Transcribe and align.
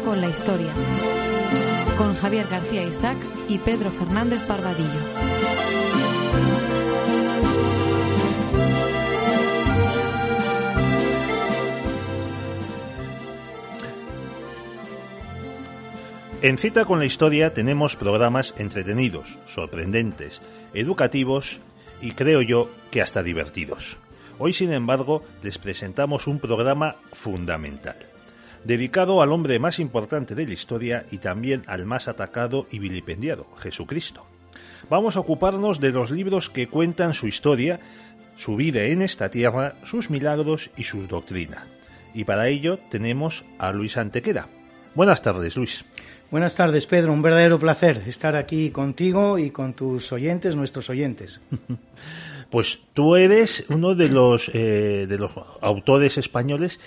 con 0.00 0.20
la 0.20 0.28
historia, 0.28 0.72
con 1.98 2.16
Javier 2.16 2.46
García 2.50 2.84
Isaac 2.84 3.18
y 3.48 3.58
Pedro 3.58 3.90
Fernández 3.90 4.46
Barbadillo. 4.48 4.88
En 16.40 16.58
Cita 16.58 16.84
con 16.84 16.98
la 16.98 17.04
Historia 17.04 17.54
tenemos 17.54 17.94
programas 17.94 18.54
entretenidos, 18.58 19.38
sorprendentes, 19.46 20.40
educativos 20.74 21.60
y 22.00 22.12
creo 22.12 22.42
yo 22.42 22.68
que 22.90 23.02
hasta 23.02 23.22
divertidos. 23.22 23.96
Hoy, 24.38 24.52
sin 24.52 24.72
embargo, 24.72 25.22
les 25.42 25.58
presentamos 25.58 26.26
un 26.26 26.40
programa 26.40 26.96
fundamental, 27.12 27.96
dedicado 28.64 29.22
al 29.22 29.32
hombre 29.32 29.58
más 29.58 29.78
importante 29.78 30.34
de 30.34 30.46
la 30.46 30.52
historia 30.52 31.06
y 31.10 31.18
también 31.18 31.62
al 31.66 31.86
más 31.86 32.08
atacado 32.08 32.66
y 32.70 32.78
vilipendiado, 32.78 33.46
Jesucristo. 33.58 34.26
Vamos 34.88 35.16
a 35.16 35.20
ocuparnos 35.20 35.80
de 35.80 35.92
los 35.92 36.10
libros 36.10 36.50
que 36.50 36.68
cuentan 36.68 37.14
su 37.14 37.26
historia, 37.26 37.80
su 38.36 38.56
vida 38.56 38.84
en 38.84 39.02
esta 39.02 39.30
tierra, 39.30 39.74
sus 39.84 40.10
milagros 40.10 40.70
y 40.76 40.84
su 40.84 41.06
doctrina. 41.06 41.66
Y 42.14 42.24
para 42.24 42.48
ello 42.48 42.78
tenemos 42.90 43.44
a 43.58 43.72
Luis 43.72 43.96
Antequera. 43.96 44.48
Buenas 44.94 45.22
tardes, 45.22 45.56
Luis. 45.56 45.84
Buenas 46.30 46.54
tardes, 46.54 46.86
Pedro. 46.86 47.12
Un 47.12 47.22
verdadero 47.22 47.58
placer 47.58 48.02
estar 48.06 48.36
aquí 48.36 48.70
contigo 48.70 49.38
y 49.38 49.50
con 49.50 49.74
tus 49.74 50.12
oyentes, 50.12 50.56
nuestros 50.56 50.90
oyentes. 50.90 51.40
Pues 52.52 52.80
tú 52.92 53.16
eres 53.16 53.64
uno 53.70 53.94
de 53.94 54.10
los 54.10 54.50
eh, 54.52 55.06
de 55.08 55.16
los 55.16 55.30
autores 55.62 56.18
españoles 56.18 56.80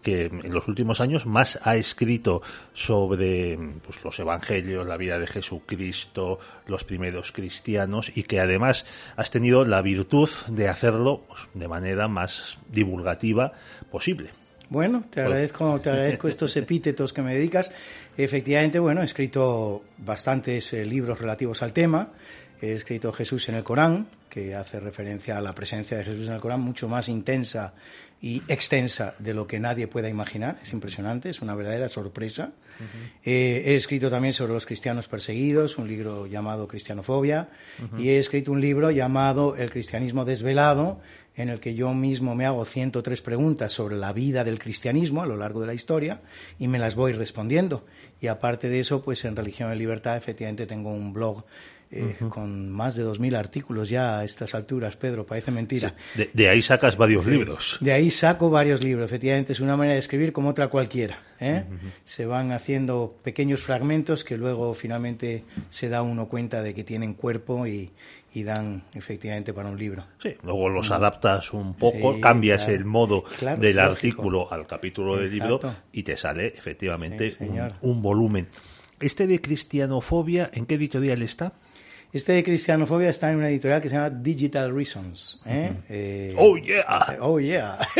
que 0.00 0.26
en 0.26 0.52
los 0.52 0.68
últimos 0.68 1.00
años 1.00 1.26
más 1.26 1.58
ha 1.62 1.76
escrito 1.76 2.42
sobre 2.72 3.58
pues, 3.84 4.02
los 4.04 4.18
evangelios, 4.18 4.86
la 4.86 4.96
vida 4.96 5.18
de 5.18 5.26
Jesucristo, 5.26 6.38
los 6.66 6.84
primeros 6.84 7.32
cristianos 7.32 8.10
y 8.14 8.22
que 8.24 8.40
además 8.40 8.86
has 9.16 9.30
tenido 9.30 9.64
la 9.64 9.82
virtud 9.82 10.28
de 10.48 10.68
hacerlo 10.68 11.22
pues, 11.28 11.42
de 11.54 11.68
manera 11.68 12.08
más 12.08 12.58
divulgativa 12.70 13.52
posible. 13.90 14.30
Bueno, 14.68 15.04
te 15.10 15.20
agradezco, 15.20 15.78
te 15.80 15.90
agradezco 15.90 16.28
estos 16.28 16.56
epítetos 16.56 17.12
que 17.12 17.20
me 17.20 17.34
dedicas. 17.34 17.70
Efectivamente, 18.16 18.78
bueno, 18.78 19.02
he 19.02 19.04
escrito 19.04 19.84
bastantes 19.98 20.72
eh, 20.72 20.86
libros 20.86 21.20
relativos 21.20 21.62
al 21.62 21.74
tema. 21.74 22.08
He 22.60 22.72
escrito 22.72 23.12
Jesús 23.12 23.48
en 23.50 23.56
el 23.56 23.64
Corán, 23.64 24.06
que 24.32 24.54
hace 24.54 24.80
referencia 24.80 25.36
a 25.36 25.42
la 25.42 25.54
presencia 25.54 25.98
de 25.98 26.04
Jesús 26.04 26.26
en 26.26 26.32
el 26.32 26.40
Corán, 26.40 26.62
mucho 26.62 26.88
más 26.88 27.10
intensa 27.10 27.74
y 28.18 28.42
extensa 28.48 29.14
de 29.18 29.34
lo 29.34 29.46
que 29.46 29.60
nadie 29.60 29.88
pueda 29.88 30.08
imaginar. 30.08 30.58
Es 30.62 30.72
impresionante, 30.72 31.28
es 31.28 31.42
una 31.42 31.54
verdadera 31.54 31.90
sorpresa. 31.90 32.52
Eh, 33.24 33.62
he 33.66 33.74
escrito 33.74 34.08
también 34.08 34.32
sobre 34.32 34.54
los 34.54 34.64
cristianos 34.64 35.06
perseguidos, 35.06 35.76
un 35.76 35.86
libro 35.86 36.26
llamado 36.26 36.66
Cristianofobia, 36.66 37.50
y 37.98 38.08
he 38.08 38.18
escrito 38.18 38.52
un 38.52 38.62
libro 38.62 38.90
llamado 38.90 39.54
El 39.54 39.70
cristianismo 39.70 40.24
desvelado, 40.24 41.02
en 41.36 41.48
el 41.48 41.60
que 41.60 41.74
yo 41.74 41.94
mismo 41.94 42.34
me 42.34 42.46
hago 42.46 42.64
103 42.64 43.22
preguntas 43.22 43.72
sobre 43.72 43.96
la 43.96 44.12
vida 44.12 44.44
del 44.44 44.58
cristianismo 44.58 45.22
a 45.22 45.26
lo 45.26 45.36
largo 45.36 45.60
de 45.60 45.66
la 45.66 45.74
historia 45.74 46.20
y 46.58 46.68
me 46.68 46.78
las 46.78 46.94
voy 46.94 47.12
respondiendo. 47.12 47.84
Y 48.20 48.26
aparte 48.26 48.68
de 48.68 48.80
eso, 48.80 49.02
pues 49.02 49.24
en 49.24 49.36
Religión 49.36 49.72
y 49.72 49.76
Libertad 49.76 50.16
efectivamente 50.16 50.66
tengo 50.66 50.90
un 50.90 51.12
blog 51.12 51.44
eh, 51.94 52.16
con 52.30 52.70
más 52.70 52.94
de 52.94 53.04
2.000 53.04 53.36
artículos 53.36 53.90
ya 53.90 54.18
a 54.18 54.24
estas 54.24 54.54
alturas, 54.54 54.96
Pedro, 54.96 55.26
parece 55.26 55.50
mentira. 55.50 55.94
de, 56.32 56.48
ahí 56.48 56.62
sacas 56.62 56.96
varios 56.96 57.26
libros. 57.26 57.76
De 57.80 57.92
ahí 57.92 58.10
saco 58.10 58.48
varios 58.48 58.82
libros, 58.82 59.04
efectivamente, 59.04 59.52
es 59.52 59.60
una 59.60 59.76
manera 59.76 59.92
de 59.92 59.98
escribir 59.98 60.32
como 60.32 60.48
otra 60.48 60.68
cualquiera. 60.68 61.18
¿eh? 61.38 61.64
Se 62.04 62.24
van 62.24 62.52
haciendo 62.52 63.18
pequeños 63.22 63.62
fragmentos 63.62 64.24
que 64.24 64.38
luego 64.38 64.72
finalmente 64.72 65.44
se 65.68 65.90
da 65.90 66.00
uno 66.00 66.28
cuenta 66.28 66.62
de 66.62 66.72
que 66.72 66.82
tienen 66.82 67.12
cuerpo 67.12 67.66
y, 67.66 67.90
dan 68.40 68.84
efectivamente 68.94 69.52
para 69.52 69.68
un 69.68 69.78
libro. 69.78 70.06
Sí, 70.22 70.34
luego 70.42 70.70
los 70.70 70.90
adaptas 70.90 71.52
un 71.52 71.74
poco, 71.74 72.18
cambias 72.18 72.66
el 72.68 72.86
modo 72.86 73.24
del 73.58 73.78
artículo 73.78 74.50
al 74.50 74.66
capítulo 74.66 75.16
del 75.16 75.30
libro 75.30 75.60
y 75.92 76.02
te 76.02 76.16
sale 76.16 76.46
efectivamente 76.46 77.36
un, 77.40 77.70
un 77.82 78.02
volumen. 78.02 78.48
Este 78.98 79.26
de 79.26 79.40
cristianofobia, 79.40 80.50
¿en 80.54 80.64
qué 80.64 80.76
editorial 80.76 81.22
está? 81.22 81.52
Este 82.12 82.32
de 82.32 82.44
cristianofobia 82.44 83.08
está 83.08 83.30
en 83.30 83.38
una 83.38 83.48
editorial 83.48 83.80
que 83.80 83.88
se 83.88 83.94
llama 83.94 84.10
Digital 84.10 84.74
Reasons. 84.74 85.40
¿eh? 85.46 85.72
eh 85.88 86.34
oh, 86.36 86.58
yeah. 86.58 87.16
Oh, 87.20 87.40
yeah. 87.40 87.78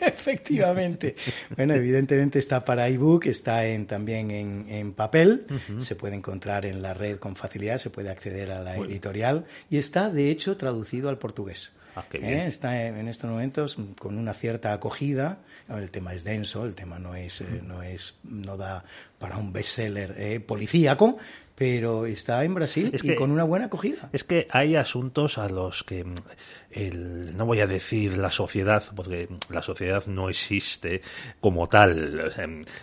Efectivamente. 0.00 1.16
bueno, 1.54 1.74
evidentemente 1.74 2.38
está 2.38 2.64
para 2.64 2.88
ebook, 2.88 3.26
está 3.26 3.66
en, 3.66 3.86
también 3.86 4.30
en, 4.30 4.94
papel. 4.94 5.46
Se 5.78 5.96
puede 5.96 6.16
encontrar 6.16 6.64
en 6.64 6.80
la 6.80 6.94
red 6.94 7.18
con 7.18 7.36
facilidad, 7.36 7.76
se 7.76 7.90
puede 7.90 8.08
acceder 8.08 8.50
a 8.52 8.62
la 8.62 8.76
editorial. 8.76 9.44
Y 9.68 9.76
está, 9.76 10.08
de 10.08 10.30
hecho, 10.30 10.56
traducido 10.56 11.10
al 11.10 11.18
portugués. 11.18 11.72
Ah, 11.94 12.04
¿Eh? 12.14 12.44
Está 12.46 12.86
en 12.86 13.06
estos 13.06 13.28
momentos 13.28 13.76
con 13.98 14.16
una 14.16 14.32
cierta 14.32 14.72
acogida. 14.72 15.40
El 15.68 15.90
tema 15.90 16.14
es 16.14 16.24
denso, 16.24 16.64
el 16.64 16.74
tema 16.74 16.98
no 16.98 17.14
es, 17.14 17.42
eh, 17.42 17.60
no 17.62 17.82
es, 17.82 18.18
no 18.24 18.56
da 18.56 18.84
para 19.22 19.38
un 19.38 19.52
bestseller 19.52 20.16
eh, 20.18 20.40
policíaco, 20.40 21.16
pero 21.54 22.06
está 22.06 22.42
en 22.42 22.54
Brasil 22.54 22.92
y 23.00 23.14
con 23.14 23.30
una 23.30 23.44
buena 23.44 23.66
acogida. 23.66 24.10
Es 24.12 24.24
que 24.24 24.48
hay 24.50 24.74
asuntos 24.74 25.38
a 25.38 25.48
los 25.48 25.84
que 25.84 26.04
no 26.04 27.46
voy 27.46 27.60
a 27.60 27.68
decir 27.68 28.18
la 28.18 28.32
sociedad, 28.32 28.82
porque 28.96 29.28
la 29.48 29.62
sociedad 29.62 30.04
no 30.08 30.28
existe 30.28 31.02
como 31.40 31.68
tal, 31.68 32.32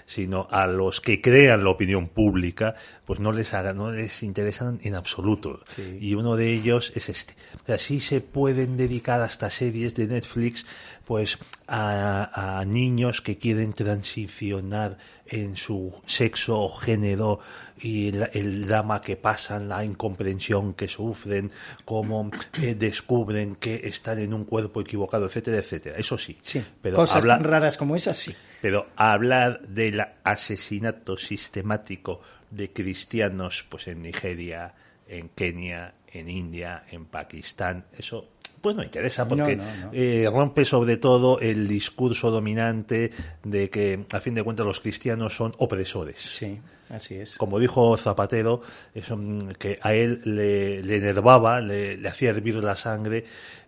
sino 0.05 0.47
a 0.49 0.65
los 0.65 1.01
que 1.01 1.19
crean 1.19 1.65
la 1.65 1.71
opinión 1.71 2.07
pública, 2.07 2.75
pues 3.03 3.19
no 3.19 3.33
les 3.33 3.53
haga, 3.53 3.73
no 3.73 3.91
les 3.91 4.23
interesan 4.23 4.79
en 4.81 4.95
absoluto. 4.95 5.59
Y 5.99 6.13
uno 6.13 6.37
de 6.37 6.53
ellos 6.53 6.93
es 6.95 7.09
este. 7.09 7.33
O 7.61 7.65
sea, 7.65 7.77
sí 7.77 7.99
se 7.99 8.21
pueden 8.21 8.77
dedicar 8.77 9.19
hasta 9.21 9.49
series 9.49 9.93
de 9.93 10.07
Netflix, 10.07 10.65
pues 11.03 11.37
a, 11.67 12.59
a 12.59 12.63
niños 12.63 13.19
que 13.19 13.37
quieren 13.37 13.73
transicionar 13.73 14.97
en 15.29 15.55
su 15.55 15.93
sexo 16.05 16.59
o 16.59 16.75
género 16.75 17.39
y 17.81 18.09
el, 18.09 18.65
drama 18.65 19.01
que 19.01 19.15
pasan, 19.15 19.69
la 19.69 19.85
incomprensión 19.85 20.73
que 20.73 20.87
sufren, 20.87 21.51
cómo 21.85 22.29
eh, 22.61 22.75
descubren 22.75 23.55
que 23.55 23.81
están 23.85 24.19
en 24.19 24.33
un 24.33 24.45
cuerpo 24.45 24.81
equivocado, 24.81 25.25
etcétera, 25.25 25.57
etcétera. 25.59 25.97
Eso 25.97 26.17
sí. 26.17 26.37
sí. 26.41 26.63
Pero 26.81 26.97
Cosas 26.97 27.25
tan 27.25 27.43
raras 27.43 27.77
como 27.77 27.95
esas, 27.95 28.17
sí. 28.17 28.35
Pero 28.61 28.87
hablar 28.95 29.61
del 29.67 30.01
asesinato 30.23 31.15
sistemático 31.15 32.21
de 32.49 32.73
cristianos 32.73 33.65
pues 33.69 33.87
en 33.87 34.01
Nigeria, 34.01 34.73
en 35.07 35.29
Kenia, 35.29 35.93
en 36.11 36.29
India, 36.29 36.83
en 36.91 37.05
Pakistán, 37.05 37.85
eso 37.97 38.31
pues 38.61 38.75
no 38.75 38.83
interesa 38.83 39.27
porque 39.27 39.59
eh, 39.91 40.29
rompe 40.31 40.65
sobre 40.65 40.97
todo 40.97 41.39
el 41.39 41.67
discurso 41.67 42.31
dominante 42.31 43.11
de 43.43 43.69
que 43.69 44.05
a 44.11 44.19
fin 44.19 44.33
de 44.33 44.43
cuentas 44.43 44.65
los 44.65 44.79
cristianos 44.79 45.35
son 45.35 45.53
opresores. 45.57 46.19
Sí. 46.19 46.59
Así 46.89 47.15
es. 47.15 47.37
Como 47.37 47.59
dijo 47.59 47.95
Zapatero, 47.97 48.61
eso, 48.93 49.17
que 49.57 49.79
a 49.81 49.93
él 49.93 50.21
le, 50.23 50.81
le 50.83 50.97
enervaba, 50.97 51.61
le, 51.61 51.97
le, 51.97 52.09
hacía 52.09 52.31
hervir 52.31 52.55
la 52.55 52.75
sangre 52.75 53.25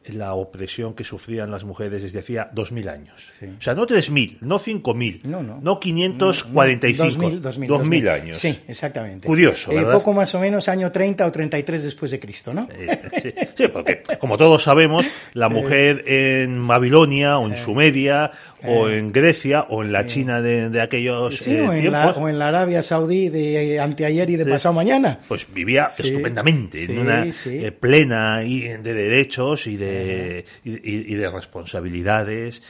la 0.07 0.33
opresión 0.33 0.93
que 0.93 1.03
sufrían 1.03 1.51
las 1.51 1.63
mujeres 1.63 2.01
desde 2.01 2.19
hacía 2.19 2.51
2.000 2.51 2.89
años. 2.89 3.31
O 3.57 3.61
sea, 3.61 3.75
no 3.75 3.85
3.000, 3.85 4.37
no 4.41 4.59
5.000, 4.59 5.23
no, 5.23 5.43
no. 5.43 5.59
no 5.61 5.79
545, 5.79 7.29
2.000 7.31 8.09
años. 8.09 8.37
Sí, 8.37 8.59
exactamente. 8.67 9.27
Curioso, 9.27 9.71
eh, 9.71 9.85
poco 9.85 10.13
más 10.13 10.33
o 10.33 10.39
menos 10.39 10.67
año 10.69 10.91
30 10.91 11.25
o 11.25 11.31
33 11.31 11.83
después 11.83 12.11
de 12.11 12.19
Cristo, 12.19 12.53
¿no? 12.53 12.67
sí, 13.21 13.67
porque 13.71 14.01
como 14.19 14.37
todos 14.37 14.63
sabemos, 14.63 15.05
la 15.33 15.49
mujer 15.49 16.03
en 16.07 16.67
Babilonia 16.67 17.37
o 17.37 17.47
en 17.47 17.55
Sumeria 17.55 18.31
o 18.63 18.89
en 18.89 19.11
Grecia 19.11 19.67
o 19.69 19.83
en 19.83 19.91
la 19.91 20.05
China 20.05 20.41
de, 20.41 20.81
aquellos 20.81 21.47
eh, 21.47 21.61
o, 21.61 21.73
en 21.73 21.91
la, 21.91 22.11
o 22.11 22.27
en 22.27 22.39
la 22.39 22.47
Arabia 22.47 22.81
De 23.29 23.79
anteayer 23.79 24.29
y 24.29 24.35
de 24.35 24.45
pasado 24.45 24.73
mañana. 24.73 25.19
Pues 25.27 25.45
vivía 25.53 25.91
estupendamente, 25.97 26.83
en 26.83 26.99
una 26.99 27.25
eh, 27.25 27.71
plena 27.71 28.39
de 28.39 28.93
derechos 28.93 29.67
y 29.67 29.77
de 29.77 30.45
y, 30.63 31.15
de 31.15 31.29
responsabilidades. 31.29 32.61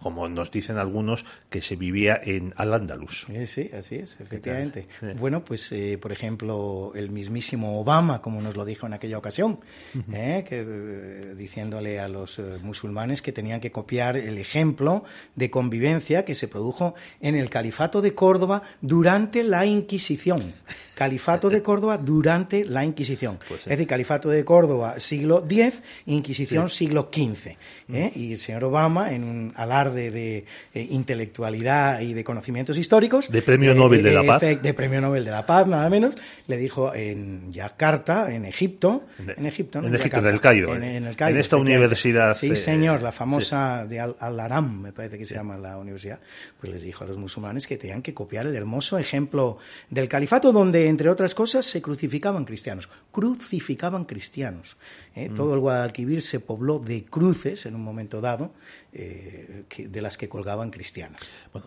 Como 0.00 0.28
nos 0.28 0.50
dicen 0.50 0.78
algunos, 0.78 1.24
que 1.52 1.60
se 1.60 1.76
vivía 1.76 2.20
en 2.24 2.52
Al-Ándalus. 2.56 3.26
Sí, 3.46 3.70
así 3.78 3.96
es, 3.96 4.18
efectivamente. 4.18 4.88
Bueno, 5.20 5.44
pues, 5.44 5.70
eh, 5.70 5.98
por 6.00 6.10
ejemplo, 6.10 6.92
el 6.96 7.10
mismísimo 7.10 7.78
Obama, 7.78 8.20
como 8.20 8.40
nos 8.40 8.56
lo 8.56 8.64
dijo 8.64 8.86
en 8.86 8.94
aquella 8.94 9.18
ocasión, 9.18 9.60
eh, 10.12 10.44
que, 10.48 10.64
eh, 10.66 11.34
diciéndole 11.36 12.00
a 12.00 12.08
los 12.08 12.40
musulmanes 12.62 13.22
que 13.22 13.32
tenían 13.32 13.60
que 13.60 13.70
copiar 13.70 14.16
el 14.16 14.38
ejemplo 14.38 15.04
de 15.36 15.50
convivencia 15.50 16.24
que 16.24 16.34
se 16.34 16.48
produjo 16.48 16.94
en 17.20 17.34
el 17.34 17.50
Califato 17.50 18.00
de 18.00 18.14
Córdoba 18.14 18.62
durante 18.80 19.44
la 19.44 19.66
Inquisición. 19.66 20.54
Califato 20.94 21.50
de 21.50 21.62
Córdoba 21.62 21.98
durante 21.98 22.64
la 22.64 22.84
Inquisición. 22.84 23.38
Pues 23.48 23.60
es 23.60 23.66
decir, 23.66 23.86
Califato 23.86 24.28
de 24.28 24.44
Córdoba 24.44 25.00
siglo 25.00 25.44
X, 25.48 25.82
Inquisición 26.06 26.70
siglo 26.70 27.10
XV. 27.12 27.56
Y 28.14 28.32
el 28.32 28.38
señor 28.38 28.64
Obama, 28.64 29.12
en 29.12 29.24
un 29.24 29.52
alarde 29.56 30.10
de 30.10 30.44
eh, 30.74 30.86
intelectualidad 31.42 32.00
y 32.00 32.14
de 32.14 32.24
conocimientos 32.24 32.76
históricos. 32.76 33.30
De 33.30 33.42
Premio 33.42 33.74
Nobel 33.74 34.02
de 34.02 34.12
la 34.12 34.22
Paz. 34.22 34.40
De 34.40 34.74
Premio 34.74 35.00
Nobel 35.00 35.24
de 35.24 35.30
la 35.30 35.44
Paz, 35.44 35.66
nada 35.66 35.88
menos. 35.88 36.14
Le 36.46 36.56
dijo 36.56 36.94
en 36.94 37.52
Yakarta, 37.52 38.32
en 38.32 38.44
Egipto. 38.44 39.04
En 39.18 39.46
Egipto, 39.46 39.80
En 39.80 39.94
Egipto, 39.94 40.18
en 40.18 40.26
el 40.26 40.40
Cairo. 40.40 40.74
En, 40.74 40.82
el 40.82 41.16
Cairo, 41.16 41.36
en 41.36 41.40
esta 41.40 41.56
universidad. 41.56 42.36
Sí, 42.36 42.54
señor, 42.56 43.02
la 43.02 43.12
famosa 43.12 43.86
de 43.86 44.00
Al-Aram, 44.00 44.82
me 44.82 44.92
parece 44.92 45.18
que 45.18 45.26
se 45.26 45.34
llama 45.34 45.56
la 45.56 45.78
universidad. 45.78 46.20
Pues 46.60 46.72
les 46.72 46.82
dijo 46.82 47.04
a 47.04 47.06
los 47.06 47.16
musulmanes 47.16 47.66
que 47.66 47.76
tenían 47.76 48.02
que 48.02 48.14
copiar 48.14 48.46
el 48.46 48.54
hermoso 48.54 48.98
ejemplo 48.98 49.58
del 49.90 50.08
califato, 50.08 50.52
donde, 50.52 50.88
entre 50.88 51.08
otras 51.08 51.34
cosas, 51.34 51.66
se 51.66 51.82
crucificaban 51.82 52.44
cristianos. 52.44 52.88
Crucificaban 53.10 54.04
cristianos. 54.04 54.76
¿eh? 55.14 55.28
Mm. 55.28 55.34
Todo 55.34 55.54
el 55.54 55.60
Guadalquivir 55.60 56.22
se 56.22 56.40
pobló 56.40 56.78
de 56.78 57.04
cruces 57.04 57.66
en 57.66 57.74
un 57.74 57.82
momento 57.82 58.20
dado, 58.20 58.52
eh, 58.92 59.64
de 59.76 60.02
las 60.02 60.18
que 60.18 60.28
colgaban 60.28 60.70
cristianos. 60.70 61.20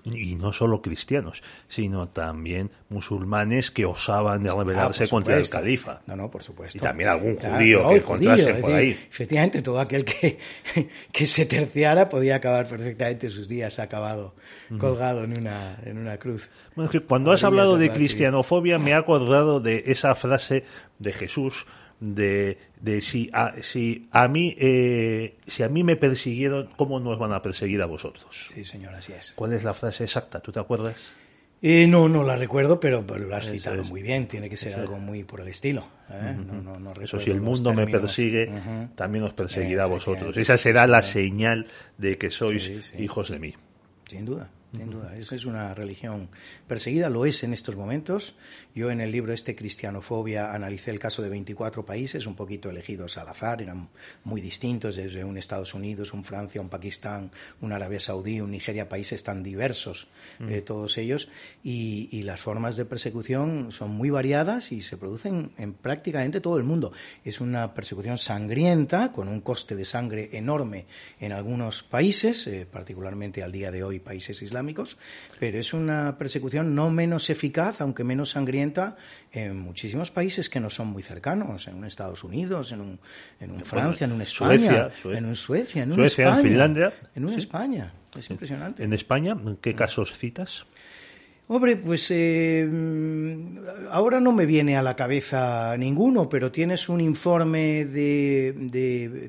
Y 0.06 0.35
no 0.35 0.51
solo 0.53 0.81
cristianos, 0.81 1.44
sino 1.67 2.09
también 2.09 2.71
musulmanes 2.89 3.71
que 3.71 3.85
osaban 3.85 4.44
de 4.44 4.53
rebelarse 4.53 5.06
ah, 5.06 5.07
contra 5.09 5.38
el 5.38 5.50
califa. 5.50 6.01
No, 6.07 6.15
no, 6.15 6.29
por 6.29 6.44
supuesto. 6.44 6.77
Y 6.77 6.81
también 6.81 7.09
algún 7.09 7.35
judío 7.35 7.89
que 7.89 7.95
encontrase 7.97 8.53
por 8.56 8.73
ahí. 8.73 8.91
Efectivamente, 8.91 9.62
todo 9.62 9.79
aquel 9.79 10.06
que, 10.06 10.38
que 11.12 11.25
se 11.25 11.45
terciara 11.45 12.09
podía 12.09 12.35
acabar 12.35 12.67
perfectamente 12.67 13.29
sus 13.29 13.47
días 13.47 13.79
acabado 13.79 14.35
colgado 14.79 15.23
en 15.23 15.38
una, 15.38 15.77
en 15.85 15.97
una 15.97 16.18
cruz. 16.18 16.50
Bueno, 16.75 16.91
cuando 17.07 17.31
has 17.31 17.44
hablado 17.44 17.77
de 17.77 17.91
cristianofobia 17.91 18.77
me 18.77 18.91
he 18.91 18.94
acordado 18.94 19.59
de 19.59 19.83
esa 19.88 20.15
frase 20.15 20.63
de 21.00 21.13
Jesús 21.13 21.65
de, 22.00 22.57
de 22.80 23.01
si, 23.01 23.30
a, 23.33 23.53
si 23.62 24.07
a 24.12 24.27
mí 24.27 24.56
eh, 24.57 25.36
si 25.47 25.63
a 25.63 25.69
mí 25.69 25.83
me 25.83 25.95
persiguieron, 25.95 26.69
¿cómo 26.75 27.00
nos 27.00 27.18
van 27.18 27.33
a 27.33 27.42
perseguir 27.42 27.81
a 27.81 27.86
vosotros? 27.86 28.50
Sí, 28.53 28.65
señor, 28.65 28.94
así 28.94 29.13
es. 29.13 29.33
¿Cuál 29.36 29.53
es 29.53 29.63
la 29.63 29.74
frase 29.74 30.03
exacta? 30.03 30.39
¿Tú 30.39 30.51
te 30.51 30.59
acuerdas? 30.59 31.13
Eh, 31.62 31.88
no, 31.88 32.07
no 32.07 32.24
la 32.24 32.36
recuerdo, 32.36 32.80
pero, 32.80 33.01
lo 33.01 33.36
has 33.36 33.50
citado 33.50 33.83
muy 33.83 34.03
bien. 34.03 34.27
Tiene 34.27 34.50
que 34.50 34.57
ser 34.57 34.75
algo 34.75 35.00
muy 35.00 35.24
por 35.24 35.42
el 35.42 35.47
estilo. 35.47 35.88
¿eh? 36.12 36.36
Eso, 37.01 37.19
si 37.19 37.31
el 37.31 37.42
mundo 37.42 37.74
me 37.74 37.88
persigue, 37.88 38.51
también 38.94 39.24
os 39.24 39.33
perseguirá 39.33 39.86
a 39.86 39.88
vosotros. 39.88 40.38
Esa 40.38 40.57
será 40.57 40.86
la 40.86 41.01
señal 41.01 41.65
de 41.97 42.18
que 42.18 42.30
sois 42.30 42.94
hijos 43.00 43.30
de 43.30 43.39
mí. 43.39 43.53
Sin 44.07 44.25
duda. 44.25 44.50
Sin 44.75 44.92
duda, 44.92 45.13
esa 45.15 45.36
es 45.36 45.45
una 45.45 45.74
religión 45.74 46.27
perseguida, 46.68 47.09
lo 47.09 47.25
es 47.25 47.44
en 47.44 47.53
estos 47.53 47.75
momentos. 47.75 48.36
Yo 48.75 48.92
en 48.92 49.00
el 49.00 49.10
libro 49.10 49.31
este 49.31 49.56
Cristianofobia 49.56 50.54
analicé 50.54 50.92
el 50.92 51.00
caso 51.00 51.22
de 51.22 51.30
24 51.30 51.86
países, 51.86 52.27
un 52.27 52.36
poquito 52.36 52.69
elegidos 52.69 53.18
al 53.18 53.30
azar, 53.30 53.62
eran 53.62 53.88
muy 54.25 54.42
distintos, 54.42 54.98
desde 54.98 55.24
un 55.24 55.38
Estados 55.38 55.74
Unidos, 55.74 56.12
un 56.12 56.25
Francia, 56.25 56.60
un 56.60 56.68
Pakistán, 56.68 57.31
un 57.62 57.72
Arabia 57.72 58.01
Saudí, 58.01 58.42
un 58.42 58.51
Nigeria, 58.51 58.89
países 58.89 59.24
tan 59.24 59.44
diversos, 59.44 60.10
eh, 60.42 60.60
todos 60.60 60.98
ellos, 60.98 61.30
y, 61.63 62.10
y, 62.12 62.24
las 62.24 62.42
formas 62.42 62.75
de 62.75 62.83
persecución 62.83 63.72
son 63.72 63.92
muy 63.92 64.10
variadas 64.10 64.74
y 64.74 64.81
se 64.81 64.98
producen 64.98 65.51
en 65.57 65.74
prácticamente 65.74 66.42
todo 66.42 66.57
el 66.57 66.66
mundo. 66.66 66.92
Es 67.24 67.39
una 67.39 67.74
persecución 67.74 68.18
sangrienta, 68.18 69.13
con 69.13 69.30
un 69.30 69.39
coste 69.39 69.78
de 69.78 69.86
sangre 69.86 70.31
enorme 70.33 70.86
en 71.21 71.31
algunos 71.31 71.81
países, 71.81 72.45
eh, 72.48 72.68
particularmente 72.69 73.42
al 73.42 73.54
día 73.54 73.71
de 73.71 73.83
hoy 73.83 74.01
países 74.01 74.42
islámicos, 74.42 74.98
pero 75.39 75.60
es 75.60 75.74
una 75.74 76.18
persecución 76.18 76.75
no 76.75 76.92
menos 76.92 77.30
eficaz, 77.30 77.80
aunque 77.80 78.04
menos 78.04 78.31
sangrienta, 78.31 78.64
en 79.31 79.57
muchísimos 79.59 80.12
países 80.12 80.50
que 80.50 80.59
no 80.59 80.69
son 80.69 80.88
muy 80.88 81.03
cercanos, 81.03 81.67
en 81.67 81.83
Estados 81.83 82.23
Unidos, 82.23 82.71
en 82.71 82.81
un, 82.81 83.00
en 83.39 83.59
Francia, 83.65 84.06
en 84.06 84.13
un 84.13 84.21
España, 84.21 84.89
en 85.03 85.25
un 85.25 85.35
Suecia, 85.35 85.83
en 85.83 85.91
un 85.91 86.03
España, 86.03 86.38
en 86.38 86.41
Finlandia, 86.41 86.94
en 87.15 87.25
una 87.25 87.38
España. 87.38 87.91
Es 88.17 88.29
impresionante. 88.29 88.83
¿En 88.83 88.94
España 88.94 89.35
qué 89.62 89.75
casos 89.75 90.17
citas? 90.17 90.65
Hombre, 91.47 91.77
pues 91.77 92.09
eh, 92.09 92.68
ahora 93.92 94.19
no 94.19 94.31
me 94.31 94.47
viene 94.47 94.77
a 94.77 94.81
la 94.81 94.95
cabeza 94.95 95.77
ninguno, 95.77 96.27
pero 96.27 96.51
tienes 96.51 96.89
un 96.89 97.00
informe 97.00 97.86
de, 97.86 98.51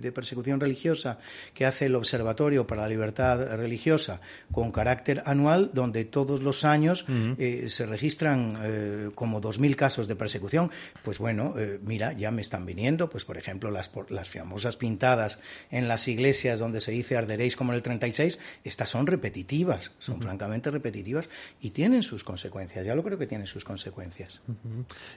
de, 0.01 0.13
persecución 0.13 0.59
religiosa 0.59 1.19
que 1.53 1.67
hace 1.67 1.87
el 1.87 1.95
Observatorio 1.95 2.67
para 2.67 2.83
la 2.83 2.89
Libertad 2.89 3.57
Religiosa 3.57 4.23
con 4.51 4.73
carácter 4.73 5.23
anual, 5.27 5.73
donde 5.75 6.07
todos 6.07 6.43
los 6.43 6.65
años 6.65 7.05
eh, 7.37 7.67
se 7.69 7.85
registran 7.85 8.57
eh, 8.63 9.11
como 9.15 9.43
2.000 9.43 9.75
casos 9.75 10.09
de 10.09 10.17
persecución. 10.17 10.71
Pues 11.03 11.19
bueno, 11.19 11.55
mira, 11.83 12.15
ya 12.15 12.31
me 12.31 12.41
están 12.41 12.65
viniendo, 12.65 13.11
pues 13.11 13.27
por 13.27 13.37
ejemplo, 13.37 13.71
las, 13.71 13.91
las 14.09 14.31
famosas 14.31 14.77
pintadas 14.79 15.39
en 15.71 15.87
las 15.87 16.09
iglesias 16.09 16.61
donde 16.61 16.81
se 16.81 16.93
dice 16.93 17.19
arderéis 17.19 17.57
como 17.57 17.73
en 17.73 17.77
el 17.77 17.83
36, 17.83 18.39
estas 18.65 18.89
son 18.89 19.07
repetitivas, 19.07 19.93
son 19.99 20.23
francamente 20.23 20.71
repetitivas 20.71 21.29
y 21.61 21.71
tienen 21.71 22.06
sus 22.07 22.25
consecuencias. 22.25 22.87
Ya 22.87 22.95
lo 22.95 23.03
creo 23.03 23.19
que 23.19 23.27
tiene 23.27 23.47
sus 23.47 23.65
consecuencias. 23.65 24.41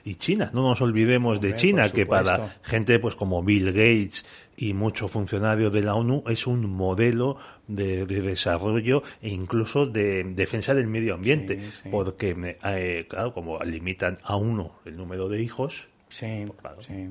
Y 0.04 0.16
China, 0.16 0.50
no 0.52 0.62
nos 0.62 0.80
olvidemos 0.80 1.40
de 1.40 1.54
China, 1.54 1.88
que 1.88 2.06
para 2.06 2.56
gente 2.62 2.98
pues 2.98 3.14
como 3.14 3.42
Bill 3.42 3.66
Gates 3.66 4.24
y 4.56 4.74
muchos 4.74 5.10
funcionarios 5.10 5.72
de 5.72 5.82
la 5.82 5.94
ONU 5.94 6.24
es 6.26 6.46
un 6.46 6.68
modelo 6.68 7.38
de, 7.66 8.04
desarrollo 8.04 9.02
e 9.22 9.30
incluso 9.30 9.86
de 9.86 10.24
defensa 10.24 10.74
del 10.74 10.86
medio 10.86 11.14
ambiente, 11.14 11.60
porque 11.90 12.56
eh, 12.64 13.06
claro, 13.08 13.32
como 13.32 13.58
limitan 13.60 14.18
a 14.22 14.36
uno 14.36 14.80
el 14.84 14.96
número 14.96 15.28
de 15.28 15.42
hijos, 15.42 15.88
Sí, 16.10 16.44
pues 16.60 16.86
sí. 16.86 17.08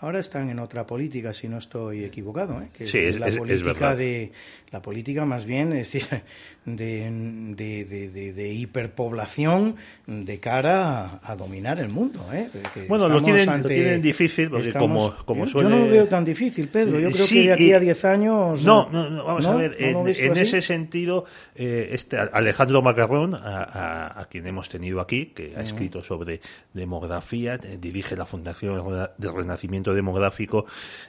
Ahora 0.00 0.18
están 0.18 0.50
en 0.50 0.58
otra 0.58 0.84
política, 0.84 1.32
si 1.32 1.48
no 1.48 1.58
estoy 1.58 2.04
equivocado, 2.04 2.60
¿eh? 2.60 2.70
que 2.72 2.84
es, 2.84 3.18
la 3.18 3.30
política 3.30 3.94
de 3.94 4.32
la 4.72 4.80
política 4.80 5.24
más 5.24 5.46
bien, 5.46 5.72
es 5.72 5.92
decir, 5.92 6.22
de, 6.64 8.32
de, 8.34 8.52
hiperpoblación 8.52 9.76
de 10.06 10.38
cara 10.38 11.20
a, 11.22 11.36
dominar 11.36 11.80
el 11.80 11.88
mundo. 11.88 12.24
¿eh? 12.32 12.48
bueno, 12.88 13.08
lo 13.08 13.20
tienen, 13.22 14.00
difícil, 14.00 14.48
porque 14.48 14.72
como, 14.72 15.16
como 15.24 15.46
yo, 15.46 15.62
no 15.62 15.78
lo 15.80 15.88
veo 15.88 16.06
tan 16.06 16.24
difícil, 16.24 16.68
Pedro. 16.68 17.00
Yo 17.00 17.10
creo 17.10 17.26
que 17.26 17.42
de 17.42 17.52
aquí 17.52 17.72
a 17.72 17.80
10 17.80 18.04
años... 18.04 18.64
No, 18.64 18.88
no, 18.90 19.24
vamos 19.24 19.46
a 19.46 19.54
ver, 19.56 19.76
en, 19.78 20.06
ese 20.06 20.60
sentido, 20.60 21.24
eh, 21.56 21.88
este 21.92 22.16
Alejandro 22.18 22.80
Macarrón, 22.80 23.34
a, 23.34 24.26
quien 24.30 24.46
hemos 24.46 24.68
tenido 24.68 25.00
aquí, 25.00 25.26
que 25.26 25.54
ha 25.56 25.62
escrito 25.62 26.04
sobre 26.04 26.40
demografía, 26.72 27.54
eh, 27.54 27.76
dirige 27.80 28.16
la 28.16 28.26
Fundación 28.26 29.10
de 29.18 29.32
Renacimiento 29.32 29.94
Demográfico, 29.94 30.66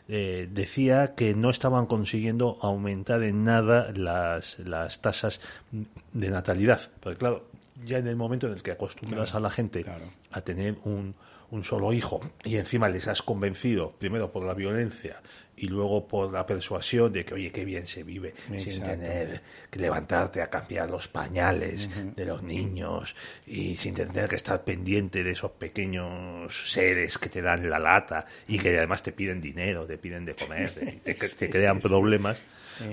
eh, 0.07 0.47
decía 0.51 1.13
que 1.15 1.35
no 1.35 1.51
estaban 1.51 1.85
consiguiendo 1.85 2.57
aumentar 2.61 3.21
en 3.21 3.43
nada 3.43 3.50
las, 3.59 4.59
las 4.59 5.01
tasas 5.01 5.41
de 6.13 6.29
natalidad. 6.29 6.81
Porque 6.99 7.17
claro, 7.17 7.47
ya 7.83 7.97
en 7.97 8.07
el 8.07 8.15
momento 8.15 8.47
en 8.47 8.53
el 8.53 8.61
que 8.61 8.71
acostumbras 8.71 9.35
a 9.35 9.39
la 9.39 9.49
gente 9.49 9.85
a 10.31 10.41
tener 10.41 10.77
un, 10.85 11.15
un 11.51 11.63
solo 11.63 11.91
hijo 11.91 12.21
y 12.43 12.55
encima 12.55 12.87
les 12.89 13.07
has 13.07 13.21
convencido, 13.21 13.91
primero 13.91 14.31
por 14.31 14.43
la 14.43 14.53
violencia 14.53 15.21
y 15.57 15.67
luego 15.67 16.07
por 16.07 16.31
la 16.31 16.45
persuasión 16.45 17.11
de 17.11 17.25
que, 17.25 17.33
oye, 17.33 17.51
qué 17.51 17.65
bien 17.65 17.85
se 17.85 18.03
vive 18.03 18.33
sin 18.57 18.81
tener 18.81 19.41
que 19.69 19.79
levantarte 19.79 20.41
a 20.41 20.49
cambiar 20.49 20.89
los 20.89 21.09
pañales 21.09 21.89
de 22.15 22.25
los 22.25 22.41
niños 22.41 23.15
y 23.45 23.75
sin 23.75 23.93
tener 23.93 24.29
que 24.29 24.37
estar 24.37 24.63
pendiente 24.63 25.23
de 25.23 25.31
esos 25.31 25.51
pequeños 25.51 26.71
seres 26.71 27.17
que 27.17 27.29
te 27.29 27.41
dan 27.41 27.69
la 27.69 27.79
lata 27.79 28.25
y 28.47 28.57
que 28.57 28.75
además 28.77 29.03
te 29.03 29.11
piden 29.11 29.41
dinero, 29.41 29.85
te 29.85 29.97
piden 29.97 30.25
de 30.25 30.35
comer, 30.35 31.01
te, 31.03 31.13
te 31.13 31.49
crean 31.49 31.79
problemas 31.79 32.41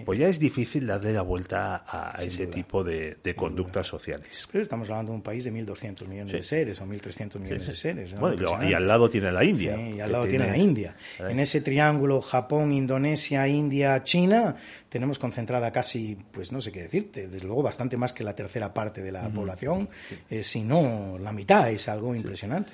pues 0.05 0.19
ya 0.19 0.29
es 0.29 0.39
difícil 0.39 0.87
darle 0.87 1.13
la 1.13 1.23
vuelta 1.23 1.85
a 1.87 2.23
ese 2.23 2.47
tipo 2.47 2.85
de, 2.85 3.17
conductas 3.37 3.87
sociales. 3.87 4.49
Pero 4.51 4.63
estamos 4.63 4.89
hablando 4.91 5.13
de 5.13 5.17
un 5.17 5.23
país 5.23 5.45
de 5.45 5.53
1.200 5.53 6.07
millones 6.07 6.33
de 6.33 6.43
seres 6.43 6.81
o 6.81 6.87
1.300 6.87 7.39
millones 7.39 7.67
de 7.67 7.75
seres. 7.75 8.15
y 8.63 8.73
al 8.73 8.89
lado 8.89 9.09
tiene 9.09 9.31
la 9.31 9.45
India. 9.45 9.77
y 9.79 10.01
al 10.01 10.13
lado 10.13 10.27
tiene, 10.27 10.47
la 10.47 10.57
India. 10.57 10.97
En 11.19 11.41
ese 11.41 11.61
triángulo 11.61 12.21
Japón, 12.21 12.73
Indonesia, 12.73 13.47
India, 13.49 14.03
China, 14.03 14.57
tenemos 14.89 15.19
concentrada 15.19 15.71
casi, 15.71 16.17
pues 16.31 16.53
no 16.53 16.61
sé 16.61 16.73
qué 16.73 16.83
decirte, 16.83 17.29
desde 17.29 17.47
luego 17.47 17.63
bastante 17.63 17.97
más 17.97 18.13
que 18.13 18.25
la 18.25 18.35
tercera 18.35 18.73
parte 18.73 19.03
de 19.03 19.13
la 19.13 19.29
población, 19.29 19.89
eh, 20.31 20.43
si 20.43 20.63
no 20.63 21.19
la 21.19 21.33
mitad, 21.33 21.71
es 21.71 21.89
algo 21.89 22.15
impresionante. 22.15 22.73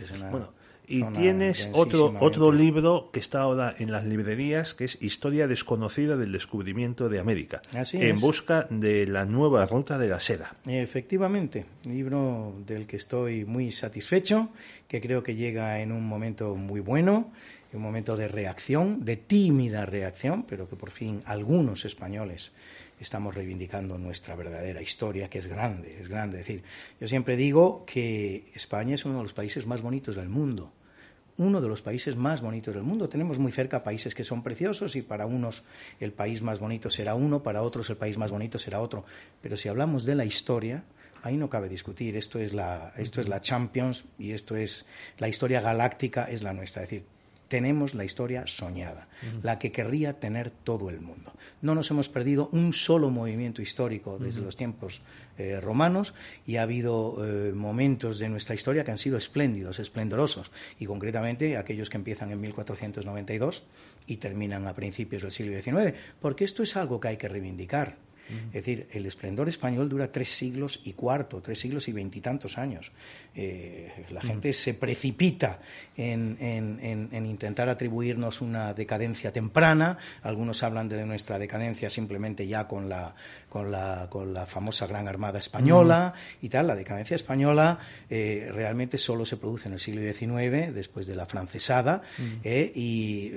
Y 0.86 1.02
tienes 1.04 1.68
otro, 1.72 2.14
otro 2.20 2.52
libro 2.52 3.10
que 3.12 3.20
está 3.20 3.40
ahora 3.40 3.74
en 3.78 3.90
las 3.90 4.04
librerías, 4.04 4.74
que 4.74 4.84
es 4.84 4.98
Historia 5.00 5.46
desconocida 5.46 6.16
del 6.16 6.32
descubrimiento 6.32 7.08
de 7.08 7.18
América, 7.18 7.62
en 7.92 8.20
busca 8.20 8.66
de 8.68 9.06
la 9.06 9.24
nueva 9.24 9.64
ruta 9.66 9.98
de 9.98 10.08
la 10.08 10.20
seda. 10.20 10.54
Efectivamente, 10.66 11.64
libro 11.84 12.54
del 12.66 12.86
que 12.86 12.96
estoy 12.96 13.44
muy 13.44 13.72
satisfecho, 13.72 14.50
que 14.86 15.00
creo 15.00 15.22
que 15.22 15.34
llega 15.34 15.80
en 15.80 15.90
un 15.90 16.06
momento 16.06 16.54
muy 16.54 16.80
bueno, 16.80 17.32
en 17.72 17.78
un 17.78 17.82
momento 17.82 18.16
de 18.16 18.28
reacción, 18.28 19.04
de 19.04 19.16
tímida 19.16 19.86
reacción, 19.86 20.44
pero 20.48 20.68
que 20.68 20.76
por 20.76 20.90
fin 20.90 21.22
algunos 21.24 21.84
españoles 21.84 22.52
estamos 23.00 23.34
reivindicando 23.34 23.98
nuestra 23.98 24.34
verdadera 24.34 24.82
historia, 24.82 25.28
que 25.28 25.38
es 25.38 25.46
grande, 25.46 25.98
es 26.00 26.08
grande. 26.08 26.40
Es 26.40 26.46
decir, 26.46 26.64
yo 27.00 27.08
siempre 27.08 27.36
digo 27.36 27.84
que 27.86 28.50
España 28.54 28.94
es 28.94 29.04
uno 29.04 29.18
de 29.18 29.22
los 29.24 29.34
países 29.34 29.66
más 29.66 29.82
bonitos 29.82 30.16
del 30.16 30.28
mundo, 30.28 30.72
uno 31.36 31.60
de 31.60 31.68
los 31.68 31.82
países 31.82 32.16
más 32.16 32.40
bonitos 32.40 32.74
del 32.74 32.84
mundo. 32.84 33.08
Tenemos 33.08 33.38
muy 33.38 33.52
cerca 33.52 33.82
países 33.82 34.14
que 34.14 34.24
son 34.24 34.42
preciosos 34.42 34.96
y 34.96 35.02
para 35.02 35.26
unos 35.26 35.64
el 36.00 36.12
país 36.12 36.42
más 36.42 36.60
bonito 36.60 36.90
será 36.90 37.14
uno, 37.14 37.42
para 37.42 37.62
otros 37.62 37.90
el 37.90 37.96
país 37.96 38.16
más 38.16 38.30
bonito 38.30 38.58
será 38.58 38.80
otro. 38.80 39.04
Pero 39.42 39.56
si 39.56 39.68
hablamos 39.68 40.04
de 40.04 40.14
la 40.14 40.24
historia, 40.24 40.84
ahí 41.22 41.36
no 41.36 41.50
cabe 41.50 41.68
discutir. 41.68 42.16
Esto 42.16 42.38
es 42.38 42.52
la, 42.52 42.92
esto 42.96 43.20
es 43.20 43.28
la 43.28 43.40
Champions 43.40 44.04
y 44.18 44.32
esto 44.32 44.56
es 44.56 44.86
la 45.18 45.28
historia 45.28 45.60
galáctica 45.60 46.24
es 46.24 46.42
la 46.42 46.52
nuestra. 46.52 46.84
Es 46.84 46.90
decir, 46.90 47.06
tenemos 47.48 47.94
la 47.94 48.04
historia 48.04 48.46
soñada, 48.46 49.08
la 49.42 49.58
que 49.58 49.72
querría 49.72 50.20
tener 50.20 50.50
todo 50.50 50.90
el 50.90 51.00
mundo. 51.00 51.32
No 51.62 51.74
nos 51.74 51.90
hemos 51.90 52.08
perdido 52.08 52.48
un 52.52 52.72
solo 52.72 53.10
movimiento 53.10 53.62
histórico 53.62 54.18
desde 54.18 54.40
los 54.40 54.56
tiempos 54.56 55.02
eh, 55.38 55.60
romanos 55.60 56.14
y 56.46 56.56
ha 56.56 56.62
habido 56.62 57.16
eh, 57.24 57.52
momentos 57.52 58.18
de 58.18 58.28
nuestra 58.28 58.54
historia 58.54 58.84
que 58.84 58.90
han 58.90 58.98
sido 58.98 59.18
espléndidos, 59.18 59.78
esplendorosos, 59.78 60.50
y 60.78 60.86
concretamente 60.86 61.56
aquellos 61.56 61.90
que 61.90 61.96
empiezan 61.96 62.30
en 62.30 62.40
1492 62.40 63.64
y 64.06 64.16
terminan 64.16 64.66
a 64.66 64.74
principios 64.74 65.22
del 65.22 65.32
siglo 65.32 65.60
XIX, 65.60 65.96
porque 66.20 66.44
esto 66.44 66.62
es 66.62 66.76
algo 66.76 67.00
que 67.00 67.08
hay 67.08 67.16
que 67.16 67.28
reivindicar. 67.28 67.96
Es 68.46 68.52
decir, 68.52 68.88
el 68.92 69.06
esplendor 69.06 69.48
español 69.48 69.88
dura 69.88 70.10
tres 70.10 70.30
siglos 70.30 70.80
y 70.84 70.94
cuarto, 70.94 71.42
tres 71.42 71.58
siglos 71.58 71.88
y 71.88 71.92
veintitantos 71.92 72.56
años. 72.56 72.90
Eh, 73.34 74.06
la 74.10 74.22
gente 74.22 74.52
se 74.52 74.74
precipita 74.74 75.60
en, 75.96 77.08
intentar 77.12 77.68
atribuirnos 77.68 78.40
una 78.40 78.72
decadencia 78.72 79.32
temprana. 79.32 79.98
Algunos 80.22 80.62
hablan 80.62 80.88
de 80.88 81.04
nuestra 81.04 81.38
decadencia 81.38 81.90
simplemente 81.90 82.46
ya 82.46 82.66
con 82.66 82.88
la, 82.88 83.14
con 83.54 83.70
la, 83.70 84.08
con 84.10 84.34
la 84.34 84.46
famosa 84.46 84.84
Gran 84.88 85.06
Armada 85.06 85.38
Española 85.38 86.12
y 86.42 86.48
tal. 86.48 86.66
La 86.66 86.74
decadencia 86.74 87.14
española 87.14 87.78
eh, 88.10 88.50
realmente 88.52 88.98
solo 88.98 89.24
se 89.24 89.36
produce 89.36 89.68
en 89.68 89.74
el 89.74 89.78
siglo 89.78 90.02
XIX, 90.02 90.74
después 90.74 91.06
de 91.06 91.14
la 91.14 91.24
francesada, 91.24 92.02
eh, 92.42 92.72
y 92.74 93.30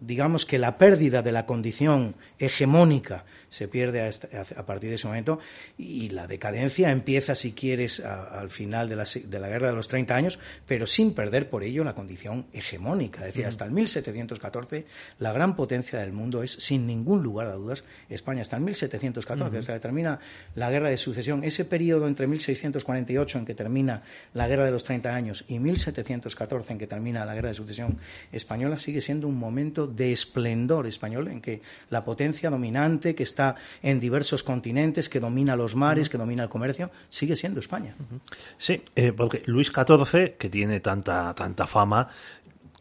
digamos 0.00 0.44
que 0.44 0.58
la 0.58 0.76
pérdida 0.76 1.22
de 1.22 1.32
la 1.32 1.46
condición 1.46 2.14
hegemónica 2.38 3.24
se 3.48 3.66
pierde 3.66 4.02
a, 4.02 4.10
a, 4.10 4.66
partir 4.66 4.90
de 4.90 4.96
ese 4.96 5.06
momento 5.06 5.38
y 5.78 6.10
la 6.10 6.26
decadencia 6.26 6.90
empieza, 6.90 7.34
si 7.34 7.52
quieres, 7.52 8.00
al 8.00 8.50
final 8.50 8.88
de 8.88 8.96
la, 8.96 9.04
de 9.04 9.38
la, 9.38 9.48
guerra 9.48 9.68
de 9.68 9.76
los 9.76 9.88
30 9.88 10.14
años, 10.14 10.38
pero 10.66 10.86
sin 10.86 11.14
perder 11.14 11.48
por 11.48 11.62
ello 11.62 11.84
la 11.84 11.94
condición 11.94 12.46
hegemónica. 12.52 13.20
Es 13.20 13.26
decir, 13.28 13.46
hasta 13.46 13.64
el 13.64 13.70
1714 13.70 14.86
la 15.20 15.32
gran 15.32 15.56
potencia 15.56 16.00
del 16.00 16.12
mundo 16.12 16.42
es, 16.42 16.50
sin 16.50 16.86
ningún 16.86 17.22
lugar 17.22 17.46
a 17.46 17.54
dudas, 17.54 17.84
España. 18.10 18.42
Hasta 18.42 18.56
el 18.56 18.62
1714, 18.62 19.53
hasta 19.58 19.74
que 19.74 19.80
termina 19.80 20.18
la 20.54 20.70
guerra 20.70 20.90
de 20.90 20.96
sucesión. 20.96 21.44
Ese 21.44 21.64
periodo 21.64 22.06
entre 22.06 22.26
1648, 22.26 23.38
en 23.38 23.44
que 23.44 23.54
termina 23.54 24.02
la 24.32 24.48
guerra 24.48 24.64
de 24.64 24.70
los 24.70 24.84
30 24.84 25.14
años, 25.14 25.44
y 25.48 25.58
1714, 25.58 26.72
en 26.72 26.78
que 26.78 26.86
termina 26.86 27.24
la 27.24 27.34
guerra 27.34 27.48
de 27.48 27.54
sucesión 27.54 27.98
española, 28.32 28.78
sigue 28.78 29.00
siendo 29.00 29.28
un 29.28 29.38
momento 29.38 29.86
de 29.86 30.12
esplendor 30.12 30.86
español 30.86 31.28
en 31.28 31.40
que 31.40 31.62
la 31.90 32.04
potencia 32.04 32.50
dominante 32.50 33.14
que 33.14 33.22
está 33.22 33.56
en 33.82 34.00
diversos 34.00 34.42
continentes, 34.42 35.08
que 35.08 35.20
domina 35.20 35.56
los 35.56 35.76
mares, 35.76 36.08
que 36.08 36.18
domina 36.18 36.42
el 36.42 36.48
comercio, 36.48 36.90
sigue 37.08 37.36
siendo 37.36 37.60
España. 37.60 37.94
Sí, 38.58 38.82
eh, 38.94 39.12
porque 39.12 39.42
Luis 39.46 39.68
XIV, 39.68 40.36
que 40.36 40.48
tiene 40.48 40.80
tanta, 40.80 41.34
tanta 41.34 41.66
fama, 41.66 42.08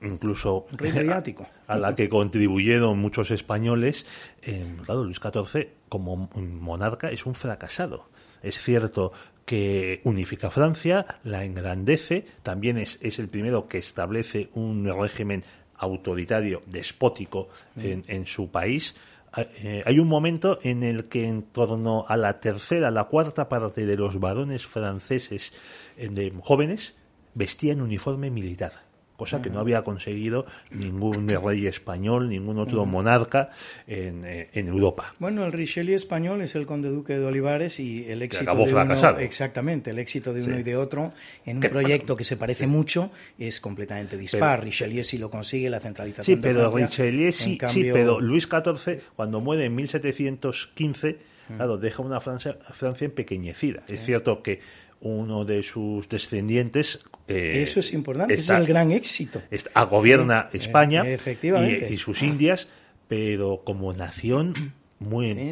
incluso 0.03 0.65
a, 1.67 1.77
la 1.77 1.95
que 1.95 2.09
contribuyeron 2.09 2.99
muchos 2.99 3.31
españoles, 3.31 4.05
eh, 4.41 4.65
Luis 4.87 5.19
XIV 5.19 5.69
como 5.89 6.29
monarca 6.35 7.09
es 7.09 7.25
un 7.25 7.35
fracasado. 7.35 8.09
Es 8.41 8.57
cierto 8.59 9.13
que 9.45 10.01
unifica 10.03 10.49
Francia, 10.49 11.19
la 11.23 11.43
engrandece, 11.43 12.25
también 12.43 12.77
es, 12.77 12.97
es 13.01 13.19
el 13.19 13.29
primero 13.29 13.67
que 13.67 13.77
establece 13.77 14.49
un 14.53 14.85
régimen 14.85 15.43
autoritario, 15.77 16.61
despótico 16.67 17.49
en, 17.75 18.01
en 18.07 18.25
su 18.25 18.49
país, 18.51 18.95
eh, 19.35 19.81
hay 19.85 19.99
un 19.99 20.07
momento 20.07 20.59
en 20.61 20.83
el 20.83 21.05
que 21.05 21.27
en 21.27 21.43
torno 21.43 22.05
a 22.07 22.15
la 22.17 22.39
tercera, 22.39 22.91
la 22.91 23.05
cuarta 23.05 23.49
parte 23.49 23.85
de 23.85 23.97
los 23.97 24.19
varones 24.19 24.67
franceses 24.67 25.53
eh, 25.97 26.07
de 26.09 26.31
jóvenes 26.41 26.95
vestían 27.33 27.81
uniforme 27.81 28.29
militar 28.29 28.73
cosa 29.15 29.41
que 29.41 29.49
no 29.49 29.59
había 29.59 29.81
conseguido 29.83 30.45
ningún 30.71 31.27
rey 31.27 31.67
español, 31.67 32.29
ningún 32.29 32.59
otro 32.59 32.85
monarca 32.85 33.49
en, 33.87 34.25
eh, 34.25 34.49
en, 34.53 34.67
Europa. 34.67 35.13
Bueno, 35.19 35.45
el 35.45 35.51
Richelieu 35.51 35.95
español 35.95 36.41
es 36.41 36.55
el 36.55 36.65
conde 36.65 36.89
duque 36.89 37.17
de 37.17 37.25
Olivares 37.25 37.79
y 37.79 38.05
el 38.09 38.21
éxito 38.21 38.55
de 38.55 38.73
uno, 38.73 39.19
exactamente, 39.19 39.91
el 39.91 39.99
éxito 39.99 40.33
de 40.33 40.43
uno 40.43 40.59
y 40.59 40.63
de 40.63 40.75
otro 40.75 41.13
en 41.45 41.57
un 41.57 41.63
proyecto 41.63 42.15
que 42.15 42.23
se 42.23 42.37
parece 42.37 42.67
mucho 42.67 43.11
es 43.37 43.59
completamente 43.59 44.17
dispar. 44.17 44.63
Richelieu 44.63 45.03
sí 45.03 45.17
lo 45.17 45.29
consigue, 45.29 45.69
la 45.69 45.79
centralización. 45.79 46.37
Sí, 46.37 46.41
pero 46.41 46.69
Richelieu 46.71 47.31
sí, 47.31 47.57
sí, 47.67 47.89
pero 47.91 48.19
Luis 48.19 48.47
XIV 48.49 49.01
cuando 49.15 49.41
muere 49.41 49.65
en 49.65 49.75
1715, 49.75 51.17
claro, 51.55 51.77
deja 51.77 52.01
una 52.01 52.19
Francia, 52.19 52.57
Francia 52.71 53.05
empequeñecida. 53.05 53.83
Es 53.87 54.05
cierto 54.05 54.41
que 54.41 54.59
uno 55.03 55.45
de 55.45 55.61
sus 55.63 56.07
descendientes. 56.09 57.03
Eh, 57.27 57.61
Eso 57.61 57.79
es 57.79 57.93
importante, 57.93 58.33
es 58.33 58.49
el 58.49 58.65
gran 58.65 58.91
éxito. 58.91 59.41
Está, 59.51 59.83
gobierna 59.83 60.49
España 60.51 61.03
y, 61.05 61.97
sus 61.97 62.21
Indias, 62.23 62.69
pero 63.07 63.63
como 63.63 63.93
nación 63.93 64.73
muy. 64.99 65.31
Eh, 65.31 65.51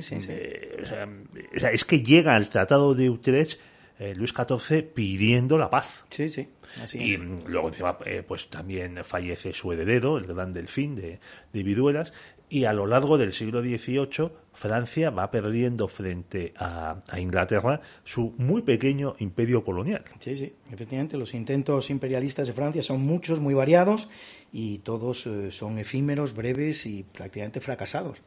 o, 1.53 1.59
sea, 1.59 1.71
es 1.71 1.85
que 1.85 2.01
llega 2.01 2.35
al 2.35 2.49
Tratado 2.49 2.93
de 2.95 3.09
Utrecht 3.09 3.59
eh, 3.99 4.15
Luis 4.15 4.33
XIV 4.33 4.83
pidiendo 4.93 5.57
la 5.57 5.69
paz. 5.69 6.05
Sí, 6.09 6.29
sí. 6.29 6.47
y 6.93 7.17
luego 7.17 7.67
encima, 7.67 7.97
pues 8.25 8.49
también 8.49 9.03
fallece 9.03 9.53
su 9.53 9.71
heredero, 9.73 10.17
el 10.17 10.25
gran 10.25 10.53
delfín 10.53 10.95
de, 10.95 11.19
de 11.51 11.63
Viruelas, 11.63 12.13
y 12.47 12.63
a 12.63 12.73
lo 12.73 12.85
largo 12.85 13.17
del 13.17 13.33
siglo 13.33 13.61
XVIII 13.61 14.29
Francia 14.53 15.09
va 15.09 15.31
perdiendo 15.31 15.87
frente 15.87 16.53
a, 16.57 17.01
Inglaterra 17.17 17.81
su 18.03 18.33
muy 18.37 18.61
pequeño 18.61 19.15
imperio 19.19 19.63
colonial. 19.63 20.03
Sí, 20.19 20.35
sí, 20.35 20.53
efectivamente, 20.71 21.17
los 21.17 21.33
intentos 21.33 21.89
imperialistas 21.89 22.47
de 22.47 22.53
Francia 22.53 22.83
son 22.83 23.01
muchos, 23.01 23.39
muy 23.39 23.53
variados 23.53 24.09
y 24.53 24.79
todos 24.79 25.25
eh, 25.27 25.51
son 25.51 25.77
efímeros, 25.77 26.33
breves 26.35 26.85
y 26.85 27.03
prácticamente 27.03 27.61
fracasados. 27.61 28.17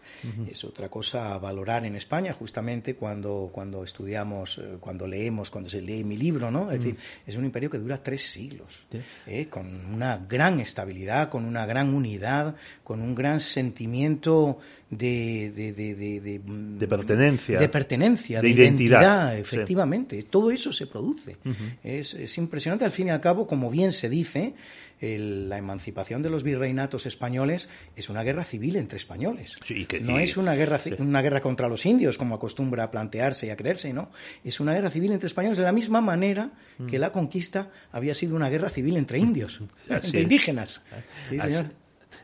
Es 0.50 0.64
otra 0.64 0.88
cosa 0.88 1.34
a 1.34 1.38
valorar 1.38 1.84
en 1.84 1.96
España, 1.96 2.32
justamente 2.32 2.94
cuando, 2.94 3.50
cuando 3.52 3.84
estudiamos, 3.84 4.58
eh, 4.58 4.78
cuando 4.80 5.06
leemos, 5.06 5.50
cuando 5.50 5.68
se 5.68 5.82
lee 5.82 6.02
mi 6.02 6.16
libro, 6.16 6.50
¿no? 6.50 6.70
Es 6.70 6.78
decir, 6.78 6.96
es 7.26 7.36
un 7.36 7.44
imperio 7.44 7.68
que 7.68 7.78
dura 7.78 8.02
tres 8.02 8.22
siglos, 8.22 8.86
¿eh? 9.26 9.46
con 9.48 9.66
una 9.92 10.16
gran 10.16 10.60
estabilidad, 10.60 11.28
con 11.28 11.44
una 11.44 11.66
gran 11.66 11.92
unidad, 11.92 12.56
con 12.82 13.00
un 13.00 13.14
gran 13.14 13.40
sentimiento 13.40 14.58
de, 14.96 15.52
de, 15.54 15.72
de, 15.72 16.40
de 16.40 16.88
pertenencia, 16.88 17.58
de, 17.58 17.68
pertenencia, 17.68 18.40
de, 18.40 18.48
identidad, 18.48 19.38
efectivamente. 19.38 20.22
Todo 20.24 20.50
eso 20.50 20.72
se 20.72 20.86
produce. 20.86 21.36
es, 21.82 22.14
es, 22.14 22.38
impresionante, 22.38 22.84
al 22.84 22.92
fin 22.92 23.08
y 23.08 23.10
al 23.10 23.20
cabo, 23.20 23.46
como 23.46 23.70
bien 23.70 23.92
se 23.92 24.08
dice, 24.08 24.54
la 25.00 25.58
emancipación 25.58 26.22
de 26.22 26.30
los 26.30 26.42
virreinatos 26.42 27.06
españoles 27.06 27.68
es 27.96 28.08
una 28.08 28.22
guerra 28.22 28.44
civil 28.44 28.76
entre 28.76 28.96
españoles. 28.96 29.58
no 30.00 30.18
es 30.18 30.36
una 30.36 30.54
guerra, 30.54 30.80
una 30.98 31.22
guerra 31.22 31.40
contra 31.40 31.68
los 31.68 31.84
indios, 31.84 32.16
como 32.16 32.36
acostumbra 32.36 32.84
a 32.84 32.90
plantearse 32.90 33.46
y 33.46 33.50
a 33.50 33.56
creerse, 33.56 33.92
no. 33.92 34.10
Es 34.44 34.60
una 34.60 34.72
guerra 34.72 34.90
civil 34.90 35.12
entre 35.12 35.26
españoles 35.26 35.58
de 35.58 35.64
la 35.64 35.72
misma 35.72 36.00
manera 36.00 36.50
que 36.88 36.98
mm. 36.98 37.00
la 37.00 37.12
conquista 37.12 37.70
había 37.92 38.14
sido 38.14 38.36
una 38.36 38.48
guerra 38.48 38.70
civil 38.70 38.96
entre 38.96 39.18
indios, 39.18 39.60
entre 39.88 40.22
indígenas. 40.22 40.82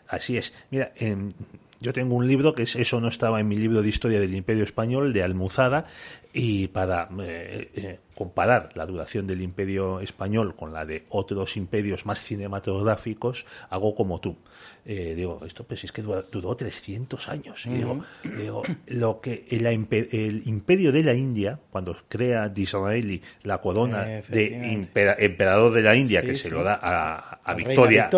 Así, 0.06 0.36
es. 0.36 0.52
Mira, 0.70 0.92
yo 1.80 1.92
tengo 1.94 2.14
un 2.14 2.28
libro 2.28 2.54
que 2.54 2.64
es, 2.64 2.76
eso 2.76 3.00
no 3.00 3.08
estaba 3.08 3.40
en 3.40 3.48
mi 3.48 3.56
libro 3.56 3.80
de 3.80 3.88
historia 3.88 4.20
del 4.20 4.34
Imperio 4.34 4.64
Español 4.64 5.12
de 5.14 5.22
Almuzada 5.22 5.86
y 6.32 6.68
para 6.68 7.08
eh, 7.22 7.70
eh, 7.74 7.98
comparar 8.14 8.68
la 8.74 8.84
duración 8.84 9.26
del 9.26 9.40
Imperio 9.40 9.98
Español 10.00 10.54
con 10.54 10.74
la 10.74 10.84
de 10.84 11.06
otros 11.08 11.56
imperios 11.56 12.04
más 12.04 12.20
cinematográficos 12.20 13.46
hago 13.70 13.94
como 13.94 14.20
tú. 14.20 14.36
Eh, 14.84 15.14
digo, 15.16 15.38
esto 15.44 15.64
pues 15.64 15.82
es 15.84 15.90
que 15.90 16.02
duró, 16.02 16.54
300 16.54 17.28
años. 17.30 17.66
digo, 17.66 18.62
lo 18.88 19.20
que 19.20 19.46
el, 19.48 19.66
el, 19.66 20.42
Imperio 20.46 20.92
de 20.92 21.02
la 21.02 21.14
India, 21.14 21.58
cuando 21.70 21.96
crea 22.08 22.48
Disraeli 22.48 23.22
la 23.44 23.58
corona 23.58 24.04
de 24.28 24.86
emperador 25.18 25.72
de 25.72 25.82
la 25.82 25.96
India, 25.96 26.20
que 26.20 26.34
se 26.34 26.50
lo 26.50 26.62
da 26.62 26.78
a, 27.42 27.54
Victoria, 27.54 28.10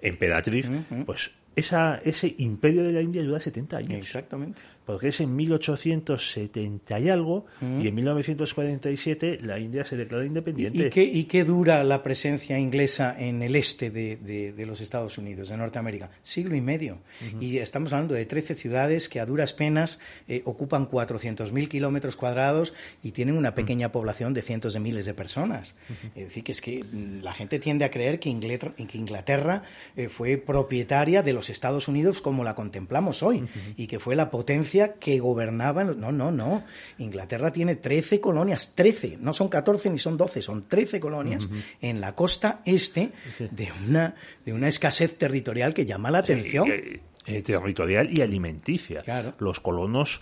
emperatriz, 0.00 0.70
pues 1.04 1.30
esa, 1.58 1.96
ese 2.04 2.34
imperio 2.38 2.84
de 2.84 2.92
la 2.92 3.02
India 3.02 3.22
dura 3.22 3.40
70 3.40 3.76
años. 3.76 3.92
Exactamente. 3.92 4.60
Porque 4.88 5.08
es 5.08 5.20
en 5.20 5.36
1870 5.36 6.98
y 6.98 7.08
algo, 7.10 7.44
Mm. 7.60 7.82
y 7.82 7.88
en 7.88 7.94
1947 7.94 9.38
la 9.42 9.58
India 9.58 9.84
se 9.84 9.96
declara 9.96 10.24
independiente. 10.24 10.86
¿Y 10.86 10.90
qué, 10.90 11.02
¿Y 11.04 11.24
qué 11.24 11.44
dura 11.44 11.84
la 11.84 12.02
presencia 12.02 12.58
inglesa 12.58 13.14
en 13.18 13.42
el 13.42 13.54
este 13.54 13.90
de, 13.90 14.16
de- 14.16 14.52
de 14.52 14.66
los 14.66 14.80
Estados 14.80 15.18
Unidos, 15.18 15.50
de 15.50 15.56
Norteamérica? 15.58 16.10
Siglo 16.22 16.56
y 16.56 16.60
medio. 16.62 16.98
Y 17.40 17.58
estamos 17.58 17.92
hablando 17.92 18.14
de 18.14 18.24
13 18.24 18.54
ciudades 18.54 19.08
que 19.10 19.20
a 19.20 19.26
duras 19.26 19.52
penas 19.52 19.98
eh, 20.26 20.40
ocupan 20.46 20.88
400.000 20.88 21.68
kilómetros 21.68 22.16
cuadrados 22.16 22.72
y 23.02 23.12
tienen 23.12 23.36
una 23.36 23.54
pequeña 23.54 23.92
población 23.92 24.32
de 24.32 24.40
cientos 24.42 24.72
de 24.72 24.80
miles 24.80 25.04
de 25.04 25.12
personas. 25.14 25.74
Es 26.14 26.24
decir, 26.28 26.44
que 26.44 26.52
es 26.52 26.60
que 26.62 26.82
mm, 26.82 27.22
la 27.22 27.34
gente 27.34 27.58
tiende 27.58 27.84
a 27.84 27.90
creer 27.90 28.18
que 28.20 28.30
Inglaterra, 28.30 28.74
que 28.74 28.96
Inglaterra 28.98 29.62
eh, 29.96 30.08
fue 30.08 30.38
propietaria 30.38 31.22
de 31.22 31.32
los 31.34 31.50
Estados 31.50 31.88
Unidos 31.88 32.22
como 32.22 32.42
la 32.42 32.54
contemplamos 32.54 33.22
hoy 33.22 33.44
y 33.76 33.86
que 33.86 33.98
fue 33.98 34.16
la 34.16 34.30
potencia 34.30 34.77
que 34.94 35.18
gobernaba. 35.18 35.82
en 35.82 35.88
los- 35.88 35.96
No, 35.96 36.12
no, 36.12 36.30
no. 36.30 36.64
Inglaterra 36.98 37.50
tiene 37.52 37.76
13 37.76 38.20
colonias, 38.20 38.72
13, 38.74 39.18
no 39.20 39.34
son 39.34 39.48
14 39.48 39.90
ni 39.90 39.98
son 39.98 40.16
12, 40.16 40.40
son 40.40 40.68
13 40.68 41.00
colonias 41.00 41.48
en 41.80 42.00
la 42.00 42.14
costa 42.14 42.62
este 42.64 43.10
de 43.38 43.68
una, 43.86 44.14
de 44.44 44.52
una 44.52 44.68
escasez 44.68 45.18
territorial 45.18 45.74
que 45.74 45.84
llama 45.84 46.10
la 46.10 46.18
atención. 46.18 46.68
Eh, 46.70 47.00
eh, 47.26 47.42
territorial 47.42 48.08
y 48.10 48.22
alimenticia. 48.22 49.02
Claro. 49.02 49.34
Los 49.38 49.60
colonos, 49.60 50.20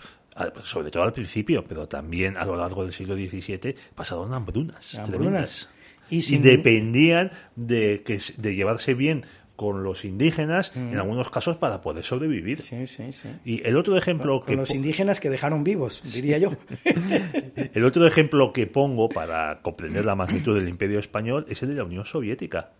sobre 0.63 0.91
todo 0.91 1.03
al 1.03 1.13
principio, 1.13 1.63
pero 1.67 1.87
también 1.87 2.35
a 2.35 2.45
lo 2.45 2.55
largo 2.57 2.83
del 2.83 2.91
siglo 2.93 3.15
XVII, 3.15 3.75
pasaron 3.95 4.33
hambrunas. 4.33 4.95
Hambrunas. 4.95 5.69
Y 6.09 6.37
dependían 6.37 7.31
de, 7.55 8.01
que, 8.05 8.19
de 8.37 8.55
llevarse 8.55 8.93
bien 8.93 9.25
con 9.57 9.83
los 9.83 10.05
indígenas, 10.05 10.71
Mm. 10.73 10.93
en 10.93 10.97
algunos 10.99 11.29
casos, 11.29 11.57
para 11.57 11.81
poder 11.81 12.05
sobrevivir. 12.05 12.61
Sí, 12.61 12.87
sí, 12.87 13.11
sí. 13.11 13.27
Y 13.43 13.67
el 13.67 13.75
otro 13.75 13.97
ejemplo 13.97 14.39
Con 14.39 14.47
que 14.47 14.55
los 14.55 14.69
po- 14.69 14.75
indígenas 14.75 15.19
que 15.19 15.29
dejaron 15.29 15.65
vivos, 15.65 16.01
diría 16.13 16.37
yo. 16.37 16.51
el 17.73 17.83
otro 17.83 18.07
ejemplo 18.07 18.53
que 18.53 18.67
pongo 18.67 19.09
para 19.09 19.61
comprender 19.61 20.05
la 20.05 20.15
magnitud 20.15 20.55
del 20.55 20.69
Imperio 20.69 20.99
español 20.99 21.45
es 21.49 21.61
el 21.63 21.69
de 21.69 21.75
la 21.75 21.83
Unión 21.83 22.05
Soviética. 22.05 22.71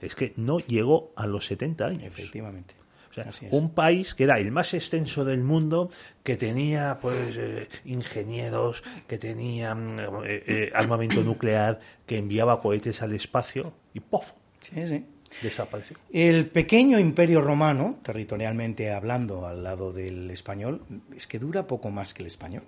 Es 0.00 0.14
que 0.14 0.32
no 0.36 0.58
llegó 0.60 1.12
a 1.16 1.26
los 1.26 1.44
70 1.46 1.84
años. 1.86 2.04
Efectivamente. 2.04 2.74
O 3.10 3.12
sea, 3.12 3.26
un 3.50 3.74
país 3.74 4.14
que 4.14 4.22
era 4.22 4.38
el 4.38 4.52
más 4.52 4.72
extenso 4.72 5.24
del 5.24 5.42
mundo, 5.42 5.90
que 6.22 6.36
tenía 6.36 6.96
pues 7.02 7.36
eh, 7.36 7.66
ingenieros, 7.84 8.84
que 9.08 9.18
tenía 9.18 9.74
mm, 9.74 9.98
eh, 9.98 10.42
eh, 10.46 10.70
armamento 10.72 11.20
nuclear, 11.24 11.80
que 12.06 12.18
enviaba 12.18 12.60
cohetes 12.60 13.02
al 13.02 13.12
espacio 13.12 13.72
y 13.92 13.98
¡pof! 14.00 14.30
Sí, 14.60 14.86
sí. 14.86 15.04
Desapareció. 15.42 15.96
El 16.12 16.46
pequeño 16.46 16.98
imperio 16.98 17.40
romano, 17.40 17.98
territorialmente 18.02 18.90
hablando 18.90 19.46
al 19.46 19.62
lado 19.62 19.92
del 19.92 20.30
español, 20.30 20.82
es 21.16 21.26
que 21.26 21.38
dura 21.38 21.66
poco 21.66 21.90
más 21.90 22.14
que 22.14 22.22
el 22.22 22.26
español. 22.26 22.62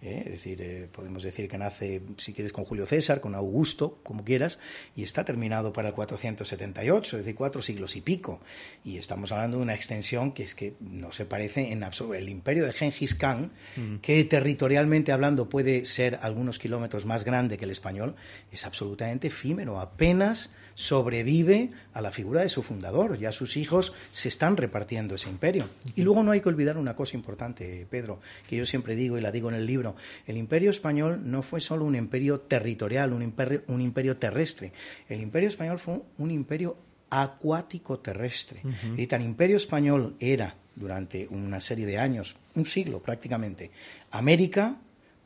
¿eh? 0.00 0.22
Es 0.24 0.32
decir, 0.32 0.62
eh, 0.62 0.88
podemos 0.90 1.22
decir 1.22 1.48
que 1.48 1.58
nace, 1.58 2.02
si 2.16 2.32
quieres, 2.32 2.52
con 2.52 2.64
Julio 2.64 2.86
César, 2.86 3.20
con 3.20 3.34
Augusto, 3.34 3.98
como 4.02 4.24
quieras, 4.24 4.58
y 4.96 5.02
está 5.02 5.24
terminado 5.24 5.72
para 5.72 5.88
el 5.88 5.94
478, 5.94 7.16
es 7.16 7.24
decir, 7.24 7.36
cuatro 7.36 7.62
siglos 7.62 7.96
y 7.96 8.00
pico. 8.00 8.40
Y 8.84 8.96
estamos 8.96 9.32
hablando 9.32 9.58
de 9.58 9.62
una 9.62 9.74
extensión 9.74 10.32
que 10.32 10.44
es 10.44 10.54
que 10.54 10.74
no 10.80 11.12
se 11.12 11.26
parece 11.26 11.72
en 11.72 11.84
absoluto. 11.84 12.14
El 12.14 12.28
imperio 12.28 12.64
de 12.64 12.72
Gengis 12.72 13.14
Khan, 13.14 13.52
que 14.00 14.24
territorialmente 14.24 15.12
hablando 15.12 15.48
puede 15.48 15.84
ser 15.84 16.18
algunos 16.22 16.58
kilómetros 16.58 17.06
más 17.06 17.24
grande 17.24 17.58
que 17.58 17.64
el 17.64 17.70
español, 17.70 18.14
es 18.50 18.64
absolutamente 18.64 19.28
efímero. 19.28 19.80
Apenas 19.80 20.50
sobrevive 20.74 21.70
a 21.92 22.00
la 22.00 22.10
figura 22.10 22.42
de 22.42 22.48
su 22.48 22.62
fundador. 22.62 23.18
Ya 23.18 23.32
sus 23.32 23.56
hijos 23.56 23.92
se 24.10 24.28
están 24.28 24.56
repartiendo 24.56 25.14
ese 25.14 25.28
imperio. 25.28 25.68
Y 25.94 26.02
luego 26.02 26.22
no 26.22 26.30
hay 26.30 26.40
que 26.40 26.48
olvidar 26.48 26.78
una 26.78 26.96
cosa 26.96 27.16
importante, 27.16 27.86
Pedro, 27.88 28.20
que 28.48 28.56
yo 28.56 28.66
siempre 28.66 28.94
digo 28.94 29.18
y 29.18 29.20
la 29.20 29.32
digo 29.32 29.48
en 29.48 29.56
el 29.56 29.66
libro. 29.66 29.96
El 30.26 30.36
imperio 30.36 30.70
español 30.70 31.20
no 31.24 31.42
fue 31.42 31.60
solo 31.60 31.84
un 31.84 31.96
imperio 31.96 32.40
territorial, 32.40 33.12
un 33.12 33.22
imperio, 33.22 33.62
un 33.68 33.80
imperio 33.80 34.16
terrestre. 34.16 34.72
El 35.08 35.20
imperio 35.20 35.48
español 35.48 35.78
fue 35.78 36.00
un 36.18 36.30
imperio 36.30 36.76
acuático 37.10 37.98
terrestre. 37.98 38.62
Y 38.96 39.06
tan 39.06 39.22
imperio 39.22 39.58
español 39.58 40.16
era 40.18 40.56
durante 40.74 41.28
una 41.28 41.60
serie 41.60 41.84
de 41.84 41.98
años, 41.98 42.36
un 42.54 42.64
siglo 42.64 43.02
prácticamente, 43.02 43.70
América 44.10 44.76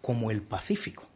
como 0.00 0.30
el 0.30 0.42
Pacífico. 0.42 1.06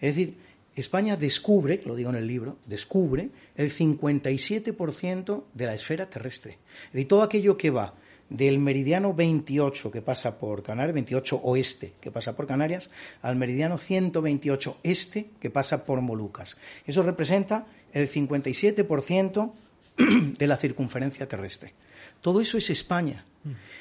Es 0.00 0.16
decir, 0.16 0.36
España 0.76 1.16
descubre, 1.16 1.80
lo 1.84 1.94
digo 1.94 2.10
en 2.10 2.16
el 2.16 2.26
libro, 2.26 2.58
descubre 2.66 3.30
el 3.56 3.70
57% 3.70 5.44
de 5.54 5.66
la 5.66 5.74
esfera 5.74 6.10
terrestre. 6.10 6.58
De 6.92 7.04
todo 7.04 7.22
aquello 7.22 7.56
que 7.56 7.70
va 7.70 7.94
del 8.28 8.58
meridiano 8.58 9.14
28 9.14 9.90
que 9.90 10.02
pasa 10.02 10.38
por 10.38 10.62
Canarias, 10.62 10.94
28 10.94 11.40
oeste 11.44 11.92
que 12.00 12.10
pasa 12.10 12.34
por 12.34 12.46
Canarias, 12.46 12.90
al 13.22 13.36
meridiano 13.36 13.78
128 13.78 14.78
este 14.82 15.30
que 15.38 15.50
pasa 15.50 15.84
por 15.84 16.00
Molucas. 16.00 16.56
Eso 16.86 17.02
representa 17.02 17.66
el 17.92 18.10
57% 18.10 19.52
de 20.38 20.46
la 20.46 20.56
circunferencia 20.56 21.28
terrestre. 21.28 21.72
Todo 22.20 22.40
eso 22.40 22.58
es 22.58 22.70
España. 22.70 23.24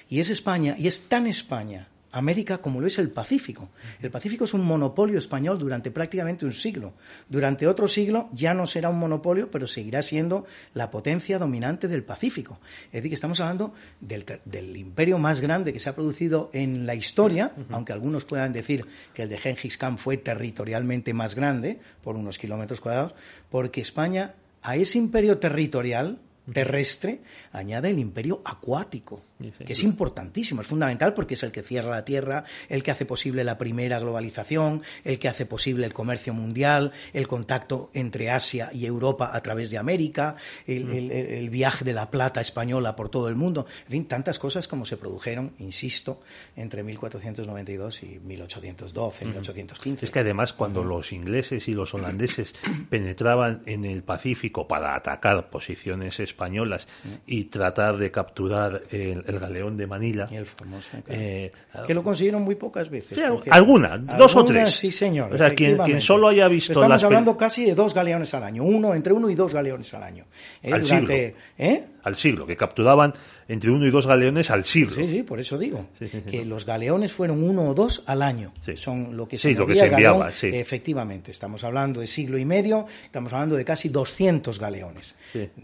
Y 0.09 0.19
es 0.19 0.29
España, 0.29 0.75
y 0.77 0.87
es 0.87 1.07
tan 1.07 1.25
España 1.25 1.87
América 2.13 2.59
como 2.59 2.79
lo 2.79 2.87
es 2.87 2.99
el 2.99 3.09
Pacífico. 3.09 3.69
El 4.01 4.11
Pacífico 4.11 4.45
es 4.45 4.53
un 4.53 4.63
monopolio 4.63 5.17
español 5.17 5.57
durante 5.57 5.91
prácticamente 5.91 6.45
un 6.45 6.53
siglo. 6.53 6.93
Durante 7.27 7.67
otro 7.67 7.87
siglo 7.87 8.29
ya 8.31 8.53
no 8.53 8.67
será 8.67 8.89
un 8.89 8.99
monopolio, 8.99 9.49
pero 9.49 9.67
seguirá 9.67 10.01
siendo 10.03 10.45
la 10.73 10.91
potencia 10.91 11.39
dominante 11.39 11.87
del 11.87 12.03
Pacífico. 12.03 12.59
Es 12.85 12.93
decir, 12.93 13.09
que 13.09 13.15
estamos 13.15 13.39
hablando 13.39 13.73
del, 13.99 14.25
del 14.45 14.77
imperio 14.77 15.17
más 15.17 15.41
grande 15.41 15.73
que 15.73 15.79
se 15.79 15.89
ha 15.89 15.95
producido 15.95 16.51
en 16.53 16.85
la 16.85 16.95
historia, 16.95 17.51
aunque 17.71 17.93
algunos 17.93 18.25
puedan 18.25 18.53
decir 18.53 18.85
que 19.13 19.23
el 19.23 19.29
de 19.29 19.39
Gengis 19.39 19.77
Khan 19.77 19.97
fue 19.97 20.17
territorialmente 20.17 21.13
más 21.13 21.35
grande, 21.35 21.79
por 22.03 22.15
unos 22.15 22.37
kilómetros 22.37 22.79
cuadrados, 22.79 23.15
porque 23.49 23.81
España 23.81 24.35
a 24.61 24.75
ese 24.75 24.97
imperio 24.97 25.39
territorial 25.39 26.19
terrestre 26.51 27.21
añade 27.51 27.89
el 27.89 27.99
imperio 27.99 28.41
acuático, 28.43 29.21
que 29.51 29.73
es 29.73 29.83
importantísimo, 29.83 30.61
es 30.61 30.67
fundamental 30.67 31.13
porque 31.13 31.33
es 31.33 31.43
el 31.43 31.51
que 31.51 31.61
cierra 31.61 31.91
la 31.91 32.05
tierra, 32.05 32.43
el 32.69 32.83
que 32.83 32.91
hace 32.91 33.05
posible 33.05 33.43
la 33.43 33.57
primera 33.57 33.99
globalización, 33.99 34.81
el 35.03 35.19
que 35.19 35.29
hace 35.29 35.45
posible 35.45 35.85
el 35.85 35.93
comercio 35.93 36.33
mundial, 36.33 36.91
el 37.13 37.27
contacto 37.27 37.89
entre 37.93 38.29
Asia 38.29 38.69
y 38.73 38.85
Europa 38.85 39.31
a 39.33 39.41
través 39.41 39.71
de 39.71 39.77
América, 39.77 40.35
el, 40.67 40.89
el, 40.89 41.11
el 41.11 41.49
viaje 41.49 41.85
de 41.85 41.93
la 41.93 42.09
plata 42.09 42.41
española 42.41 42.95
por 42.95 43.09
todo 43.09 43.27
el 43.27 43.35
mundo, 43.35 43.65
en 43.85 43.91
fin, 43.91 44.05
tantas 44.05 44.39
cosas 44.39 44.67
como 44.67 44.85
se 44.85 44.97
produjeron, 44.97 45.53
insisto, 45.59 46.21
entre 46.55 46.83
1492 46.83 48.03
y 48.03 48.19
1812, 48.19 49.25
1815. 49.25 50.05
Es 50.05 50.11
que 50.11 50.19
además 50.19 50.53
cuando 50.53 50.83
los 50.83 51.11
ingleses 51.11 51.67
y 51.67 51.73
los 51.73 51.93
holandeses 51.93 52.53
penetraban 52.89 53.63
en 53.65 53.85
el 53.85 54.03
Pacífico 54.03 54.67
para 54.67 54.95
atacar 54.95 55.49
posiciones 55.49 56.19
españolas 56.19 56.87
y 57.25 57.45
tratar 57.45 57.97
de 57.97 58.11
capturar 58.11 58.83
el, 58.91 59.23
el 59.27 59.32
galeón 59.39 59.77
de 59.77 59.87
Manila. 59.87 60.27
Y 60.31 60.35
el 60.35 60.45
famoso, 60.45 60.87
claro. 60.91 61.05
eh, 61.09 61.51
que 61.85 61.93
lo 61.93 62.03
consiguieron 62.03 62.41
muy 62.43 62.55
pocas 62.55 62.89
veces. 62.89 63.17
Sí, 63.17 63.49
alguna, 63.49 63.97
dos 63.97 64.35
o 64.35 64.45
tres. 64.45 64.71
Sí, 64.71 64.91
señor. 64.91 65.33
O 65.33 65.37
sea, 65.37 65.53
quien, 65.53 66.01
solo 66.01 66.27
haya 66.27 66.47
visto 66.47 66.73
Estamos 66.73 66.89
las 66.89 67.03
hablando 67.03 67.35
casi 67.37 67.65
de 67.65 67.75
dos 67.75 67.93
galeones 67.93 68.33
al 68.33 68.43
año. 68.43 68.63
Uno, 68.63 68.93
entre 68.93 69.13
uno 69.13 69.29
y 69.29 69.35
dos 69.35 69.53
galeones 69.53 69.93
al 69.93 70.03
año. 70.03 70.25
Eh, 70.61 70.71
Al 70.73 70.81
durante, 70.81 71.25
siglo. 71.27 71.39
¿eh? 71.57 71.83
al 72.03 72.15
siglo, 72.15 72.45
que 72.45 72.57
capturaban 72.57 73.13
entre 73.47 73.71
uno 73.71 73.85
y 73.85 73.91
dos 73.91 74.07
galeones 74.07 74.51
al 74.51 74.63
siglo. 74.65 74.95
Sí, 74.95 75.07
sí, 75.07 75.23
por 75.23 75.39
eso 75.39 75.57
digo. 75.57 75.87
Sí, 75.97 76.07
sí, 76.07 76.21
sí. 76.23 76.31
que 76.31 76.45
los 76.45 76.65
galeones 76.65 77.11
fueron 77.13 77.43
uno 77.43 77.69
o 77.69 77.73
dos 77.73 78.03
al 78.07 78.21
año. 78.21 78.51
Son 78.75 79.15
lo 79.15 79.27
que 79.27 79.37
se, 79.37 79.49
Sí, 79.49 79.55
lo 79.55 79.65
que 79.65 79.75
se 79.75 79.85
enviaba, 79.85 80.29
galeón. 80.29 80.53
Efectivamente, 80.55 81.31
estamos 81.31 81.63
hablando 81.63 82.01
de 82.01 82.07
siglo 82.07 82.37
y 82.37 82.45
medio, 82.45 82.85
estamos 83.05 83.31
hablando 83.33 83.55
de 83.55 83.65
casi 83.65 83.89
200 83.89 84.59
galeones. 84.59 85.15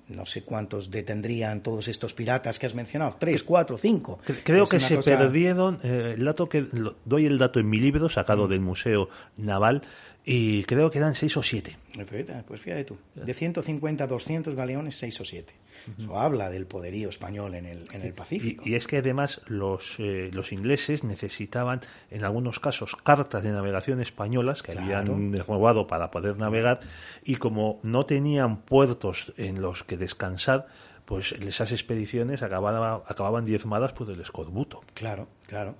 No 0.08 0.26
sé 0.26 0.44
cuántos 0.44 0.90
detendrían 0.90 1.62
todos 1.62 1.88
estos 1.88 2.14
piratas 2.14 2.58
que 2.58 2.66
has 2.66 2.76
mencionado. 2.76 3.16
Tres, 3.20 3.44
cuatro, 3.44 3.59
cinco. 3.78 4.20
Creo 4.44 4.64
Es 4.64 4.70
que 4.70 4.80
se 4.80 4.96
cosa- 4.98 5.18
perdieron, 5.18 5.78
eh, 5.84 6.16
el 6.18 6.26
dato 6.26 6.48
que 6.48 6.62
lo- 6.72 6.96
doy 7.06 7.26
el 7.26 7.38
dato 7.38 7.60
en 7.60 7.70
mi 7.70 7.80
libro 7.80 8.10
sacado 8.10 8.46
Mm. 8.48 8.50
del 8.50 8.60
Museo 8.62 9.10
Naval 9.38 9.82
y 10.26 10.64
creo 10.64 10.90
que 10.92 10.98
eran 11.00 11.16
seis 11.16 11.36
o 11.38 11.44
siete. 11.44 11.78
Perfecto, 11.96 12.34
Pues 12.48 12.62
fíjate 12.62 12.84
tú, 12.86 12.98
de 13.16 13.34
150 13.34 14.04
a 14.04 14.08
200 14.08 14.56
galeones, 14.56 14.96
6 14.98 15.20
o 15.22 15.26
7. 15.26 15.54
Eso 15.98 16.20
habla 16.20 16.50
del 16.50 16.66
poderío 16.68 17.08
español 17.10 17.56
en 17.56 17.66
el, 17.66 17.86
en 17.94 18.02
el 18.02 18.14
Pacífico. 18.14 18.62
Y, 18.66 18.72
y 18.72 18.76
es 18.76 18.86
que 18.86 18.98
además 18.98 19.42
los, 19.48 19.96
eh, 20.00 20.30
los 20.34 20.52
ingleses 20.52 21.04
necesitaban 21.06 21.80
en 22.12 22.26
algunos 22.26 22.60
casos 22.60 22.96
cartas 23.02 23.44
de 23.44 23.52
navegación 23.52 24.02
españolas 24.02 24.62
que 24.62 24.74
Claro. 24.74 25.14
habían 25.14 25.34
robado 25.48 25.88
para 25.88 26.12
poder 26.12 26.38
navegar 26.38 26.82
y 27.24 27.38
como 27.38 27.80
no 27.82 28.06
tenían 28.06 28.58
puertos 28.58 29.34
en 29.38 29.62
los 29.62 29.84
que 29.84 29.96
descansar, 29.98 30.68
pues 31.10 31.32
esas 31.32 31.72
expediciones 31.72 32.44
acababan, 32.44 33.02
acababan 33.08 33.44
diezmadas 33.44 33.94
por 33.94 34.12
el 34.12 34.22
escorbuto. 34.22 34.82
Claro, 34.94 35.28
claro. 35.48 35.74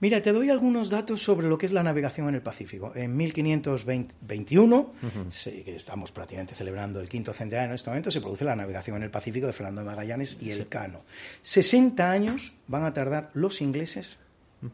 Mira, 0.00 0.22
te 0.22 0.32
doy 0.32 0.48
algunos 0.48 0.88
datos 0.88 1.22
sobre 1.22 1.46
lo 1.48 1.58
que 1.58 1.66
es 1.66 1.72
la 1.72 1.82
navegación 1.82 2.28
en 2.30 2.36
el 2.36 2.40
Pacífico. 2.40 2.90
En 2.94 3.14
1521, 3.14 4.92
se- 5.28 5.62
que 5.62 5.76
estamos 5.76 6.10
prácticamente 6.12 6.54
celebrando 6.54 6.98
el 6.98 7.10
quinto 7.10 7.34
centenario 7.34 7.68
en 7.70 7.74
este 7.74 7.90
momento, 7.90 8.10
se 8.10 8.22
produce 8.22 8.44
la 8.46 8.56
navegación 8.56 8.96
en 8.96 9.02
el 9.02 9.10
Pacífico 9.10 9.46
de 9.46 9.52
Fernando 9.52 9.82
de 9.82 9.86
Magallanes 9.86 10.38
y 10.40 10.50
el 10.50 10.66
Cano. 10.68 11.02
60 11.42 12.10
años 12.10 12.52
van 12.66 12.84
a 12.84 12.94
tardar 12.94 13.30
los 13.34 13.60
ingleses 13.60 14.18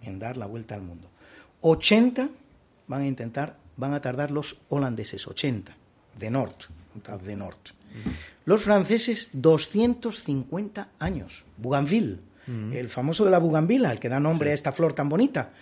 en 0.03 0.21
dar 0.21 0.37
la 0.37 0.47
vuelta 0.47 0.77
al 0.77 0.83
mundo. 0.83 1.11
80 1.63 2.29
van 2.87 3.03
a 3.03 3.07
intentar, 3.09 3.57
van 3.77 3.93
a 3.95 4.01
tardar 4.01 4.31
los 4.31 4.57
holandeses, 4.69 5.27
80, 5.27 5.77
de 6.17 6.31
Nord, 6.31 6.55
de 7.25 7.35
Nord. 7.37 7.57
Los 8.45 8.63
franceses, 8.63 9.31
250 9.33 10.91
años. 10.99 11.45
Bougainville, 11.57 12.21
el 12.47 12.89
famoso 12.89 13.25
de 13.25 13.31
la 13.31 13.39
Bougainville, 13.39 13.91
el 13.91 13.99
que 13.99 14.09
da 14.09 14.21
nombre 14.21 14.51
a 14.51 14.55
esta 14.55 14.73
flor 14.73 14.93
tan 14.93 15.09
bonita. 15.09 15.53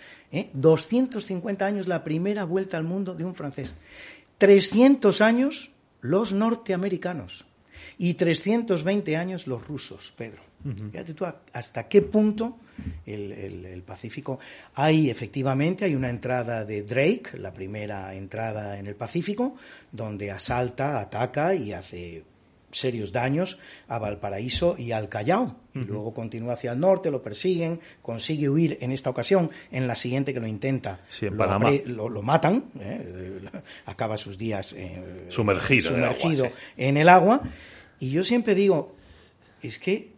250 0.53 1.65
¿eh? 1.65 1.67
años 1.67 1.87
la 1.87 2.03
primera 2.03 2.43
vuelta 2.43 2.77
al 2.77 2.83
mundo 2.83 3.15
de 3.15 3.25
un 3.25 3.35
francés. 3.35 3.73
300 4.37 5.21
años 5.21 5.71
los 6.01 6.33
norteamericanos 6.33 7.45
y 7.97 8.13
320 8.15 9.17
años 9.17 9.47
los 9.47 9.65
rusos, 9.65 10.13
Pedro. 10.15 10.41
Fíjate 10.91 11.13
tú 11.13 11.25
hasta 11.53 11.87
qué 11.87 12.01
punto 12.01 12.57
el, 13.05 13.83
Pacífico. 13.85 14.39
Hay 14.73 15.09
efectivamente, 15.09 15.85
hay 15.85 15.93
una 15.93 16.09
entrada 16.09 16.65
de 16.65 16.81
Drake, 16.81 17.37
la 17.37 17.53
primera 17.53 18.13
entrada 18.15 18.79
en 18.79 18.87
el 18.87 18.95
Pacífico, 18.95 19.55
donde 19.91 20.31
asalta, 20.31 20.99
ataca 20.99 21.53
y 21.53 21.71
hace 21.71 22.23
serios 22.71 23.11
daños 23.11 23.59
a 23.87 23.99
Valparaíso 23.99 24.75
y 24.77 24.91
al 24.91 25.07
Callao. 25.07 25.55
Y 25.75 25.79
luego 25.79 26.13
continúa 26.13 26.53
hacia 26.53 26.71
el 26.71 26.79
norte, 26.79 27.11
lo 27.11 27.21
persiguen, 27.21 27.79
consigue 28.01 28.49
huir 28.49 28.77
en 28.81 28.91
esta 28.91 29.09
ocasión, 29.09 29.51
en 29.71 29.87
la 29.87 29.95
siguiente 29.95 30.33
que 30.33 30.39
lo 30.39 30.47
intenta, 30.47 31.01
lo, 31.85 32.21
matan, 32.21 32.65
¿eh? 32.79 33.41
acaba 33.85 34.17
sus 34.17 34.37
días 34.37 34.73
eh, 34.73 35.27
sumergido, 35.29 35.89
sumergido 35.89 36.49
en 36.75 36.97
el 36.97 37.09
agua. 37.09 37.41
Y 37.99 38.09
yo 38.09 38.23
siempre 38.23 38.55
digo, 38.55 38.95
es 39.61 39.79
que 39.79 40.14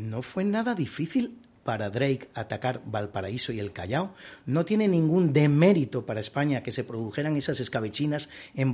no 0.00 0.22
fue 0.22 0.44
nada 0.44 0.74
difícil 0.74 1.36
para 1.64 1.90
Drake 1.90 2.28
atacar 2.34 2.80
Valparaíso 2.84 3.52
y 3.52 3.60
el 3.60 3.72
Callao. 3.72 4.14
No 4.46 4.64
tiene 4.64 4.88
ningún 4.88 5.32
demérito 5.32 6.06
para 6.06 6.20
España 6.20 6.62
que 6.62 6.72
se 6.72 6.84
produjeran 6.84 7.36
esas 7.36 7.60
escabechinas 7.60 8.28
en, 8.54 8.72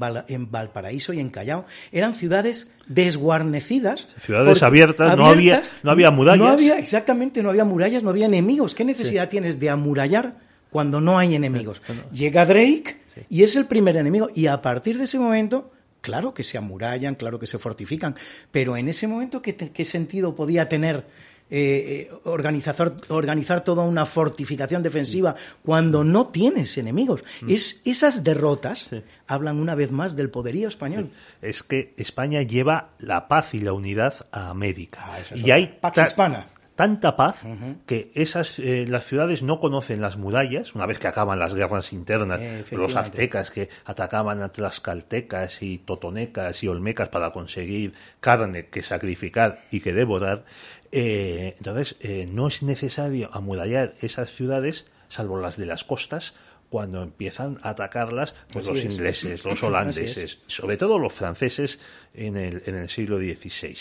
Valparaíso 0.50 1.12
y 1.12 1.20
en 1.20 1.30
Callao. 1.30 1.66
Eran 1.92 2.14
ciudades 2.14 2.68
desguarnecidas. 2.86 4.08
Ciudades 4.20 4.62
abiertas, 4.62 5.16
no, 5.16 5.26
había, 5.26 5.62
no 5.82 5.90
había 5.90 6.10
murallas. 6.10 6.38
No 6.38 6.48
había, 6.48 6.78
exactamente, 6.78 7.42
no 7.42 7.50
había 7.50 7.64
murallas, 7.64 8.02
no 8.02 8.10
había 8.10 8.26
enemigos. 8.26 8.74
¿Qué 8.74 8.84
necesidad 8.84 9.28
tienes 9.28 9.58
de 9.58 9.68
amurallar 9.68 10.36
cuando 10.70 11.00
no 11.00 11.18
hay 11.18 11.34
enemigos? 11.34 11.82
Llega 12.12 12.46
Drake 12.46 13.00
y 13.28 13.42
es 13.42 13.56
el 13.56 13.66
primer 13.66 13.96
enemigo. 13.96 14.30
Y 14.34 14.46
a 14.46 14.62
partir 14.62 14.96
de 14.96 15.04
ese 15.04 15.18
momento 15.18 15.72
claro 16.06 16.32
que 16.32 16.44
se 16.44 16.56
amurallan, 16.56 17.16
claro 17.16 17.40
que 17.40 17.48
se 17.48 17.58
fortifican, 17.58 18.14
pero 18.52 18.76
en 18.76 18.88
ese 18.88 19.08
momento, 19.08 19.42
¿qué, 19.42 19.84
sentido 19.84 20.36
podía 20.36 20.68
tener 20.68 21.04
eh, 21.50 22.08
eh, 22.08 22.14
organizar, 22.22 22.76
organizar 23.08 23.64
toda 23.64 23.82
una 23.82 24.06
fortificación 24.06 24.84
defensiva 24.84 25.34
cuando 25.64 26.04
no 26.04 26.28
tienes 26.28 26.78
enemigos? 26.78 27.24
Mm. 27.40 27.50
Es, 27.50 27.82
esas 27.84 28.22
derrotas 28.22 28.90
hablan 29.26 29.58
una 29.58 29.74
vez 29.74 29.90
más 29.90 30.14
del 30.14 30.30
poderío 30.30 30.68
español. 30.68 31.10
Es 31.42 31.64
que 31.64 31.92
España 31.96 32.42
lleva 32.42 32.90
la 33.00 33.26
paz 33.26 33.52
y 33.54 33.58
la 33.58 33.72
unidad 33.72 34.28
a 34.30 34.50
América. 34.50 35.00
Ah, 35.02 35.18
y 35.34 35.50
hay 35.50 35.76
Pax 35.80 36.02
Hispana 36.06 36.46
tanta 36.76 37.16
paz 37.16 37.42
que 37.86 38.12
esas 38.14 38.58
eh, 38.58 38.84
las 38.86 39.06
ciudades 39.06 39.42
no 39.42 39.58
conocen 39.58 40.00
las 40.02 40.16
murallas 40.18 40.74
una 40.74 40.86
vez 40.86 40.98
que 40.98 41.08
acaban 41.08 41.38
las 41.38 41.54
guerras 41.54 41.92
internas 41.92 42.40
los 42.70 42.94
aztecas 42.94 43.50
que 43.50 43.70
atacaban 43.84 44.42
a 44.42 44.50
tlaxcaltecas 44.50 45.62
y 45.62 45.78
totonecas 45.78 46.62
y 46.62 46.68
olmecas 46.68 47.08
para 47.08 47.32
conseguir 47.32 47.94
carne 48.20 48.66
que 48.66 48.82
sacrificar 48.82 49.62
y 49.70 49.80
que 49.80 49.94
devorar 49.94 50.44
eh, 50.92 51.54
entonces 51.56 51.96
eh, 52.00 52.28
no 52.30 52.46
es 52.46 52.62
necesario 52.62 53.30
amurallar 53.32 53.94
esas 54.00 54.32
ciudades 54.32 54.84
salvo 55.08 55.40
las 55.40 55.56
de 55.56 55.66
las 55.66 55.82
costas 55.82 56.34
cuando 56.68 57.02
empiezan 57.02 57.58
a 57.62 57.70
atacarlas 57.70 58.34
pues 58.52 58.66
los 58.66 58.82
ingleses, 58.82 59.44
los 59.44 59.62
holandeses, 59.62 60.40
sobre 60.48 60.76
todo 60.76 60.98
los 60.98 61.12
franceses 61.12 61.78
en 62.12 62.36
el, 62.36 62.62
en 62.66 62.74
el 62.74 62.90
siglo 62.90 63.18
XVI. 63.18 63.76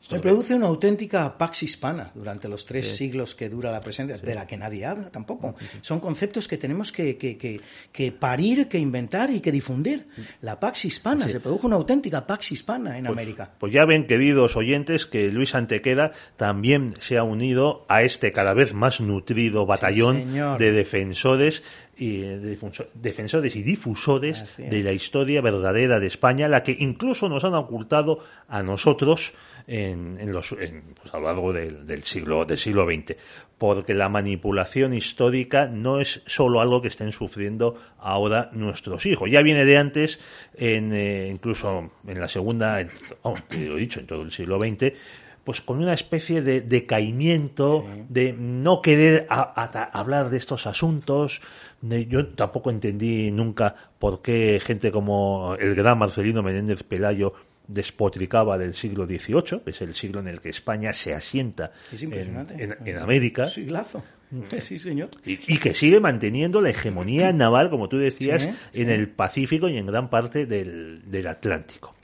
Se 0.00 0.18
produce 0.18 0.54
una 0.54 0.66
auténtica 0.66 1.36
pax 1.36 1.62
hispana 1.62 2.10
durante 2.14 2.48
los 2.48 2.64
tres 2.64 2.96
siglos 2.96 3.34
que 3.34 3.50
dura 3.50 3.70
la 3.70 3.80
presencia, 3.80 4.16
de 4.16 4.34
la 4.34 4.46
que 4.46 4.56
nadie 4.56 4.86
habla 4.86 5.10
tampoco. 5.10 5.54
Son 5.82 6.00
conceptos 6.00 6.48
que 6.48 6.56
tenemos 6.56 6.90
que, 6.90 7.18
que, 7.18 8.12
parir, 8.12 8.66
que 8.66 8.78
inventar 8.78 9.30
y 9.30 9.40
que 9.40 9.52
difundir. 9.52 10.06
La 10.40 10.58
pax 10.58 10.86
hispana, 10.86 11.28
se 11.28 11.38
produjo 11.38 11.66
una 11.66 11.76
auténtica 11.76 12.26
pax 12.26 12.52
hispana 12.52 12.96
en 12.96 13.04
pues, 13.04 13.12
América. 13.12 13.50
Pues 13.58 13.74
ya 13.74 13.84
ven, 13.84 14.06
queridos 14.06 14.56
oyentes, 14.56 15.04
que 15.04 15.30
Luis 15.30 15.54
Antequera 15.54 16.12
también 16.38 16.94
se 17.00 17.18
ha 17.18 17.22
unido 17.22 17.84
a 17.88 18.02
este 18.02 18.32
cada 18.32 18.54
vez 18.54 18.72
más 18.72 19.00
nutrido 19.02 19.66
batallón 19.66 20.32
de 20.58 20.72
defensores 20.72 21.62
y 22.00 22.22
defensores 22.94 23.56
y 23.56 23.62
difusores 23.62 24.56
de 24.56 24.82
la 24.82 24.92
historia 24.92 25.42
verdadera 25.42 26.00
de 26.00 26.06
España, 26.06 26.48
la 26.48 26.62
que 26.62 26.74
incluso 26.78 27.28
nos 27.28 27.44
han 27.44 27.52
ocultado 27.52 28.20
a 28.48 28.62
nosotros 28.62 29.34
en, 29.66 30.32
los, 30.32 30.48
pues, 30.48 31.14
a 31.14 31.18
lo 31.18 31.26
largo 31.26 31.52
del, 31.52 32.02
siglo, 32.02 32.46
del 32.46 32.56
siglo 32.56 32.86
XX, 32.86 33.16
porque 33.58 33.92
la 33.92 34.08
manipulación 34.08 34.94
histórica 34.94 35.66
no 35.66 36.00
es 36.00 36.22
solo 36.24 36.62
algo 36.62 36.80
que 36.80 36.88
estén 36.88 37.12
sufriendo 37.12 37.76
ahora 37.98 38.48
nuestros 38.54 39.04
hijos. 39.04 39.30
Ya 39.30 39.42
viene 39.42 39.66
de 39.66 39.76
antes, 39.76 40.20
en, 40.54 40.94
eh, 40.94 41.28
incluso 41.30 41.90
en 42.06 42.18
la 42.18 42.28
segunda, 42.28 42.82
oh, 43.22 43.34
lo 43.50 43.76
he 43.76 43.80
dicho, 43.80 44.00
en 44.00 44.06
todo 44.06 44.22
el 44.22 44.32
siglo 44.32 44.58
XX, 44.58 44.94
pues 45.44 45.60
con 45.60 45.78
una 45.82 45.92
especie 45.92 46.42
de 46.42 46.60
decaimiento, 46.60 47.84
de 48.08 48.32
no 48.32 48.82
querer 48.82 49.26
hablar 49.28 50.30
de 50.30 50.36
estos 50.36 50.66
asuntos. 50.66 51.40
yo 51.82 52.28
tampoco 52.28 52.70
entendí 52.70 53.30
nunca 53.30 53.74
por 53.98 54.22
qué 54.22 54.60
gente 54.64 54.92
como 54.92 55.56
el 55.58 55.74
gran 55.74 55.98
Marcelino 55.98 56.42
Menéndez 56.42 56.82
Pelayo 56.82 57.32
despotricaba 57.70 58.58
del 58.58 58.74
siglo 58.74 59.06
XVIII, 59.06 59.60
que 59.64 59.70
es 59.70 59.80
el 59.80 59.94
siglo 59.94 60.20
en 60.20 60.28
el 60.28 60.40
que 60.40 60.48
España 60.48 60.92
se 60.92 61.14
asienta 61.14 61.72
en, 61.92 62.98
América. 62.98 63.46
Siglazo. 63.46 64.02
Sí, 64.60 64.78
señor. 64.78 65.08
Y, 65.24 65.58
que 65.58 65.74
sigue 65.74 65.98
manteniendo 65.98 66.60
la 66.60 66.70
hegemonía 66.70 67.32
naval, 67.32 67.68
como 67.68 67.88
tú 67.88 67.98
decías, 67.98 68.48
en 68.72 68.88
el 68.88 69.08
Pacífico 69.08 69.68
y 69.68 69.76
en 69.76 69.86
gran 69.86 70.08
parte 70.08 70.46
del, 70.46 71.26
Atlántico. 71.26 71.96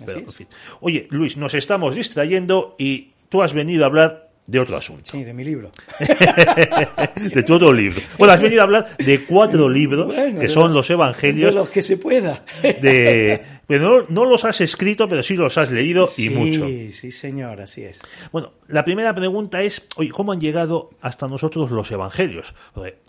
Oye, 0.80 1.06
Luis, 1.10 1.36
nos 1.36 1.54
estamos 1.54 1.94
distrayendo 1.94 2.74
y 2.80 3.12
tú 3.36 3.42
has 3.42 3.52
venido 3.52 3.84
a 3.84 3.88
hablar 3.88 4.30
de 4.46 4.60
otro 4.60 4.78
asunto. 4.78 5.10
Sí, 5.10 5.22
de 5.22 5.34
mi 5.34 5.44
libro. 5.44 5.70
de 7.34 7.42
tu 7.42 7.54
otro 7.54 7.70
libro. 7.70 8.00
Bueno, 8.16 8.32
has 8.32 8.40
venido 8.40 8.62
a 8.62 8.64
hablar 8.64 8.96
de 8.96 9.24
cuatro 9.24 9.68
libros 9.68 10.14
que 10.14 10.48
son 10.48 10.72
los 10.72 10.88
evangelios. 10.88 11.52
De 11.52 11.60
los 11.60 11.68
que 11.68 11.82
se 11.82 11.98
pueda. 11.98 12.44
de, 12.62 13.42
pero 13.66 14.06
no, 14.08 14.24
los 14.24 14.46
has 14.46 14.62
escrito, 14.62 15.06
pero 15.06 15.22
sí 15.22 15.34
los 15.34 15.58
has 15.58 15.70
leído 15.70 16.06
y 16.16 16.30
mucho. 16.30 16.66
Sí, 16.66 16.92
sí, 16.92 17.10
señor, 17.10 17.60
así 17.60 17.82
es. 17.84 18.00
Bueno, 18.32 18.52
la 18.68 18.84
primera 18.84 19.14
pregunta 19.14 19.60
es, 19.62 19.86
oye, 19.96 20.10
¿cómo 20.10 20.32
han 20.32 20.40
llegado 20.40 20.88
hasta 21.02 21.28
nosotros 21.28 21.70
los 21.70 21.90
evangelios? 21.90 22.54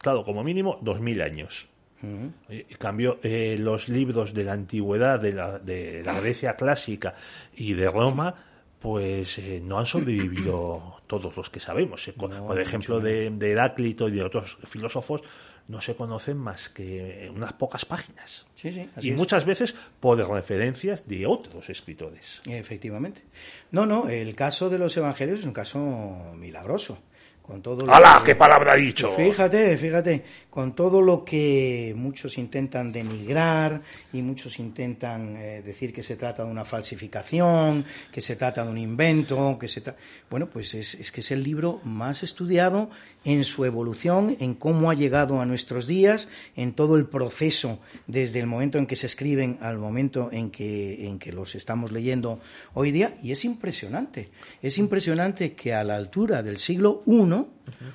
claro, 0.01 0.23
como 0.23 0.43
mínimo, 0.43 0.77
dos 0.81 0.99
mil 0.99 1.21
años. 1.21 1.67
En 2.01 2.33
cambio, 2.77 3.17
eh, 3.23 3.55
los 3.57 3.89
libros 3.89 4.33
de 4.33 4.43
la 4.43 4.53
antigüedad, 4.53 5.19
de 5.19 5.33
la, 5.33 5.57
de 5.57 6.03
la 6.03 6.19
Grecia 6.19 6.55
clásica 6.55 7.15
y 7.55 7.73
de 7.73 7.89
Roma, 7.89 8.35
pues 8.79 9.37
eh, 9.39 9.61
no 9.63 9.79
han 9.79 9.85
sobrevivido 9.85 11.01
todos 11.07 11.35
los 11.35 11.49
que 11.49 11.59
sabemos. 11.59 12.07
Eh, 12.07 12.13
por 12.13 12.59
ejemplo, 12.59 12.99
de, 12.99 13.27
Heráclito 13.39 14.07
y 14.07 14.11
de 14.11 14.23
otros 14.23 14.57
filósofos 14.65 15.21
no 15.67 15.81
se 15.81 15.95
conocen 15.95 16.37
más 16.37 16.69
que 16.69 17.29
unas 17.35 17.53
pocas 17.53 17.83
páginas. 17.83 18.45
y 19.01 19.11
muchas 19.11 19.43
veces 19.43 19.75
por 19.99 20.17
referencias 20.17 21.07
de 21.07 21.25
otros 21.25 21.69
escritores. 21.69 22.41
Efectivamente. 22.45 23.23
No, 23.71 23.85
no, 23.85 24.07
el 24.07 24.33
caso 24.33 24.69
de 24.69 24.79
los 24.79 24.95
evangelios 24.95 25.39
es 25.39 25.45
un 25.45 25.53
caso 25.53 26.33
milagroso. 26.37 26.99
Con 27.47 27.61
todo 27.61 27.89
¡Hala! 27.89 28.21
¿Qué 28.25 28.35
palabra 28.35 28.73
ha 28.73 28.75
dicho? 28.75 29.13
Fíjate, 29.15 29.77
fíjate, 29.77 30.21
con 30.49 30.75
todo 30.75 31.01
lo 31.01 31.23
que 31.23 31.93
muchos 31.95 32.37
intentan 32.37 32.91
denigrar 32.91 33.81
y 34.11 34.21
muchos 34.21 34.59
intentan 34.59 35.37
eh, 35.37 35.61
decir 35.61 35.93
que 35.93 36.03
se 36.03 36.17
trata 36.17 36.43
de 36.43 36.51
una 36.51 36.65
falsificación, 36.65 37.85
que 38.11 38.19
se 38.19 38.35
trata 38.35 38.65
de 38.65 38.71
un 38.71 38.77
invento, 38.77 39.57
que 39.57 39.69
se 39.69 39.81
bueno, 40.29 40.49
pues 40.49 40.73
es, 40.73 40.95
es 40.95 41.09
que 41.09 41.21
es 41.21 41.31
el 41.31 41.41
libro 41.41 41.79
más 41.85 42.21
estudiado 42.21 42.89
en 43.23 43.43
su 43.43 43.65
evolución, 43.65 44.35
en 44.39 44.53
cómo 44.53 44.89
ha 44.89 44.93
llegado 44.93 45.39
a 45.41 45.45
nuestros 45.45 45.87
días, 45.87 46.29
en 46.55 46.73
todo 46.73 46.95
el 46.95 47.05
proceso 47.05 47.79
desde 48.07 48.39
el 48.39 48.47
momento 48.47 48.77
en 48.77 48.87
que 48.87 48.95
se 48.95 49.05
escriben 49.05 49.57
al 49.61 49.77
momento 49.77 50.29
en 50.31 50.49
que, 50.49 51.07
en 51.07 51.19
que 51.19 51.31
los 51.31 51.55
estamos 51.55 51.91
leyendo 51.91 52.39
hoy 52.73 52.91
día. 52.91 53.17
Y 53.21 53.31
es 53.31 53.45
impresionante, 53.45 54.29
es 54.61 54.77
impresionante 54.77 55.53
que 55.53 55.73
a 55.73 55.83
la 55.83 55.95
altura 55.95 56.43
del 56.43 56.57
siglo 56.57 57.03
I 57.05 57.36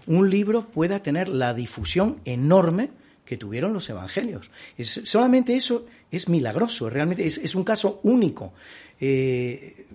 un 0.07 0.31
libro 0.31 0.68
pueda 0.68 1.02
tener 1.02 1.28
la 1.28 1.55
difusión 1.55 2.20
enorme 2.24 2.90
que 3.24 3.37
tuvieron 3.37 3.72
los 3.72 3.88
evangelios. 3.88 4.50
Solamente 4.78 5.55
eso 5.55 5.87
es 6.11 6.28
milagroso, 6.28 6.90
realmente 6.90 7.26
es, 7.26 7.55
un 7.55 7.64
caso 7.64 8.00
único. 8.02 8.52
Eh, 9.00 9.87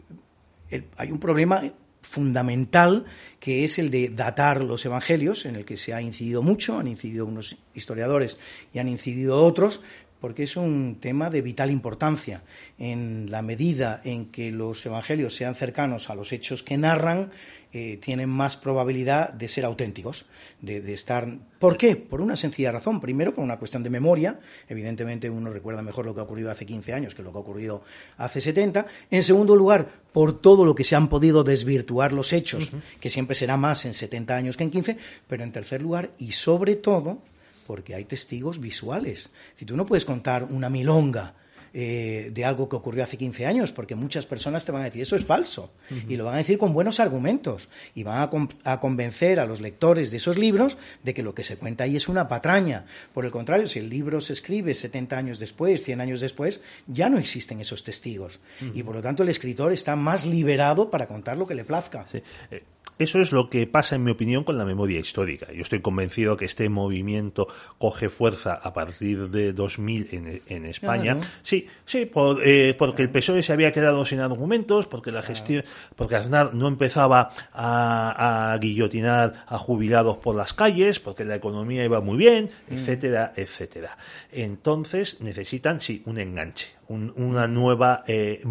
hay 0.97 1.11
un 1.11 1.19
problema 1.19 1.61
fundamental 2.01 3.05
que 3.39 3.63
es 3.63 3.77
el 3.79 3.89
de 3.89 4.09
datar 4.09 4.63
los 4.63 4.85
evangelios, 4.85 5.45
en 5.45 5.55
el 5.55 5.65
que 5.65 5.77
se 5.77 5.93
ha 5.93 6.01
incidido 6.01 6.41
mucho, 6.41 6.79
han 6.79 6.87
incidido 6.87 7.25
unos 7.25 7.57
historiadores 7.73 8.37
y 8.73 8.79
han 8.79 8.87
incidido 8.87 9.43
otros, 9.43 9.81
porque 10.19 10.43
es 10.43 10.55
un 10.55 10.97
tema 10.99 11.29
de 11.29 11.41
vital 11.41 11.69
importancia. 11.69 12.41
En 12.79 13.29
la 13.29 13.41
medida 13.41 14.01
en 14.03 14.31
que 14.31 14.51
los 14.51 14.85
evangelios 14.85 15.35
sean 15.35 15.55
cercanos 15.55 16.09
a 16.09 16.15
los 16.15 16.31
hechos 16.31 16.63
que 16.63 16.77
narran, 16.77 17.29
eh, 17.73 17.97
tienen 17.97 18.29
más 18.29 18.55
probabilidad 18.55 19.33
de 19.33 19.47
ser 19.49 19.65
auténticos, 19.65 20.25
de, 20.61 20.93
estar. 20.93 21.27
¿Por 21.59 21.75
qué? 21.77 21.97
Por 21.97 22.21
una 22.21 22.37
sencilla 22.37 22.71
razón. 22.71 23.01
Primero, 23.01 23.35
por 23.35 23.43
una 23.43 23.59
cuestión 23.59 23.83
de 23.83 23.89
memoria. 23.89 24.39
Evidentemente, 24.69 25.29
uno 25.29 25.51
recuerda 25.51 25.81
mejor 25.81 26.05
lo 26.05 26.13
que 26.15 26.21
ha 26.21 26.23
ocurrido 26.23 26.49
hace 26.49 26.65
15 26.65 26.93
años 26.93 27.13
que 27.13 27.23
lo 27.23 27.31
que 27.31 27.37
ha 27.37 27.41
ocurrido 27.41 27.83
hace 28.17 28.39
70. 28.39 28.87
En 29.11 29.21
segundo 29.21 29.55
lugar, 29.55 29.89
por 30.13 30.39
todo 30.39 30.63
lo 30.63 30.75
que 30.75 30.85
se 30.85 30.95
han 30.95 31.09
podido 31.09 31.43
desvirtuar 31.43 32.13
los 32.13 32.31
hechos, 32.31 32.71
que 32.99 33.09
siempre 33.09 33.35
será 33.35 33.57
más 33.57 33.85
en 33.85 33.93
70 33.93 34.35
años 34.35 34.55
que 34.55 34.63
en 34.63 34.71
15. 34.71 34.97
Pero 35.27 35.43
en 35.43 35.51
tercer 35.51 35.81
lugar, 35.81 36.11
y 36.17 36.31
sobre 36.31 36.77
todo, 36.77 37.19
porque 37.67 37.95
hay 37.95 38.05
testigos 38.05 38.61
visuales. 38.61 39.29
Si 39.55 39.65
tú 39.65 39.75
no 39.75 39.85
puedes 39.85 40.05
contar 40.05 40.45
una 40.45 40.69
milonga 40.69 41.33
eh, 41.79 42.31
de 42.33 42.43
algo 42.43 42.67
que 42.67 42.75
ocurrió 42.75 43.03
hace 43.03 43.17
15 43.17 43.45
años, 43.45 43.71
porque 43.71 43.93
muchas 43.93 44.25
personas 44.25 44.65
te 44.65 44.71
van 44.71 44.81
a 44.81 44.85
decir 44.85 45.03
eso 45.03 45.15
es 45.15 45.25
falso, 45.25 45.71
y 46.09 46.17
lo 46.17 46.25
van 46.25 46.33
a 46.33 46.37
decir 46.39 46.57
con 46.57 46.73
buenos 46.73 46.99
argumentos, 46.99 47.69
y 47.93 48.01
van 48.01 48.27
a, 48.63 48.79
convencer 48.79 49.39
a 49.39 49.45
los 49.45 49.61
lectores 49.61 50.09
de 50.09 50.17
esos 50.17 50.39
libros 50.39 50.79
de 51.03 51.13
que 51.13 51.21
lo 51.21 51.35
que 51.35 51.43
se 51.43 51.55
cuenta 51.55 51.83
ahí 51.83 51.95
es 51.95 52.07
una 52.07 52.27
patraña. 52.27 52.87
Por 53.13 53.25
el 53.25 53.31
contrario, 53.31 53.67
si 53.67 53.77
el 53.77 53.91
libro 53.91 54.21
se 54.21 54.33
escribe 54.33 54.73
70 54.73 55.15
años 55.19 55.37
después, 55.37 55.83
100 55.83 56.01
años 56.01 56.19
después, 56.19 56.61
ya 56.87 57.09
no 57.09 57.19
existen 57.19 57.61
esos 57.61 57.83
testigos, 57.83 58.39
y 58.73 58.81
por 58.81 58.95
lo 58.95 59.03
tanto 59.03 59.21
el 59.21 59.29
escritor 59.29 59.71
está 59.71 59.95
más 59.95 60.25
liberado 60.25 60.89
para 60.89 61.07
contar 61.07 61.37
lo 61.37 61.45
que 61.45 61.53
le 61.53 61.63
plazca. 61.63 62.07
Eh, 62.49 62.63
eso 62.99 63.19
es 63.19 63.31
lo 63.31 63.49
que 63.49 63.67
pasa, 63.67 63.95
en 63.95 64.03
mi 64.03 64.11
opinión, 64.11 64.43
con 64.43 64.57
la 64.57 64.65
memoria 64.65 64.99
histórica. 64.99 65.51
Yo 65.53 65.61
estoy 65.61 65.81
convencido 65.81 66.37
que 66.37 66.45
este 66.45 66.67
movimiento 66.69 67.47
coge 67.77 68.09
fuerza 68.09 68.53
a 68.53 68.73
partir 68.73 69.29
de 69.29 69.53
2000 69.53 70.09
en, 70.11 70.41
en 70.47 70.65
España. 70.65 71.19
Sí, 71.43 71.67
sí, 71.85 72.09
eh, 72.43 72.75
porque 72.77 73.01
el 73.01 73.09
PSOE 73.09 73.43
se 73.43 73.53
había 73.53 73.71
quedado 73.71 74.03
sin 74.05 74.19
argumentos, 74.19 74.87
porque 74.87 75.11
la 75.11 75.21
gestión, 75.21 75.63
porque 75.95 76.15
Aznar 76.15 76.53
no 76.53 76.67
empezaba 76.67 77.31
a, 77.53 78.57
guillotinar 78.59 79.45
a 79.47 79.57
jubilados 79.57 80.17
por 80.17 80.35
las 80.35 80.53
calles, 80.53 80.99
porque 80.99 81.23
la 81.23 81.35
economía 81.35 81.83
iba 81.83 82.01
muy 82.01 82.17
bien, 82.17 82.49
mm. 82.69 82.73
etcétera, 82.73 83.33
etcétera. 83.35 83.97
Entonces 84.31 85.21
necesitan, 85.21 85.81
sí, 85.81 86.01
un 86.05 86.17
enganche, 86.17 86.69
una 86.87 87.47
nueva 87.47 88.03
eh, 88.07 88.41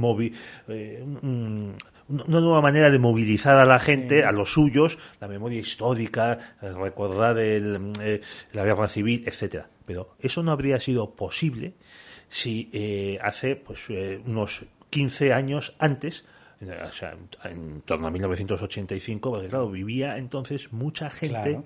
eh 0.69 1.05
una 2.09 2.41
nueva 2.41 2.61
manera 2.61 2.91
de 2.91 2.99
movilizar 2.99 3.57
a 3.57 3.65
la 3.65 3.79
gente, 3.79 4.25
a 4.25 4.33
los 4.33 4.53
suyos, 4.53 4.99
la 5.21 5.29
memoria 5.29 5.61
histórica, 5.61 6.57
recordar 6.61 7.39
el, 7.39 7.93
eh, 8.01 8.21
la 8.53 8.65
guerra 8.65 8.89
civil, 8.89 9.25
etcétera. 9.27 9.69
Pero 9.85 10.15
eso 10.21 10.43
no 10.43 10.53
habría 10.53 10.79
sido 10.79 11.15
posible 11.15 11.75
si 12.29 12.71
eh, 12.73 13.19
hace 13.23 13.57
pues 13.57 13.81
eh, 13.89 14.21
unos 14.25 14.65
15 14.91 15.33
años 15.33 15.75
antes 15.79 16.25
o 16.61 16.93
sea, 16.93 17.15
en 17.45 17.83
torno 17.83 18.07
a 18.07 18.11
1985, 18.11 19.31
porque 19.31 19.49
claro, 19.49 19.71
vivía 19.71 20.17
entonces 20.17 20.73
mucha 20.73 21.11
gente 21.11 21.61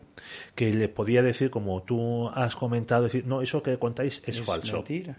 que 0.57 0.75
le 0.75 0.89
podía 0.89 1.23
decir, 1.23 1.49
como 1.49 1.83
tú 1.85 2.29
has 2.29 2.57
comentado, 2.57 3.05
decir, 3.05 3.25
no, 3.25 3.41
eso 3.41 3.63
que 3.63 3.79
contáis 3.79 4.21
es, 4.27 4.41
falso. 4.41 4.79
Mentira. 4.79 5.17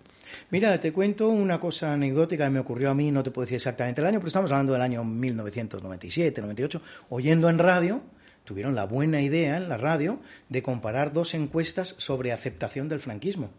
Mira, 0.50 0.80
te 0.80 0.92
cuento 0.92 1.30
una 1.30 1.60
cosa 1.60 1.94
anecdótica 1.94 2.46
que 2.46 2.50
me 2.50 2.60
ocurrió 2.60 2.90
a 2.90 2.94
mí, 2.94 3.12
no 3.12 3.24
te 3.24 3.32
puedo 3.32 3.46
decir 3.46 3.58
exactamente 3.58 4.02
el 4.02 4.08
año, 4.08 4.20
pero 4.20 4.28
estamos 4.28 4.52
hablando 4.52 4.74
del 4.74 4.82
año 4.82 5.04
1997, 5.04 6.42
98, 6.42 6.82
oyendo 7.10 7.50
en 7.50 7.60
radio 7.60 8.02
tuvieron 8.44 8.76
la 8.76 8.86
buena 8.86 9.22
idea 9.22 9.58
en 9.58 9.70
la 9.70 9.78
radio 9.78 10.20
de 10.50 10.62
comparar 10.64 11.14
dos 11.14 11.34
encuestas 11.34 11.96
sobre 11.98 12.32
aceptación 12.32 12.90
del 12.90 13.00
franquismo. 13.00 13.52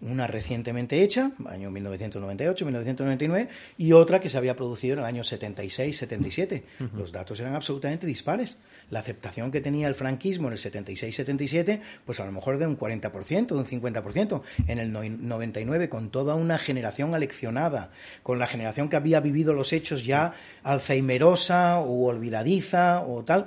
Una 0.00 0.26
recientemente 0.26 1.02
hecha, 1.02 1.32
año 1.46 1.70
1998-1999, 1.70 3.48
y 3.78 3.92
otra 3.92 4.20
que 4.20 4.28
se 4.28 4.38
había 4.38 4.56
producido 4.56 4.94
en 4.94 4.98
el 5.00 5.04
año 5.04 5.22
76-77. 5.22 6.62
Los 6.96 7.12
datos 7.12 7.38
eran 7.40 7.54
absolutamente 7.54 8.06
dispares. 8.06 8.56
La 8.90 9.00
aceptación 9.00 9.50
que 9.50 9.60
tenía 9.60 9.88
el 9.88 9.94
franquismo 9.94 10.48
en 10.48 10.52
el 10.52 10.58
76-77, 10.58 11.80
pues 12.04 12.20
a 12.20 12.24
lo 12.24 12.32
mejor 12.32 12.58
de 12.58 12.66
un 12.66 12.78
40%, 12.78 13.46
de 13.46 13.54
un 13.54 13.66
50%. 13.66 14.42
En 14.68 14.78
el 14.78 14.92
99, 14.92 15.88
con 15.88 16.10
toda 16.10 16.34
una 16.34 16.58
generación 16.58 17.14
aleccionada, 17.14 17.90
con 18.22 18.38
la 18.38 18.46
generación 18.46 18.88
que 18.88 18.96
había 18.96 19.20
vivido 19.20 19.52
los 19.52 19.72
hechos 19.72 20.04
ya 20.04 20.34
alzheimerosa 20.62 21.80
o 21.80 22.06
olvidadiza 22.06 23.00
o 23.00 23.24
tal, 23.24 23.46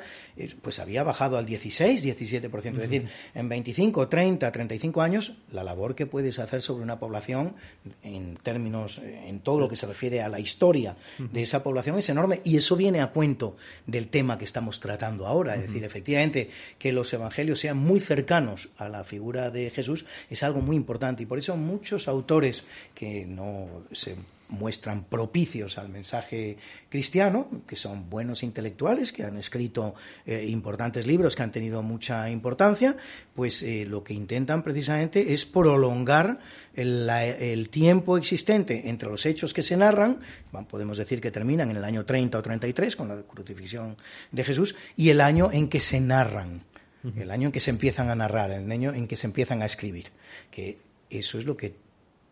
pues 0.62 0.80
había 0.80 1.04
bajado 1.04 1.38
al 1.38 1.46
16, 1.46 2.06
17%. 2.06 2.56
Es 2.56 2.78
decir, 2.78 3.08
en 3.34 3.50
25, 3.50 4.08
30, 4.08 4.52
35 4.52 5.02
años, 5.02 5.34
la 5.52 5.64
labor 5.64 5.96
que 5.96 6.06
puedes 6.06 6.40
hacer 6.40 6.62
sobre 6.62 6.84
una 6.84 7.00
población, 7.00 7.56
en 8.04 8.36
términos, 8.36 9.00
en 9.04 9.40
todo 9.40 9.60
lo 9.60 9.70
que 9.70 9.76
se 9.76 9.86
refiere 9.86 10.22
a 10.22 10.30
la 10.30 10.40
historia 10.40 10.96
de 11.18 11.42
esa 11.42 11.64
población, 11.64 11.98
es 11.98 12.10
enorme. 12.10 12.42
Y 12.44 12.58
eso 12.58 12.76
viene 12.76 13.02
a 13.02 13.08
cuento 13.08 13.58
del 13.86 14.08
tema 14.08 14.38
que 14.38 14.46
estamos 14.46 14.80
tratando 14.80 15.28
ahora. 15.30 15.56
Es 15.56 15.62
decir, 15.64 15.84
efectivamente, 15.84 16.50
que 16.78 16.92
los 16.92 17.12
evangelios 17.14 17.60
sean 17.60 17.78
muy 17.78 18.00
cercanos 18.00 18.70
a 18.78 18.90
la 18.90 19.04
figura 19.04 19.50
de 19.50 19.70
Jesús 19.70 20.06
es 20.30 20.44
algo 20.44 20.62
muy 20.62 20.76
importante. 20.76 21.24
Y 21.24 21.26
por 21.26 21.38
eso 21.38 21.56
muchos 21.56 22.08
autores 22.08 22.64
que 22.94 23.26
no 23.26 23.86
se 23.92 24.16
muestran 24.50 25.04
propicios 25.04 25.78
al 25.78 25.90
mensaje 25.90 26.58
cristiano, 26.90 27.48
que 27.68 27.76
son 27.76 28.10
buenos 28.10 28.44
intelectuales, 28.44 29.14
que 29.14 29.24
han 29.24 29.38
escrito 29.38 29.96
eh, 30.26 30.46
importantes 30.48 31.06
libros 31.08 31.36
que 31.36 31.44
han 31.44 31.52
tenido 31.52 31.82
mucha 31.84 32.30
importancia, 32.30 32.98
pues 33.36 33.62
eh, 33.64 33.86
lo 33.88 34.04
que 34.04 34.14
intentan 34.14 34.64
precisamente 34.64 35.34
es 35.34 35.46
prolongar 35.46 36.40
el, 36.76 37.70
tiempo 37.70 38.18
existente 38.18 38.90
entre 38.90 39.10
los 39.10 39.26
hechos 39.26 39.54
que 39.54 39.62
se 39.62 39.78
narran, 39.78 40.20
podemos 40.68 40.98
decir 40.98 41.22
que 41.22 41.32
terminan 41.32 41.70
en 41.70 41.78
el 41.78 41.84
año 41.84 42.06
30 42.06 42.38
o 42.38 42.42
33 42.42 42.96
con 42.96 43.10
la 43.10 43.22
crucifixión 43.24 43.98
de 44.32 44.44
Jesús, 44.44 44.76
y 44.96 45.10
el 45.10 45.22
año 45.22 45.52
en 45.52 45.68
que 45.70 45.80
se 45.80 46.00
narran, 46.00 46.64
el 47.16 47.32
año 47.32 47.48
en 47.48 47.52
que 47.52 47.60
se 47.60 47.70
empiezan 47.70 48.10
a 48.10 48.16
narrar, 48.16 48.52
el 48.52 48.72
año 48.72 48.94
en 48.94 49.08
que 49.08 49.18
se 49.18 49.28
empiezan 49.28 49.62
a 49.62 49.66
escribir, 49.66 50.08
que 50.52 50.78
eso 51.10 51.38
es 51.38 51.46
lo 51.46 51.58
que 51.58 51.76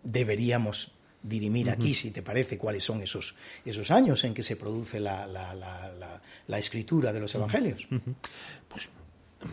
deberíamos 0.03 0.96
dirimir 1.27 1.69
aquí, 1.69 1.93
si 1.93 2.11
te 2.11 2.21
parece, 2.21 2.57
cuáles 2.57 2.83
son 2.83 3.01
esos, 3.01 3.35
esos 3.65 3.91
años 3.91 4.23
en 4.23 4.33
que 4.33 4.43
se 4.43 4.55
produce 4.55 4.99
la, 4.99 5.27
la, 5.27 5.53
la, 5.53 6.21
la 6.47 6.59
escritura 6.59 7.13
de 7.13 7.19
los 7.19 7.33
evangelios. 7.35 7.87
Pues 8.67 8.89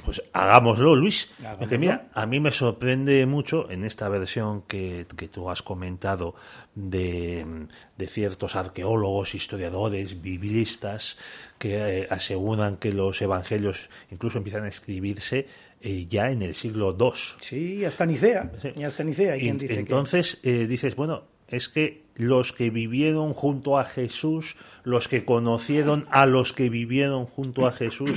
pues 0.05 0.23
hagámoslo, 0.33 0.97
Luis. 0.97 1.31
mira, 1.79 2.09
a 2.15 2.27
mí 2.27 2.41
me 2.41 2.51
sorprende 2.51 3.27
mucho 3.27 3.71
en 3.71 3.85
esta 3.85 4.09
versión 4.09 4.63
que, 4.63 5.07
que 5.17 5.29
tú 5.29 5.51
has 5.51 5.63
comentado 5.63 6.35
de, 6.75 7.67
de, 7.97 8.07
ciertos 8.09 8.57
arqueólogos, 8.57 9.35
historiadores, 9.35 10.23
biblistas 10.23 11.19
que 11.59 12.01
eh, 12.01 12.07
aseguran 12.11 12.79
que 12.79 12.93
los 12.93 13.21
evangelios 13.21 13.91
incluso 14.11 14.39
empiezan 14.39 14.65
a 14.65 14.69
escribirse 14.69 15.47
eh, 15.81 16.07
ya 16.07 16.31
en 16.31 16.41
el 16.41 16.55
siglo 16.55 16.97
II. 16.99 17.11
Sí, 17.41 17.85
hasta 17.85 18.07
Nicea. 18.07 18.53
hasta 18.85 19.05
Nicea. 19.05 19.37
entonces 19.37 20.41
eh, 20.43 20.67
dices, 20.67 20.97
bueno, 20.97 21.25
es 21.55 21.69
que 21.69 22.03
los 22.17 22.53
que 22.53 22.71
vivieron 22.71 23.33
junto 23.33 23.79
a 23.79 23.85
Jesús, 23.85 24.57
los 24.85 25.09
que 25.09 25.25
conocieron 25.25 26.07
a 26.11 26.27
los 26.27 26.53
que 26.53 26.69
vivieron 26.69 27.27
junto 27.27 27.67
a 27.67 27.73
Jesús, 27.73 28.11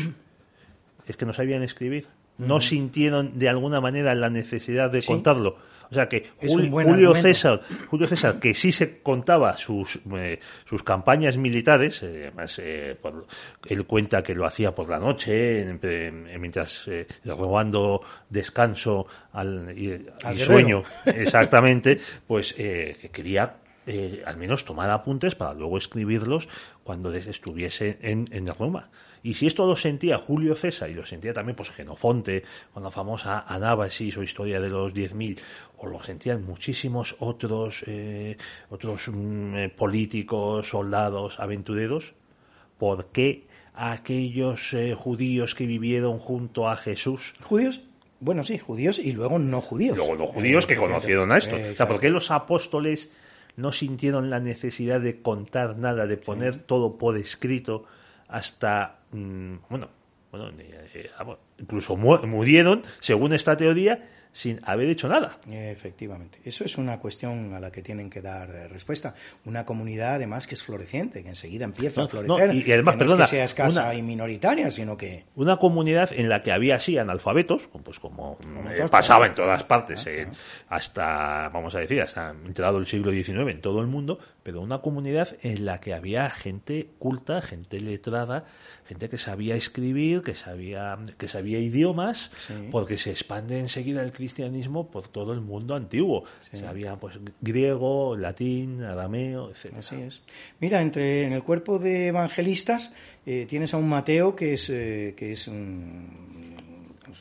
es 1.08 1.18
que 1.18 1.26
no 1.26 1.34
sabían 1.34 1.64
escribir. 1.64 2.08
No 2.38 2.60
sintieron 2.60 3.40
de 3.40 3.50
alguna 3.50 3.82
manera 3.82 4.14
la 4.14 4.30
necesidad 4.30 4.92
de 4.92 5.02
contarlo. 5.02 5.58
O 5.90 5.94
sea 5.94 6.08
que 6.08 6.32
Julio, 6.40 7.14
César, 7.16 7.62
Julio 7.90 8.08
César, 8.08 8.40
que 8.40 8.54
sí 8.54 8.72
se 8.72 9.00
contaba 9.02 9.56
sus, 9.58 10.00
eh, 10.16 10.40
sus 10.66 10.84
campañas 10.84 11.38
militares, 11.38 12.04
eh, 12.04 12.28
además 12.28 12.60
eh, 12.62 12.98
él 13.68 13.86
cuenta 13.86 14.22
que 14.22 14.36
lo 14.36 14.46
hacía 14.46 14.76
por 14.76 14.90
la 14.90 15.00
noche, 15.00 15.66
mientras 16.40 16.90
robando 17.26 18.02
descanso 18.30 19.08
al, 19.32 19.78
y, 19.78 20.04
sueño, 20.38 20.84
exactamente, 21.06 22.00
pues 22.28 22.54
que 22.54 23.10
quería 23.12 23.56
al 24.26 24.36
menos 24.36 24.66
tomar 24.66 24.90
apuntes 24.90 25.36
para 25.36 25.54
luego 25.54 25.78
escribirlos 25.78 26.50
cuando 26.84 27.14
estuviese 27.14 27.98
en, 28.02 28.28
en 28.32 28.48
Roma. 28.48 28.90
Y 29.28 29.34
si 29.34 29.46
esto 29.46 29.68
lo 29.68 29.76
sentía 29.76 30.18
Julio 30.18 30.56
César 30.56 30.90
y 30.90 30.94
lo 30.94 31.06
sentía 31.06 31.34
también 31.34 31.58
pues 31.58 31.70
Genofonte, 31.72 32.44
con 32.74 32.82
la 32.82 32.92
famosa 32.92 33.42
Anábasis 33.46 34.16
o 34.16 34.24
historia 34.24 34.62
de 34.62 34.70
los 34.70 34.94
10.000, 34.94 35.38
o 35.80 35.88
lo 35.88 36.02
sentían 36.02 36.46
muchísimos 36.46 37.18
otros, 37.20 37.84
eh, 37.88 38.38
otros 38.70 39.10
mm, 39.10 39.56
eh, 39.58 39.70
políticos, 39.70 40.70
soldados, 40.70 41.42
aventureros, 41.42 42.14
¿por 42.78 43.08
qué 43.08 43.44
aquellos 43.74 44.74
eh, 44.74 44.96
judíos 44.96 45.56
que 45.56 45.66
vivieron 45.66 46.20
junto 46.20 46.70
a 46.70 46.78
Jesús? 46.78 47.36
¿Judíos? 47.44 47.82
Bueno, 48.22 48.46
sí, 48.46 48.58
judíos 48.58 48.98
y 48.98 49.12
luego 49.12 49.40
no 49.40 49.60
judíos. 49.60 49.98
Luego 49.98 50.16
no 50.16 50.28
judíos 50.28 50.66
que 50.66 50.78
conocieron 50.78 51.34
a 51.34 51.40
esto. 51.40 51.58
o 51.58 51.76
sea, 51.76 51.86
¿por 51.86 52.00
qué 52.00 52.10
los 52.10 52.32
apóstoles 52.32 53.10
no 53.58 53.74
sintieron 53.74 54.30
la 54.30 54.40
necesidad 54.40 55.02
de 55.02 55.22
contar 55.22 55.78
nada, 55.78 56.08
de 56.08 56.16
poner 56.16 56.56
todo 56.56 56.98
por 56.98 57.18
escrito 57.18 57.84
hasta, 58.28 59.00
mm, 59.12 59.56
bueno, 59.70 59.90
bueno, 60.32 60.50
eh, 60.60 61.10
incluso 61.58 61.96
murieron, 61.96 62.84
según 63.00 63.34
esta 63.34 63.56
teoría, 63.56 64.10
sin 64.38 64.60
haber 64.66 64.88
hecho 64.88 65.10
nada. 65.10 65.40
Efectivamente. 65.50 66.38
Eso 66.46 66.64
es 66.64 66.78
una 66.78 67.00
cuestión 67.00 67.56
a 67.56 67.60
la 67.60 67.72
que 67.72 67.82
tienen 67.82 68.08
que 68.08 68.22
dar 68.22 68.52
eh, 68.52 68.68
respuesta. 68.68 69.16
Una 69.46 69.66
comunidad, 69.66 70.14
además, 70.14 70.46
que 70.46 70.54
es 70.54 70.62
floreciente, 70.62 71.24
que 71.24 71.30
enseguida 71.30 71.66
empieza 71.66 72.04
a 72.04 72.08
florecer. 72.08 72.54
y, 72.54 72.72
además, 72.72 72.98
no 72.98 73.06
es 73.06 73.14
que 73.14 73.26
sea 73.26 73.46
escasa 73.46 73.96
y 73.96 74.04
minoritaria, 74.04 74.70
sino 74.70 74.96
que... 74.96 75.26
Una 75.34 75.58
comunidad 75.58 76.12
en 76.14 76.30
la 76.30 76.44
que 76.44 76.52
había 76.52 76.76
así 76.76 77.00
analfabetos, 77.00 77.68
pues 77.84 78.00
como, 78.00 78.38
eh, 78.70 78.86
pasaba 78.92 79.26
en 79.26 79.34
todas 79.34 79.64
partes, 79.64 80.06
eh, 80.06 80.28
hasta, 80.70 81.50
vamos 81.50 81.74
a 81.74 81.80
decir, 81.80 82.00
hasta 82.00 82.30
entrado 82.30 82.78
el 82.78 82.86
siglo 82.86 83.12
XIX 83.12 83.50
en 83.50 83.60
todo 83.60 83.82
el 83.82 83.88
mundo, 83.88 84.20
pero 84.44 84.62
una 84.62 84.82
comunidad 84.82 85.36
en 85.42 85.66
la 85.66 85.80
que 85.80 85.96
había 85.96 86.30
gente 86.30 86.92
culta, 87.00 87.42
gente 87.42 87.80
letrada, 87.80 88.46
gente 88.86 89.10
que 89.10 89.18
sabía 89.18 89.56
escribir, 89.56 90.22
que 90.22 90.36
sabía, 90.36 90.98
que 91.18 91.28
sabía 91.28 91.58
idiomas, 91.58 92.32
porque 92.70 92.98
se 92.98 93.10
expande 93.10 93.60
enseguida 93.60 94.04
el 94.04 94.12
cristianismo 94.12 94.27
por 94.90 95.08
todo 95.08 95.34
el 95.34 95.42
mundo 95.42 95.76
antiguo. 95.76 96.24
Sabía 96.52 96.96
pues 96.96 97.20
griego, 97.42 98.16
latín, 98.16 98.84
arameo, 98.84 99.52
etc. 99.52 99.78
Así 99.78 99.96
es. 99.96 100.22
Mira, 100.60 100.82
entre 100.82 101.26
en 101.26 101.34
el 101.34 101.44
cuerpo 101.44 101.80
de 101.80 102.08
evangelistas 102.08 102.94
eh, 103.26 103.46
tienes 103.48 103.74
a 103.74 103.78
un 103.78 103.90
Mateo 103.90 104.36
que 104.36 104.54
es, 104.54 104.70
eh, 104.70 105.14
que 105.16 105.34
es 105.34 105.48
un 105.48 106.38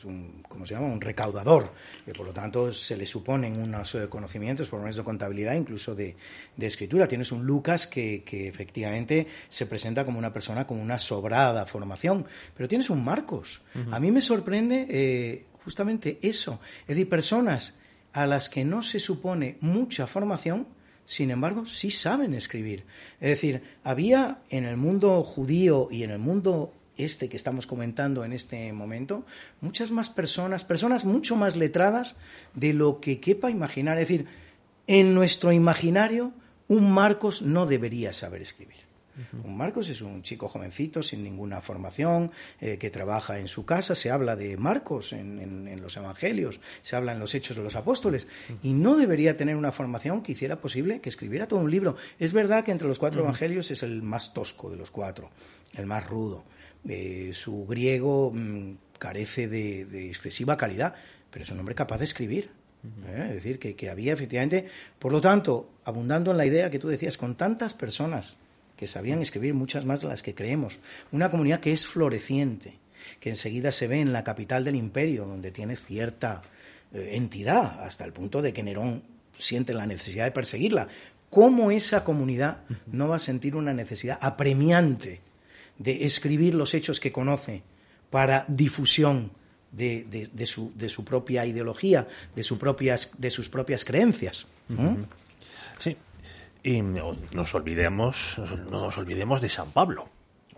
un, 0.05 0.43
¿cómo 0.47 0.65
se 0.65 0.73
llama? 0.73 0.87
un 0.87 1.01
recaudador, 1.01 1.71
que 2.05 2.13
por 2.13 2.25
lo 2.25 2.33
tanto 2.33 2.73
se 2.73 2.97
le 2.97 3.05
suponen 3.05 3.59
unos 3.59 3.95
eh, 3.95 4.07
conocimientos, 4.09 4.67
por 4.67 4.79
lo 4.79 4.83
menos 4.83 4.97
de 4.97 5.03
contabilidad, 5.03 5.53
incluso 5.53 5.95
de, 5.95 6.15
escritura. 6.57 7.07
Tienes 7.07 7.31
un 7.31 7.45
Lucas 7.45 7.87
que, 7.87 8.23
efectivamente 8.27 9.27
se 9.49 9.65
presenta 9.65 10.05
como 10.05 10.19
una 10.19 10.33
persona 10.33 10.67
con 10.67 10.79
una 10.79 10.99
sobrada 10.99 11.65
formación, 11.65 12.25
pero 12.55 12.67
tienes 12.67 12.89
un 12.89 13.03
Marcos. 13.03 13.61
A 13.91 13.99
mí 13.99 14.11
me 14.11 14.21
sorprende 14.21 14.87
eh, 14.89 15.45
justamente 15.67 16.17
eso, 16.21 16.61
es 16.83 16.95
decir, 16.95 17.09
personas 17.09 17.73
a 18.13 18.25
las 18.25 18.47
que 18.47 18.63
no 18.63 18.83
se 18.83 19.01
supone 19.01 19.57
mucha 19.59 20.07
formación, 20.07 20.65
sin 21.03 21.29
embargo, 21.29 21.65
sí 21.65 21.91
saben 21.91 22.33
escribir. 22.33 22.85
Es 23.19 23.31
decir, 23.31 23.63
había 23.83 24.39
en 24.49 24.63
el 24.63 24.77
mundo 24.77 25.21
judío 25.23 25.89
y 25.91 26.03
en 26.03 26.11
el 26.11 26.19
mundo 26.19 26.73
este 26.95 27.27
que 27.27 27.35
estamos 27.35 27.67
comentando 27.67 28.23
en 28.23 28.31
este 28.31 28.71
momento, 28.71 29.25
muchas 29.59 29.91
más 29.91 30.09
personas, 30.09 30.63
personas 30.63 31.03
mucho 31.03 31.35
más 31.35 31.57
letradas 31.57 32.15
de 32.53 32.71
lo 32.71 33.01
que 33.01 33.19
quepa 33.19 33.51
imaginar. 33.51 33.97
Es 33.97 34.07
decir, 34.07 34.27
en 34.87 35.13
nuestro 35.13 35.51
imaginario, 35.51 36.31
un 36.69 36.89
Marcos 36.89 37.41
no 37.41 37.65
debería 37.65 38.13
saber 38.13 38.41
escribir. 38.41 38.86
Un 39.43 39.57
Marcos 39.57 39.89
es 39.89 40.01
un 40.01 40.21
chico 40.21 40.47
jovencito 40.47 41.01
sin 41.01 41.23
ninguna 41.23 41.61
formación 41.61 42.31
eh, 42.61 42.77
que 42.77 42.89
trabaja 42.89 43.39
en 43.39 43.47
su 43.47 43.65
casa. 43.65 43.95
Se 43.95 44.11
habla 44.11 44.35
de 44.35 44.57
Marcos 44.57 45.13
en, 45.13 45.81
los 45.81 45.97
Evangelios, 45.97 46.59
se 46.81 46.95
habla 46.95 47.13
en 47.13 47.19
los 47.19 47.33
Hechos 47.33 47.57
de 47.57 47.63
los 47.63 47.75
Apóstoles 47.75 48.27
y 48.63 48.73
no 48.73 48.95
debería 48.95 49.37
tener 49.37 49.55
una 49.55 49.71
formación 49.71 50.21
que 50.21 50.33
hiciera 50.33 50.59
posible 50.61 51.01
que 51.01 51.09
escribiera 51.09 51.47
todo 51.47 51.59
un 51.61 51.71
libro. 51.71 51.95
Es 52.19 52.33
verdad 52.33 52.63
que 52.63 52.71
entre 52.71 52.87
los 52.87 52.99
cuatro 52.99 53.21
Evangelios 53.21 53.71
es 53.71 53.83
el 53.83 54.01
más 54.01 54.33
tosco 54.33 54.69
de 54.69 54.77
los 54.77 54.91
cuatro, 54.91 55.29
el 55.75 55.85
más 55.85 56.05
rudo 56.07 56.43
eh, 56.87 57.31
su 57.33 57.65
griego 57.65 58.31
mm, 58.33 58.75
carece 58.97 59.47
de, 59.47 60.07
excesiva 60.07 60.57
calidad, 60.57 60.95
pero 61.29 61.43
es 61.43 61.51
un 61.51 61.59
hombre 61.59 61.75
capaz 61.75 61.97
de 61.97 62.05
escribir. 62.05 62.49
¿eh? 63.07 63.25
Es 63.29 63.43
decir, 63.43 63.59
que, 63.59 63.89
había 63.89 64.13
efectivamente, 64.13 64.67
por 64.99 65.11
lo 65.11 65.19
tanto, 65.19 65.69
abundando 65.83 66.31
en 66.31 66.37
la 66.37 66.45
idea 66.45 66.69
que 66.69 66.79
tú 66.79 66.87
decías, 66.87 67.17
con 67.17 67.35
tantas 67.35 67.73
personas 67.73 68.37
que 68.77 68.87
sabían 68.87 69.21
escribir, 69.21 69.53
muchas 69.53 69.85
más 69.85 70.01
de 70.01 70.07
las 70.07 70.23
que 70.23 70.35
creemos, 70.35 70.79
una 71.11 71.29
comunidad 71.29 71.59
que 71.59 71.73
es 71.73 71.87
floreciente, 71.87 72.75
que 73.19 73.29
enseguida 73.29 73.71
se 73.71 73.87
ve 73.87 73.99
en 73.99 74.13
la 74.13 74.23
capital 74.23 74.63
del 74.63 74.75
imperio, 74.75 75.25
donde 75.25 75.51
tiene 75.51 75.75
cierta 75.75 76.43
eh, 76.93 77.09
entidad, 77.13 77.83
hasta 77.83 78.05
el 78.05 78.13
punto 78.13 78.41
de 78.41 78.53
que 78.53 78.63
Nerón 78.63 79.03
siente 79.37 79.73
la 79.73 79.87
necesidad 79.87 80.25
de 80.25 80.31
perseguirla. 80.31 80.87
¿Cómo 81.29 81.71
esa 81.71 82.03
comunidad 82.03 82.59
no 82.85 83.09
va 83.09 83.17
a 83.17 83.19
sentir 83.19 83.55
una 83.55 83.73
necesidad 83.73 84.17
apremiante 84.21 85.19
de 85.77 86.05
escribir 86.05 86.55
los 86.55 86.73
hechos 86.73 86.99
que 86.99 87.11
conoce 87.11 87.63
para 88.09 88.45
difusión 88.47 89.31
de, 89.71 90.29
de, 90.33 90.45
su, 90.45 90.71
de 90.75 90.87
su, 90.87 91.03
propia 91.03 91.45
ideología, 91.45 92.07
de, 92.35 92.43
su 92.43 92.57
propias, 92.57 93.11
de 93.17 93.29
sus 93.29 93.49
propias 93.49 93.83
creencias. 93.83 94.47
Sí. 95.79 95.97
Y 96.63 96.81
no 96.81 97.15
nos 97.31 97.55
olvidemos, 97.55 98.39
no 98.69 98.81
nos 98.81 98.97
olvidemos 98.97 99.41
de 99.41 99.49
San 99.49 99.71
Pablo. 99.71 100.09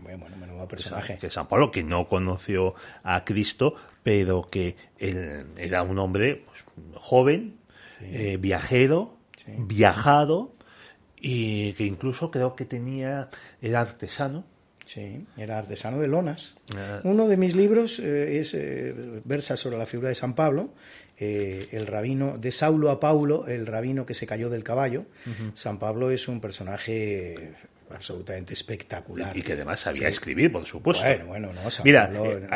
Bueno, 0.02 0.26
menudo 0.40 0.68
personaje. 0.68 1.18
Que 1.18 1.30
San 1.30 1.48
Pablo, 1.48 1.72
que 1.72 1.84
no 1.84 2.06
conoció 2.06 2.74
a 3.04 3.24
Cristo, 3.26 3.76
pero 4.02 4.48
que 4.50 4.76
él 4.98 5.46
era 5.58 5.84
un 5.84 6.00
hombre 6.00 6.44
pues, 6.46 6.64
joven, 6.96 7.58
eh, 8.02 8.38
viajero, 8.40 9.18
viajado, 9.46 10.54
y 11.20 11.74
que 11.74 11.86
incluso 11.86 12.32
creo 12.32 12.56
que 12.56 12.66
tenía, 12.66 13.30
era 13.62 13.82
artesano, 13.82 14.46
Sí, 14.90 15.24
era 15.38 15.60
artesano 15.60 16.00
de 16.00 16.08
lonas. 16.08 16.56
Ah. 16.76 17.02
Uno 17.04 17.28
de 17.28 17.38
mis 17.38 17.56
libros 17.56 18.00
eh, 18.00 18.40
es 18.40 18.56
eh, 18.56 18.92
versa 19.24 19.56
sobre 19.56 19.78
la 19.78 19.86
figura 19.86 20.10
de 20.10 20.16
San 20.16 20.34
Pablo, 20.34 20.74
eh, 21.20 21.68
el 21.72 21.86
rabino 21.88 22.38
de 22.38 22.52
Saulo 22.52 22.92
a 22.92 23.00
Paulo, 23.00 23.48
el 23.48 23.66
rabino 23.66 24.06
que 24.06 24.14
se 24.14 24.26
cayó 24.26 24.50
del 24.50 24.64
caballo. 24.64 25.06
San 25.54 25.80
Pablo 25.80 26.12
es 26.12 26.28
un 26.28 26.40
personaje 26.40 27.54
absolutamente 27.94 28.54
espectacular. 28.54 29.36
Y 29.36 29.42
que 29.42 29.54
además 29.54 29.82
sabía 29.82 30.08
escribir, 30.08 30.52
por 30.52 30.66
supuesto. 30.66 31.04
Bueno, 31.04 31.26
bueno, 31.26 31.54
no. 31.54 31.62
Mira, 31.84 32.12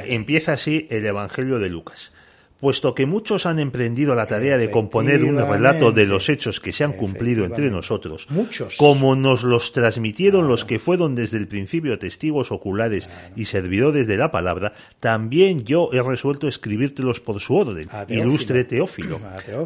empieza 0.06 0.54
así 0.54 0.88
el 0.89 1.06
Evangelio 1.06 1.60
de 1.60 1.69
Lucas 1.69 2.12
puesto 2.60 2.96
que 2.96 3.06
muchos 3.06 3.46
han 3.46 3.60
emprendido 3.60 4.16
la 4.16 4.26
tarea 4.26 4.58
de 4.58 4.72
componer 4.72 5.24
un 5.24 5.38
relato 5.38 5.92
de 5.92 6.06
los 6.06 6.30
hechos 6.30 6.60
que 6.60 6.72
se 6.72 6.84
han 6.84 6.94
cumplido 6.94 7.46
entre 7.46 7.70
nosotros, 7.70 8.28
muchos. 8.30 8.78
como 8.78 9.16
nos 9.16 9.44
los 9.44 9.74
transmitieron 9.74 10.48
los 10.48 10.63
que 10.66 10.80
fueron 10.80 11.16
desde 11.16 11.38
el 11.38 11.48
principio 11.48 12.00
testigos 12.00 12.52
oculares 12.52 13.10
y 13.36 13.46
servidores 13.46 14.08
de 14.08 14.18
la 14.18 14.32
palabra, 14.32 14.74
también 15.00 15.63
yo 15.63 15.89
he 15.92 16.02
resuelto 16.02 16.48
escribírtelos 16.48 17.20
por 17.20 17.39
su 17.39 17.56
orden, 17.56 17.89
ilustre 18.08 18.63
Teófilo, 18.63 19.20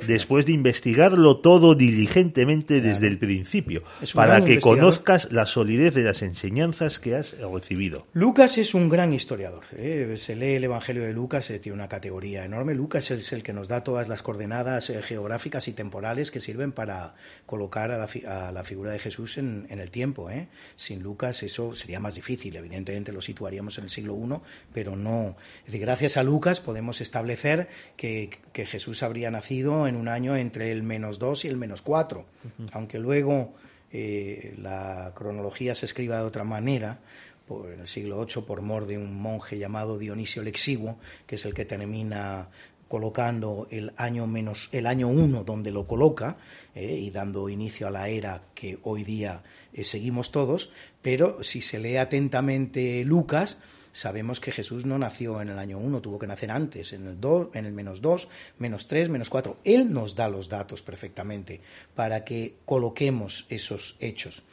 después 0.07 0.45
de 0.45 0.53
investigarlo 0.53 1.37
todo 1.37 1.75
diligentemente 1.75 2.81
desde 2.81 3.07
el 3.07 3.17
principio, 3.17 3.83
para 4.13 4.43
que 4.43 4.59
conozcas 4.59 5.31
la 5.31 5.45
solidez 5.45 5.93
de 5.93 6.03
las 6.03 6.21
enseñanzas 6.21 6.99
que 6.99 7.15
has 7.15 7.35
recibido. 7.39 8.07
Lucas 8.13 8.57
es 8.57 8.73
un 8.73 8.89
gran 8.89 9.13
historiador. 9.13 9.63
¿eh? 9.75 10.15
Se 10.17 10.35
lee 10.35 10.55
el 10.55 10.63
Evangelio 10.63 11.03
de 11.03 11.13
Lucas, 11.13 11.49
eh, 11.49 11.59
tiene 11.59 11.75
una 11.75 11.87
categoría 11.87 12.45
enorme. 12.45 12.73
Lucas 12.87 13.11
es 13.11 13.33
el 13.33 13.43
que 13.43 13.51
nos 13.51 13.67
da 13.67 13.83
todas 13.83 14.07
las 14.07 14.23
coordenadas 14.23 14.89
eh, 14.89 15.01
geográficas 15.01 15.67
y 15.67 15.73
temporales 15.73 16.31
que 16.31 16.39
sirven 16.39 16.71
para 16.71 17.15
colocar 17.45 17.91
a 17.91 17.97
la, 17.97 18.63
figura 18.63 18.91
de 18.91 18.99
Jesús 18.99 19.37
en, 19.37 19.67
el 19.69 19.91
tiempo. 19.91 20.29
¿eh? 20.29 20.47
Sin 20.77 21.03
Lucas 21.03 21.43
eso 21.43 21.75
sería 21.75 21.99
más 21.99 22.15
difícil. 22.15 22.55
Evidentemente 22.55 23.11
lo 23.11 23.19
situaríamos 23.19 23.77
en 23.77 23.83
el 23.83 23.89
siglo 23.89 24.15
I, 24.15 24.39
pero 24.71 24.95
no. 24.95 25.35
Es 25.59 25.65
decir, 25.65 25.81
gracias 25.81 26.15
a 26.15 26.23
Lucas 26.23 26.61
podemos 26.61 27.01
establecer 27.01 27.67
que, 27.97 28.29
Jesús 28.53 29.03
habría 29.03 29.31
nacido 29.31 29.85
en 29.85 29.97
un 29.97 30.07
año 30.07 30.37
entre 30.37 30.71
el 30.71 30.81
menos 30.81 31.19
dos 31.19 31.43
y 31.43 31.49
el 31.49 31.57
menos 31.57 31.81
cuatro, 31.81 32.25
aunque 32.71 32.99
luego 32.99 33.53
eh, 33.91 34.55
la 34.57 35.11
cronología 35.13 35.75
se 35.75 35.85
escriba 35.85 36.17
de 36.17 36.23
otra 36.23 36.45
manera, 36.45 36.99
por, 37.47 37.71
en 37.71 37.81
el 37.81 37.87
siglo 37.87 38.25
VIII 38.25 38.43
por 38.43 38.61
mor 38.61 38.85
de 38.85 38.97
un 38.97 39.19
monje 39.19 39.57
llamado 39.57 39.97
Dionisio 39.97 40.43
Lexiguo, 40.43 40.97
que 41.25 41.35
es 41.35 41.45
el 41.45 41.53
que 41.53 41.65
termina 41.65 42.49
colocando 42.87 43.67
el 43.69 43.93
año 43.97 44.27
menos 44.27 44.69
el 44.71 44.87
año 44.87 45.07
1 45.07 45.43
donde 45.43 45.71
lo 45.71 45.87
coloca 45.87 46.37
eh, 46.75 46.97
y 46.99 47.11
dando 47.11 47.49
inicio 47.49 47.87
a 47.87 47.91
la 47.91 48.09
era 48.09 48.43
que 48.53 48.79
hoy 48.83 49.03
día 49.03 49.43
eh, 49.73 49.83
seguimos 49.83 50.31
todos, 50.31 50.71
pero 51.01 51.43
si 51.43 51.61
se 51.61 51.79
lee 51.79 51.97
atentamente 51.97 53.03
Lucas, 53.03 53.59
sabemos 53.91 54.39
que 54.39 54.51
Jesús 54.51 54.85
no 54.85 54.97
nació 54.99 55.41
en 55.41 55.49
el 55.49 55.59
año 55.59 55.79
1, 55.79 56.01
tuvo 56.01 56.19
que 56.19 56.27
nacer 56.27 56.51
antes, 56.51 56.93
en 56.93 57.07
el, 57.07 57.17
en 57.53 57.65
el 57.65 57.73
menos 57.73 58.01
2, 58.01 58.27
menos 58.59 58.87
3, 58.87 59.09
menos 59.09 59.29
4. 59.29 59.57
Él 59.63 59.91
nos 59.91 60.15
da 60.15 60.29
los 60.29 60.49
datos 60.49 60.81
perfectamente 60.83 61.61
para 61.95 62.23
que 62.23 62.57
coloquemos 62.65 63.45
esos 63.49 63.95
hechos. 63.99 64.43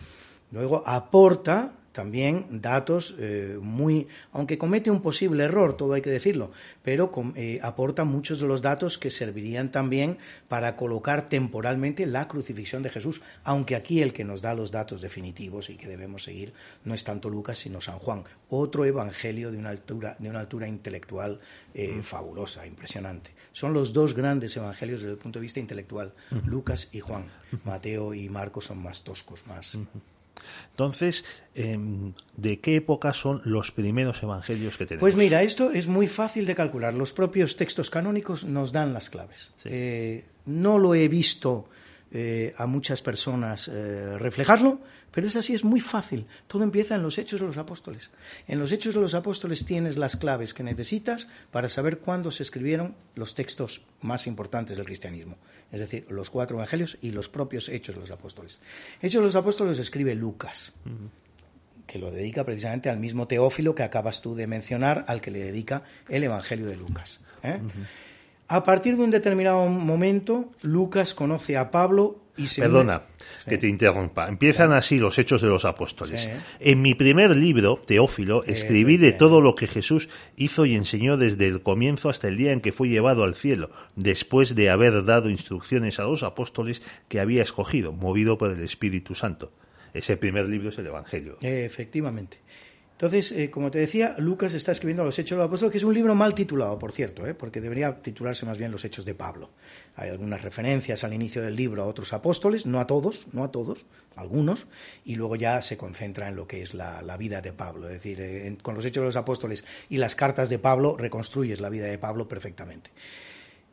Luego 0.51 0.83
aporta 0.87 1.73
también 1.94 2.61
datos 2.61 3.14
eh, 3.20 3.57
muy, 3.62 4.09
aunque 4.33 4.59
comete 4.59 4.90
un 4.90 5.00
posible 5.00 5.44
error, 5.44 5.76
todo 5.76 5.92
hay 5.92 6.02
que 6.02 6.11
decirlo, 6.11 6.50
pero 6.83 7.12
eh, 7.37 7.61
aporta 7.62 8.02
muchos 8.02 8.40
de 8.40 8.48
los 8.48 8.62
datos 8.62 8.98
que 8.98 9.12
servirían 9.12 9.70
también 9.70 10.18
para 10.48 10.74
colocar 10.74 11.28
temporalmente 11.28 12.04
la 12.07 12.26
crucifixión 12.26 12.83
de 12.83 12.90
Jesús, 12.90 13.22
aunque 13.44 13.76
aquí 13.76 14.02
el 14.02 14.12
que 14.12 14.24
nos 14.24 14.42
da 14.42 14.54
los 14.54 14.72
datos 14.72 15.02
definitivos 15.02 15.70
y 15.70 15.76
que 15.76 15.87
debemos 15.87 16.24
seguir 16.24 16.52
no 16.85 16.94
es 16.94 17.04
tanto 17.04 17.30
Lucas 17.30 17.59
sino 17.59 17.80
San 17.80 18.00
Juan, 18.00 18.24
otro 18.48 18.85
evangelio 18.85 19.52
de 19.52 19.59
una 19.59 19.70
altura, 19.70 20.16
de 20.18 20.28
una 20.28 20.40
altura 20.40 20.66
intelectual 20.66 21.38
eh, 21.74 21.95
mm. 21.99 22.03
fabulosa, 22.03 22.66
impresionante. 22.66 23.30
Son 23.53 23.72
los 23.72 23.92
dos 23.92 24.14
grandes 24.14 24.57
evangelios 24.57 25.03
desde 25.03 25.12
el 25.12 25.18
punto 25.18 25.38
de 25.38 25.45
vista 25.45 25.61
intelectual, 25.61 26.12
Lucas 26.45 26.88
y 26.90 26.99
Juan. 26.99 27.26
Mateo 27.64 28.14
y 28.14 28.28
Marcos 28.28 28.64
son 28.64 28.82
más 28.82 29.05
toscos, 29.05 29.47
más 29.47 29.78
Entonces, 30.70 31.24
em, 31.55 32.12
¿de 32.37 32.61
qué 32.61 32.76
época 32.76 33.12
son 33.12 33.41
los 33.45 33.70
primeros 33.70 34.22
evangelios 34.22 34.76
que 34.76 34.87
tenemos? 34.87 35.01
Pues 35.01 35.16
mira, 35.16 35.43
esto 35.43 35.70
es 35.70 35.87
muy 35.87 36.07
fácil 36.07 36.47
de 36.47 36.55
calcular. 36.55 36.95
Los 36.95 37.12
propios 37.12 37.57
textos 37.57 37.91
canónicos 37.91 38.45
nos 38.45 38.72
dan 38.72 38.93
las 38.93 39.11
claves. 39.11 39.53
Eh, 39.64 40.24
no 40.47 40.78
lo 40.78 40.95
he 40.95 41.09
visto 41.09 41.68
eh, 42.11 42.55
a 42.57 42.66
muchas 42.66 43.03
personas 43.03 43.68
eh, 43.68 44.18
reflejarlo, 44.18 44.80
pero 45.15 45.29
es 45.29 45.37
así, 45.37 45.55
es 45.55 45.62
muy 45.62 45.79
fácil. 45.79 46.27
Todo 46.49 46.65
empieza 46.65 46.97
en 46.97 47.03
los 47.03 47.19
hechos 47.19 47.39
de 47.39 47.47
los 47.47 47.57
apóstoles. 47.57 48.11
En 48.49 48.59
los 48.59 48.73
hechos 48.73 48.95
de 48.95 49.01
los 49.01 49.15
apóstoles 49.15 49.65
tienes 49.65 49.97
las 49.97 50.17
claves 50.17 50.53
que 50.53 50.65
necesitas 50.65 51.29
para 51.53 51.69
saber 51.69 51.99
cuándo 51.99 52.33
se 52.33 52.43
escribieron 52.43 52.97
los 53.15 53.37
textos 53.37 53.83
más 54.01 54.27
importantes 54.27 54.77
del 54.77 54.87
cristianismo. 54.87 55.37
Es 55.71 55.79
decir, 55.79 56.05
los 56.11 56.31
cuatro 56.31 56.57
evangelios 56.57 56.99
y 57.01 57.12
los 57.12 57.29
propios 57.29 57.69
hechos 57.69 57.95
de 57.95 58.01
los 58.01 58.11
apóstoles. 58.11 58.61
Hechos 59.01 59.21
de 59.21 59.27
los 59.27 59.37
apóstoles 59.37 59.79
escribe 59.79 60.17
Lucas. 60.17 60.73
que 61.87 61.99
lo 61.99 62.11
dedica 62.11 62.45
precisamente 62.45 62.89
al 62.89 62.99
mismo 62.99 63.29
Teófilo 63.29 63.75
que 63.75 63.83
acabas 63.83 64.21
tú 64.21 64.35
de 64.35 64.47
mencionar, 64.47 65.05
al 65.07 65.21
que 65.21 65.31
le 65.31 65.45
dedica 65.45 65.85
el 66.09 66.25
Evangelio 66.25 66.67
de 66.67 66.77
Lucas. 66.77 67.21
¿eh? 67.43 67.61
A 68.49 68.62
partir 68.62 68.97
de 68.97 69.03
un 69.03 69.11
determinado 69.11 69.66
momento, 69.68 70.51
Lucas 70.62 71.14
conoce 71.14 71.57
a 71.57 71.70
Pablo 71.70 72.20
y 72.36 72.49
se. 72.49 72.62
Perdona 72.62 73.03
que 73.49 73.59
te 73.59 73.68
interrumpa. 73.68 74.28
Empiezan 74.28 74.72
así 74.72 74.99
los 74.99 75.18
hechos 75.18 75.40
de 75.40 75.49
los 75.49 75.64
apóstoles. 75.64 76.28
En 76.61 76.82
mi 76.82 76.95
primer 76.95 77.36
libro, 77.36 77.80
Teófilo, 77.86 78.45
escribí 78.45 78.97
de 78.97 79.12
todo 79.12 79.40
lo 79.40 79.55
que 79.55 79.66
Jesús 79.66 80.09
hizo 80.36 80.66
y 80.66 80.74
enseñó 80.74 81.16
desde 81.16 81.47
el 81.47 81.62
comienzo 81.62 82.09
hasta 82.09 82.28
el 82.28 82.36
día 82.36 82.53
en 82.53 82.61
que 82.61 82.72
fue 82.72 82.88
llevado 82.88 83.24
al 83.24 83.34
cielo, 83.34 83.70
después 83.97 84.55
de 84.55 84.70
haber 84.70 85.05
dado 85.05 85.30
instrucciones 85.30 85.99
a 86.01 86.05
los 86.05 86.22
apóstoles 86.22 86.82
que 87.09 87.20
había 87.20 87.42
escogido, 87.42 87.92
movido 87.92 88.38
por 88.38 88.51
el 88.51 88.62
Espíritu 88.62 89.14
Santo. 89.14 89.53
Ese 89.92 90.16
primer 90.16 90.49
libro 90.49 90.70
es 90.70 90.78
el 90.78 90.88
Evangelio. 90.88 91.38
Efectivamente. 91.40 92.38
Entonces, 92.95 93.32
eh, 93.32 93.51
como 93.51 93.72
te 93.72 93.80
decía, 93.80 94.14
Lucas 94.18 94.55
está 94.55 94.70
escribiendo 94.70 95.03
los 95.03 95.18
Hechos 95.18 95.30
de 95.30 95.36
los 95.38 95.49
Apóstoles, 95.49 95.72
que 95.72 95.78
es 95.78 95.84
un 95.84 95.95
libro 95.95 96.14
mal 96.14 96.32
titulado, 96.32 96.78
por 96.78 96.92
cierto, 96.92 97.26
¿eh? 97.26 97.34
porque 97.34 97.61
debería 97.61 98.01
titularse 98.01 98.47
más 98.47 98.57
bien 98.57 98.70
Los 98.70 98.84
Hechos 98.84 99.05
de 99.05 99.14
Pablo. 99.14 99.51
Hay 99.97 100.11
algunas 100.11 100.42
referencias 100.42 101.03
al 101.03 101.12
inicio 101.12 101.42
del 101.42 101.57
libro 101.57 101.82
a 101.82 101.86
otros 101.86 102.12
apóstoles, 102.12 102.66
no 102.66 102.78
a 102.78 102.86
todos, 102.86 103.26
no 103.32 103.42
a 103.42 103.51
todos, 103.51 103.84
algunos, 104.14 104.68
y 105.05 105.16
luego 105.16 105.34
ya 105.34 105.61
se 105.61 105.76
concentra 105.76 106.28
en 106.28 106.36
lo 106.36 106.47
que 106.47 106.62
es 106.62 106.72
la, 106.72 107.16
vida 107.18 107.40
de 107.40 107.53
Pablo. 107.53 107.88
Es 107.88 107.95
decir, 107.95 108.20
eh, 108.20 108.57
con 108.62 108.76
los 108.76 108.84
Hechos 108.84 109.03
de 109.03 109.07
los 109.07 109.16
Apóstoles 109.16 109.64
y 109.88 109.97
las 109.97 110.14
cartas 110.14 110.49
de 110.49 110.61
Pablo 110.61 110.97
reconstruyes 110.97 111.61
la 111.61 111.70
vida 111.70 111.86
de 111.86 111.99
Pablo 111.99 112.28
perfectamente. 112.28 112.90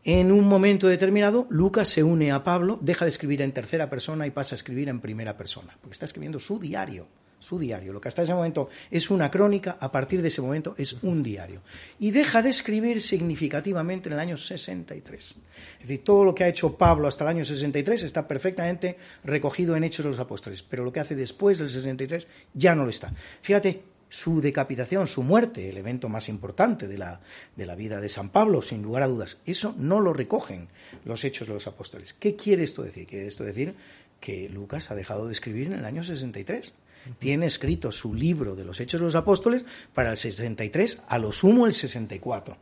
En 0.03 0.31
un 0.31 0.47
momento 0.47 0.87
determinado, 0.87 1.45
Lucas 1.51 1.89
se 1.89 2.01
une 2.03 2.31
a 2.31 2.43
Pablo, 2.43 2.79
deja 2.81 3.05
de 3.05 3.11
escribir 3.11 3.43
en 3.43 3.51
tercera 3.51 3.87
persona 3.87 4.25
y 4.25 4.31
pasa 4.31 4.55
a 4.55 4.57
escribir 4.57 4.89
en 4.89 4.99
primera 4.99 5.37
persona, 5.37 5.77
porque 5.79 5.93
está 5.93 6.05
escribiendo 6.05 6.39
su 6.39 6.59
diario 6.59 7.05
su 7.41 7.59
diario. 7.59 7.91
Lo 7.91 7.99
que 7.99 8.07
hasta 8.07 8.21
ese 8.21 8.33
momento 8.33 8.69
es 8.89 9.09
una 9.09 9.29
crónica, 9.29 9.77
a 9.79 9.91
partir 9.91 10.21
de 10.21 10.29
ese 10.29 10.41
momento 10.41 10.75
es 10.77 10.93
un 11.01 11.21
diario. 11.21 11.61
Y 11.99 12.11
deja 12.11 12.41
de 12.41 12.51
escribir 12.51 13.01
significativamente 13.01 14.07
en 14.07 14.13
el 14.13 14.19
año 14.19 14.37
63. 14.37 15.35
Es 15.75 15.81
decir, 15.81 16.03
todo 16.03 16.23
lo 16.23 16.33
que 16.33 16.45
ha 16.45 16.47
hecho 16.47 16.77
Pablo 16.77 17.07
hasta 17.07 17.25
el 17.25 17.31
año 17.31 17.45
63 17.45 18.03
está 18.03 18.27
perfectamente 18.27 18.97
recogido 19.23 19.75
en 19.75 19.83
Hechos 19.83 20.05
de 20.05 20.11
los 20.11 20.19
Apóstoles, 20.19 20.63
pero 20.63 20.85
lo 20.85 20.93
que 20.93 21.01
hace 21.01 21.15
después 21.15 21.57
del 21.57 21.69
63 21.69 22.27
ya 22.53 22.75
no 22.75 22.85
lo 22.85 22.89
está. 22.89 23.13
Fíjate, 23.41 23.83
su 24.11 24.41
decapitación, 24.41 25.07
su 25.07 25.23
muerte, 25.23 25.69
el 25.69 25.77
evento 25.77 26.09
más 26.09 26.27
importante 26.27 26.87
de 26.87 26.97
la, 26.97 27.21
de 27.55 27.65
la 27.65 27.75
vida 27.75 28.01
de 28.01 28.09
San 28.09 28.29
Pablo, 28.29 28.61
sin 28.61 28.81
lugar 28.81 29.03
a 29.03 29.07
dudas, 29.07 29.37
eso 29.45 29.73
no 29.77 30.01
lo 30.01 30.13
recogen 30.13 30.67
los 31.05 31.23
Hechos 31.23 31.47
de 31.47 31.53
los 31.53 31.65
Apóstoles. 31.65 32.13
¿Qué 32.13 32.35
quiere 32.35 32.63
esto 32.63 32.83
decir? 32.83 33.07
Quiere 33.07 33.27
esto 33.27 33.45
decir 33.45 33.73
que 34.19 34.49
Lucas 34.49 34.91
ha 34.91 34.95
dejado 34.95 35.27
de 35.27 35.33
escribir 35.33 35.67
en 35.67 35.79
el 35.79 35.85
año 35.85 36.03
63 36.03 36.73
tiene 37.19 37.45
escrito 37.45 37.91
su 37.91 38.13
libro 38.13 38.55
de 38.55 38.65
los 38.65 38.79
Hechos 38.79 38.99
de 38.99 39.05
los 39.05 39.15
Apóstoles 39.15 39.65
para 39.93 40.11
el 40.11 40.17
63, 40.17 41.03
a 41.07 41.17
lo 41.17 41.31
sumo 41.31 41.65
el 41.65 41.73
64. 41.73 42.57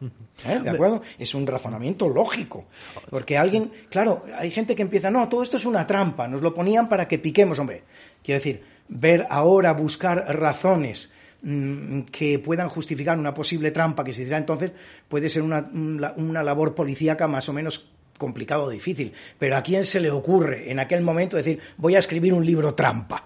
¿Eh? 0.46 0.60
¿De 0.64 0.70
acuerdo? 0.70 1.02
Es 1.18 1.34
un 1.36 1.46
razonamiento 1.46 2.08
lógico. 2.10 2.66
Porque 3.10 3.38
alguien, 3.38 3.72
claro, 3.90 4.24
hay 4.38 4.52
gente 4.52 4.76
que 4.76 4.82
empieza, 4.82 5.10
no, 5.10 5.28
todo 5.30 5.44
esto 5.44 5.58
es 5.58 5.66
una 5.66 5.86
trampa, 5.86 6.28
nos 6.28 6.42
lo 6.42 6.54
ponían 6.54 6.90
para 6.90 7.08
que 7.08 7.20
piquemos, 7.20 7.60
hombre. 7.60 7.84
Quiero 8.24 8.40
decir, 8.40 8.64
ver 8.88 9.28
ahora, 9.30 9.74
buscar 9.74 10.26
razones 10.38 11.10
mm, 11.42 12.02
que 12.12 12.40
puedan 12.40 12.70
justificar 12.70 13.18
una 13.18 13.34
posible 13.34 13.72
trampa 13.72 14.04
que 14.04 14.14
se 14.14 14.22
hiciera 14.22 14.38
entonces 14.38 14.72
puede 15.08 15.30
ser 15.30 15.44
una, 15.44 15.70
una 15.72 16.44
labor 16.44 16.76
policíaca 16.76 17.28
más 17.28 17.48
o 17.50 17.54
menos 17.54 17.92
complicado 18.18 18.66
o 18.66 18.70
difícil. 18.70 19.14
Pero 19.40 19.58
¿a 19.58 19.64
quién 19.64 19.84
se 19.86 20.00
le 20.00 20.12
ocurre 20.12 20.70
en 20.70 20.80
aquel 20.80 21.02
momento 21.02 21.38
decir, 21.38 21.60
voy 21.78 21.96
a 21.96 22.00
escribir 22.00 22.34
un 22.34 22.46
libro 22.46 22.76
trampa? 22.76 23.26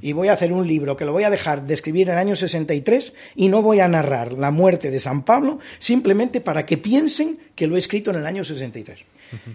Y 0.00 0.12
voy 0.12 0.28
a 0.28 0.34
hacer 0.34 0.52
un 0.52 0.66
libro 0.66 0.96
que 0.96 1.04
lo 1.04 1.12
voy 1.12 1.24
a 1.24 1.30
dejar 1.30 1.66
de 1.66 1.74
escribir 1.74 2.08
en 2.08 2.14
el 2.14 2.18
año 2.18 2.36
63 2.36 3.12
y 3.36 3.48
no 3.48 3.62
voy 3.62 3.80
a 3.80 3.88
narrar 3.88 4.32
la 4.32 4.50
muerte 4.50 4.90
de 4.90 5.00
San 5.00 5.24
Pablo 5.24 5.58
simplemente 5.78 6.40
para 6.40 6.66
que 6.66 6.78
piensen 6.78 7.38
que 7.54 7.66
lo 7.66 7.76
he 7.76 7.78
escrito 7.78 8.10
en 8.10 8.16
el 8.16 8.26
año 8.26 8.44
63. 8.44 9.04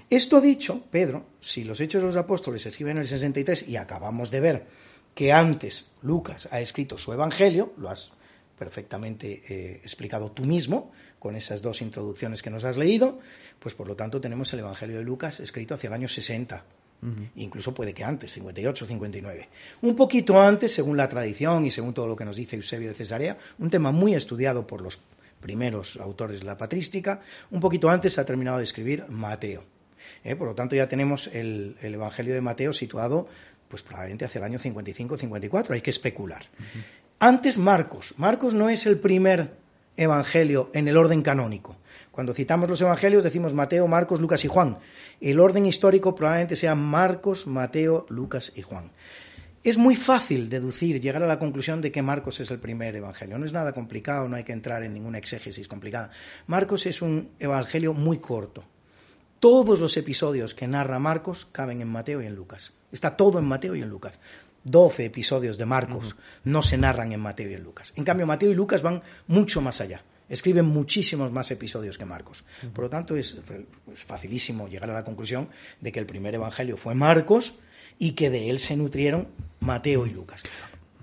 Esto 0.10 0.42
dicho, 0.42 0.84
Pedro, 0.90 1.26
si 1.40 1.64
los 1.64 1.80
Hechos 1.80 2.02
de 2.02 2.08
los 2.08 2.16
Apóstoles 2.16 2.62
se 2.62 2.70
escriben 2.70 2.98
en 2.98 3.04
el 3.04 3.08
63 3.08 3.68
y 3.68 3.76
acabamos 3.76 4.32
de 4.32 4.40
ver 4.40 4.66
que 5.14 5.32
antes 5.32 5.90
Lucas 6.02 6.48
ha 6.52 6.60
escrito 6.60 6.98
su 6.98 7.14
Evangelio, 7.14 7.74
lo 7.78 7.90
has 7.90 8.14
perfectamente 8.58 9.44
eh, 9.48 9.80
explicado 9.84 10.32
tú 10.32 10.44
mismo 10.46 10.92
con 11.20 11.36
esas 11.36 11.62
dos 11.62 11.82
introducciones 11.82 12.42
que 12.42 12.50
nos 12.50 12.64
has 12.64 12.78
leído, 12.78 13.20
pues 13.60 13.76
por 13.76 13.88
lo 13.88 13.96
tanto 13.96 14.20
tenemos 14.20 14.52
el 14.54 14.60
Evangelio 14.60 14.98
de 14.98 15.04
Lucas 15.04 15.40
escrito 15.40 15.76
hacia 15.76 15.88
el 15.88 15.94
año 15.94 16.08
60 16.08 16.64
Incluso 17.36 17.74
puede 17.74 17.94
que 17.94 18.04
antes, 18.04 18.34
58, 18.34 18.86
59. 18.88 19.50
Un 19.82 19.96
poquito 19.96 20.42
antes, 20.42 20.74
según 20.74 20.98
la 20.98 21.08
tradición 21.08 21.66
y 21.66 21.72
según 21.72 21.94
todo 21.94 22.08
lo 22.08 22.16
que 22.16 22.26
nos 22.26 22.36
dice 22.36 22.56
Eusebio 22.56 22.90
de 22.90 22.96
Cesarea, 22.96 23.38
un 23.60 23.70
tema 23.70 23.92
muy 23.92 24.16
estudiado 24.16 24.66
por 24.66 24.82
los 24.82 25.00
primeros 25.40 25.98
autores 25.98 26.40
de 26.40 26.46
la 26.46 26.58
patrística, 26.58 27.22
un 27.52 27.60
poquito 27.60 27.90
antes 27.90 28.18
ha 28.18 28.26
terminado 28.26 28.58
de 28.58 28.64
escribir 28.64 29.06
Mateo. 29.10 29.64
¿eh? 30.24 30.36
Por 30.36 30.48
lo 30.48 30.56
tanto, 30.56 30.76
ya 30.76 30.88
tenemos 30.90 31.28
el, 31.28 31.78
Evangelio 31.82 32.34
de 32.34 32.42
Mateo 32.42 32.74
situado, 32.74 33.28
pues 33.70 33.84
probablemente 33.84 34.26
hacia 34.26 34.40
el 34.40 34.46
año 34.46 34.60
55-54, 34.60 35.72
hay 35.72 35.82
que 35.82 35.92
especular. 35.92 36.46
Antes 37.20 37.58
Marcos. 37.58 38.16
Marcos 38.18 38.54
no 38.54 38.70
es 38.70 38.86
el 38.86 39.00
primer 39.00 39.52
evangelio 39.98 40.70
en 40.74 40.88
el 40.88 40.96
orden 40.96 41.22
canónico. 41.22 41.76
Cuando 42.12 42.34
citamos 42.34 42.70
los 42.70 42.82
evangelios 42.82 43.24
decimos 43.24 43.54
Mateo, 43.54 43.88
Marcos, 43.88 44.22
Lucas 44.22 44.46
y 44.46 44.48
Juan. 44.48 44.78
El 45.20 45.40
orden 45.40 45.66
histórico 45.66 46.16
probablemente 46.16 46.56
sea 46.56 46.76
Marcos, 46.76 47.46
Mateo, 47.46 48.06
Lucas 48.10 48.54
y 48.56 48.62
Juan. 48.62 48.92
Es 49.64 49.78
muy 49.78 49.96
fácil 49.96 50.50
deducir, 50.50 51.02
llegar 51.02 51.24
a 51.24 51.28
la 51.28 51.40
conclusión 51.40 51.82
de 51.82 51.92
que 51.92 52.02
Marcos 52.02 52.40
es 52.40 52.50
el 52.52 52.60
primer 52.60 52.96
evangelio. 52.96 53.38
No 53.38 53.46
es 53.46 53.54
nada 53.54 53.74
complicado, 53.74 54.30
no 54.30 54.36
hay 54.36 54.44
que 54.44 54.54
entrar 54.54 54.82
en 54.84 54.94
ninguna 54.94 55.18
exégesis 55.18 55.68
complicada. 55.68 56.10
Marcos 56.46 56.86
es 56.86 57.02
un 57.02 57.32
evangelio 57.38 57.94
muy 57.94 58.20
corto. 58.20 58.64
Todos 59.40 59.80
los 59.80 59.98
episodios 59.98 60.56
que 60.56 60.68
narra 60.68 61.00
Marcos 61.00 61.48
caben 61.52 61.82
en 61.82 61.90
Mateo 61.90 62.22
y 62.22 62.26
en 62.26 62.36
Lucas. 62.36 62.74
Está 62.92 63.18
todo 63.18 63.40
en 63.40 63.46
Mateo 63.46 63.76
y 63.76 63.82
en 63.82 63.90
Lucas. 63.90 64.18
Doce 64.70 65.06
episodios 65.06 65.58
de 65.58 65.66
Marcos 65.66 66.18
no 66.44 66.62
se 66.62 66.78
narran 66.78 67.14
en 67.14 67.22
Mateo 67.22 67.50
y 67.50 67.54
en 67.54 67.64
Lucas. 67.64 67.94
En 67.96 68.04
cambio, 68.04 68.28
Mateo 68.28 68.52
y 68.52 68.54
Lucas 68.54 68.82
van 68.82 69.02
mucho 69.28 69.62
más 69.62 69.80
allá. 69.80 70.04
Escriben 70.28 70.66
muchísimos 70.66 71.32
más 71.32 71.50
episodios 71.52 71.98
que 71.98 72.04
Marcos. 72.04 72.44
Por 72.74 72.84
lo 72.84 72.90
tanto, 72.90 73.16
es, 73.16 73.40
facilísimo 73.94 74.68
llegar 74.68 74.90
a 74.90 74.94
la 74.94 75.06
conclusión 75.06 75.48
de 75.80 75.94
que 75.94 76.00
el 76.00 76.06
primer 76.06 76.36
evangelio 76.36 76.76
fue 76.76 76.96
Marcos 76.96 77.54
y 77.98 78.12
que 78.12 78.30
de 78.30 78.50
él 78.50 78.60
se 78.60 78.76
nutrieron 78.76 79.30
Mateo 79.62 80.06
y 80.06 80.10
Lucas. 80.10 80.44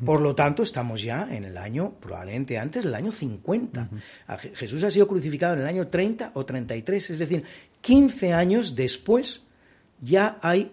Por 0.05 0.21
lo 0.21 0.35
tanto, 0.35 0.63
estamos 0.63 1.01
ya 1.01 1.35
en 1.35 1.45
el 1.45 1.57
año, 1.57 1.95
probablemente 2.01 2.59
antes 2.59 2.85
del 2.85 2.95
año 2.95 3.13
50. 3.13 3.89
Jesús 4.57 4.83
ha 4.83 4.91
sido 4.91 5.09
crucificado 5.09 5.55
en 5.55 5.61
el 5.61 5.67
año 5.67 5.87
30 5.87 6.33
o 6.35 6.45
33, 6.45 7.11
es 7.11 7.19
decir, 7.19 7.45
15 7.81 8.35
años 8.35 8.77
después 8.77 9.43
ya 10.03 10.39
hay 10.43 10.71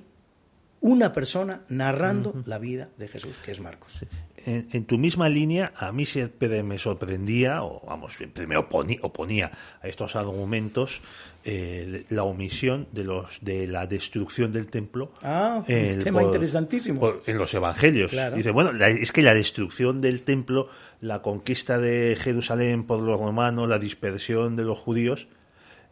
una 0.82 1.14
persona 1.14 1.62
narrando 1.70 2.34
la 2.46 2.58
vida 2.58 2.90
de 2.98 3.08
Jesús, 3.08 3.38
que 3.38 3.52
es 3.52 3.62
Marcos 3.62 4.02
en, 4.46 4.86
tu 4.86 4.98
misma 4.98 5.30
línea, 5.30 5.74
a 5.76 5.92
mí 5.92 6.06
siempre 6.06 6.64
me 6.64 6.78
sorprendía, 6.78 7.64
o 7.64 7.82
vamos, 7.86 8.14
siempre 8.14 8.48
me 8.48 8.58
oponía, 8.58 9.52
a 9.82 9.88
estos 9.88 10.16
argumentos 10.16 11.02
eh, 11.44 12.06
la 12.10 12.24
omisión 12.24 12.88
de 12.92 13.04
los 13.04 13.40
de 13.42 13.68
la 13.68 13.88
destrucción 13.88 14.52
del 14.52 14.68
templo. 14.68 15.12
Ah, 15.22 15.64
un 15.68 16.00
tema 16.00 16.24
interesantísimo. 16.24 17.14
en 17.26 17.38
los 17.38 17.54
evangelios. 17.54 18.12
Dice, 18.36 18.52
bueno, 18.52 18.72
es 18.84 19.12
que 19.12 19.22
la 19.22 19.34
destrucción 19.34 20.02
del 20.02 20.24
templo, 20.24 20.70
la 21.02 21.22
conquista 21.22 21.80
de 21.80 22.18
Jerusalén 22.20 22.86
por 22.86 23.00
los 23.00 23.20
romanos, 23.20 23.70
la 23.70 23.80
dispersión 23.80 24.56
de 24.56 24.64
los 24.64 24.78
judíos, 24.78 25.28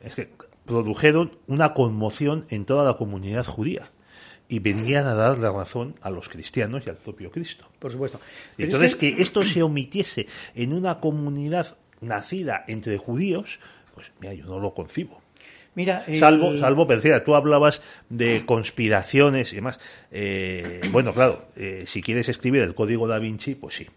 es 0.01 0.15
que 0.15 0.29
produjeron 0.65 1.37
una 1.47 1.73
conmoción 1.73 2.45
en 2.49 2.65
toda 2.65 2.83
la 2.83 2.95
comunidad 2.95 3.45
judía 3.45 3.91
y 4.49 4.59
venían 4.59 5.05
a 5.05 5.13
dar 5.13 5.37
la 5.37 5.51
razón 5.51 5.95
a 6.01 6.09
los 6.09 6.27
cristianos 6.27 6.83
y 6.85 6.89
al 6.89 6.97
propio 6.97 7.31
Cristo. 7.31 7.65
Por 7.77 7.91
supuesto. 7.91 8.19
entonces 8.57 8.95
que 8.95 9.15
esto 9.19 9.43
se 9.43 9.61
omitiese 9.61 10.25
en 10.55 10.73
una 10.73 10.99
comunidad 10.99 11.77
nacida 12.01 12.65
entre 12.67 12.97
judíos, 12.97 13.59
pues 13.93 14.11
mira, 14.19 14.33
yo 14.33 14.45
no 14.45 14.59
lo 14.59 14.73
concibo. 14.73 15.21
Mira, 15.75 16.03
salvo, 16.17 16.57
salvo, 16.57 16.87
pero 16.87 17.23
tú 17.23 17.35
hablabas 17.35 17.81
de 18.09 18.43
conspiraciones 18.45 19.53
y 19.53 19.57
demás. 19.57 19.79
Eh, 20.11 20.81
bueno, 20.91 21.13
claro, 21.13 21.45
eh, 21.55 21.83
si 21.85 22.01
quieres 22.01 22.27
escribir 22.27 22.63
el 22.63 22.73
código 22.73 23.07
da 23.07 23.19
Vinci, 23.19 23.55
pues 23.55 23.75
sí. 23.75 23.87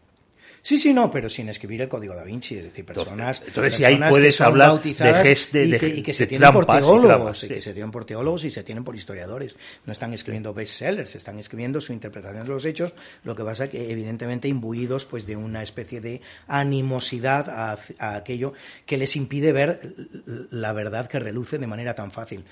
Sí, 0.64 0.78
sí, 0.78 0.94
no, 0.94 1.10
pero 1.10 1.28
sin 1.28 1.48
escribir 1.48 1.82
el 1.82 1.88
código 1.88 2.14
da 2.14 2.22
Vinci, 2.22 2.56
es 2.56 2.64
decir, 2.64 2.84
personas, 2.84 3.42
entonces, 3.44 3.74
si 3.74 3.84
ahí 3.84 3.98
puedes 4.08 4.40
hablar 4.40 4.80
de, 4.80 4.94
geste, 4.94 5.64
y 5.64 5.76
que, 5.76 5.88
y 5.88 6.02
que 6.02 6.14
se 6.14 6.28
tienen 6.28 6.52
por 6.52 6.66
teólogos, 6.66 7.42
y, 7.42 7.48
que 7.48 7.60
se 7.60 7.72
tienen 7.72 7.90
por 7.90 8.04
teólogos 8.04 8.44
y 8.44 8.50
se 8.50 8.62
tienen 8.62 8.84
por 8.84 8.94
historiadores. 8.94 9.56
No 9.86 9.92
están 9.92 10.14
escribiendo 10.14 10.54
bestsellers, 10.54 11.16
están 11.16 11.40
escribiendo 11.40 11.80
su 11.80 11.92
interpretación 11.92 12.44
de 12.44 12.50
los 12.50 12.64
hechos, 12.64 12.94
lo 13.24 13.34
que 13.34 13.42
pasa 13.42 13.68
que 13.68 13.90
evidentemente 13.90 14.46
imbuidos 14.46 15.04
pues 15.04 15.26
de 15.26 15.34
una 15.34 15.64
especie 15.64 16.00
de 16.00 16.20
animosidad 16.46 17.50
a, 17.50 17.76
a 17.98 18.14
aquello 18.14 18.52
que 18.86 18.96
les 18.96 19.16
impide 19.16 19.50
ver 19.50 19.94
la 20.52 20.72
verdad 20.72 21.08
que 21.08 21.18
reluce 21.18 21.58
de 21.58 21.66
manera 21.66 21.94
tan 21.94 22.12
fácil. 22.12 22.44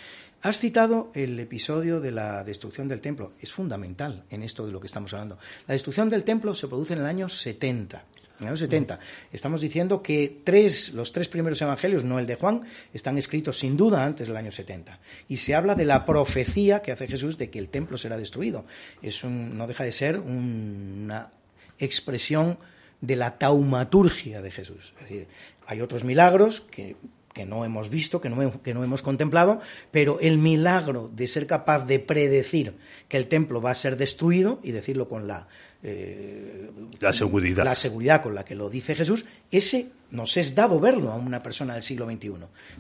Has 0.43 0.59
citado 0.59 1.11
el 1.15 1.39
episodio 1.39 2.01
de 2.01 2.13
la 2.13 2.43
destrucción 2.45 2.89
del 2.89 3.03
templo. 3.03 3.33
Es 3.41 3.53
fundamental 3.53 4.25
en 4.31 4.43
esto 4.43 4.65
de 4.65 4.73
lo 4.73 4.81
que 4.81 4.87
estamos 4.87 5.13
hablando. 5.13 5.39
La 5.69 5.75
destrucción 5.75 6.09
del 6.09 6.25
templo 6.25 6.55
se 6.55 6.67
produce 6.67 6.95
en 6.95 7.01
el 7.01 7.07
año 7.07 7.29
70. 7.29 8.05
En 8.39 8.45
el 8.45 8.49
año 8.49 8.57
70. 8.57 8.99
Estamos 9.31 9.61
diciendo 9.61 10.03
que 10.03 10.41
tres, 10.43 10.95
los 10.95 11.13
tres 11.13 11.29
primeros 11.29 11.61
evangelios, 11.61 12.05
no 12.05 12.19
el 12.19 12.27
de 12.27 12.37
Juan, 12.37 12.63
están 12.95 13.19
escritos 13.19 13.59
sin 13.59 13.77
duda 13.77 14.03
antes 14.03 14.29
del 14.29 14.37
año 14.39 14.51
70. 14.51 14.99
Y 15.29 15.37
se 15.37 15.55
habla 15.55 15.75
de 15.75 15.85
la 15.85 16.07
profecía 16.07 16.81
que 16.81 16.93
hace 16.93 17.07
Jesús 17.07 17.37
de 17.37 17.51
que 17.51 17.59
el 17.59 17.69
templo 17.69 17.99
será 17.99 18.17
destruido. 18.17 18.65
Es 19.03 19.23
un, 19.25 19.59
no 19.59 19.67
deja 19.67 19.85
de 19.85 19.93
ser 19.93 20.19
una 20.19 21.33
expresión 21.79 22.57
de 23.03 23.17
la 23.17 23.37
taumaturgia 23.37 24.41
de 24.41 24.51
Jesús. 24.51 24.95
Es 24.97 25.09
decir, 25.09 25.29
hay 25.67 25.83
otros 25.83 26.03
milagros 26.03 26.63
que 26.63 26.97
que 27.33 27.45
no 27.45 27.65
hemos 27.65 27.91
visto, 27.91 28.21
que 28.21 28.29
no, 28.29 28.61
que 28.63 28.75
no 28.75 28.83
hemos 28.83 29.03
contemplado, 29.03 29.61
pero 29.91 30.19
el 30.21 30.39
milagro 30.39 31.11
de 31.15 31.27
ser 31.27 31.47
capaz 31.47 31.87
de 31.87 31.99
predecir 32.01 32.75
que 33.09 33.17
el 33.17 33.29
templo 33.29 33.61
va 33.61 33.71
a 33.71 33.75
ser 33.75 33.97
destruido 33.97 34.61
y 34.63 34.73
decirlo 34.73 35.09
con 35.09 35.27
la, 35.27 35.47
eh, 35.83 36.71
la, 37.01 37.13
seguridad. 37.13 37.65
la 37.65 37.75
seguridad 37.75 38.23
con 38.23 38.35
la 38.35 38.45
que 38.45 38.55
lo 38.55 38.69
dice 38.69 38.95
Jesús, 38.95 39.25
ese 39.51 39.91
nos 40.11 40.37
es 40.37 40.55
dado 40.55 40.81
verlo 40.81 41.13
a 41.13 41.17
una 41.17 41.41
persona 41.41 41.75
del 41.75 41.83
siglo 41.83 42.07
XXI. 42.11 42.33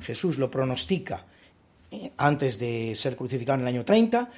Jesús 0.02 0.38
lo 0.38 0.50
pronostica 0.50 1.24
eh, 1.90 2.12
antes 2.16 2.58
de 2.58 2.94
ser 2.94 3.16
crucificado 3.16 3.56
en 3.56 3.62
el 3.62 3.74
año 3.74 3.84
30. 3.84 4.30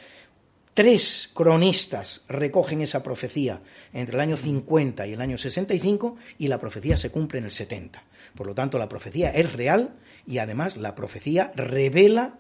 Tres 0.75 1.31
cronistas 1.35 2.25
recogen 2.29 2.81
esa 2.81 3.03
profecía 3.03 3.61
entre 3.93 4.15
el 4.15 4.21
año 4.21 4.39
50 4.39 5.07
y 5.07 5.13
el 5.13 5.21
año 5.21 5.37
65 5.37 6.17
y 6.39 6.49
la 6.49 6.59
profecía 6.59 6.97
se 6.97 7.11
cumple 7.11 7.41
en 7.41 7.45
el 7.45 7.51
70. 7.51 8.03
Por 8.35 8.47
lo 8.47 8.55
tanto, 8.55 8.79
la 8.79 8.89
profecía 8.89 9.31
es 9.31 9.53
real 9.53 9.91
y 10.27 10.39
además 10.39 10.79
la 10.79 10.95
profecía 10.95 11.53
revela 11.55 12.39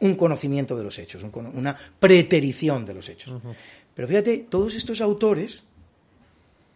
un 0.00 0.14
conocimiento 0.14 0.78
de 0.78 0.84
los 0.84 0.98
hechos, 0.98 1.22
una 1.22 1.76
preterición 2.00 2.86
de 2.86 2.94
los 2.94 3.08
hechos. 3.10 3.34
Pero 3.94 4.08
fíjate, 4.08 4.46
todos 4.48 4.74
estos 4.74 5.02
autores 5.02 5.64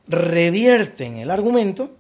revierten 0.09 1.17
el 1.17 1.31
argumento 1.31 1.97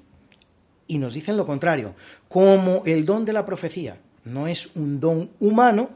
y 0.86 0.98
nos 0.98 1.14
dicen 1.14 1.38
lo 1.38 1.46
contrario. 1.46 1.94
Como 2.28 2.82
el 2.84 3.06
don 3.06 3.24
de 3.24 3.32
la 3.32 3.46
profecía 3.46 3.96
no 4.24 4.48
es 4.48 4.68
un 4.74 5.00
don 5.00 5.30
humano, 5.40 5.90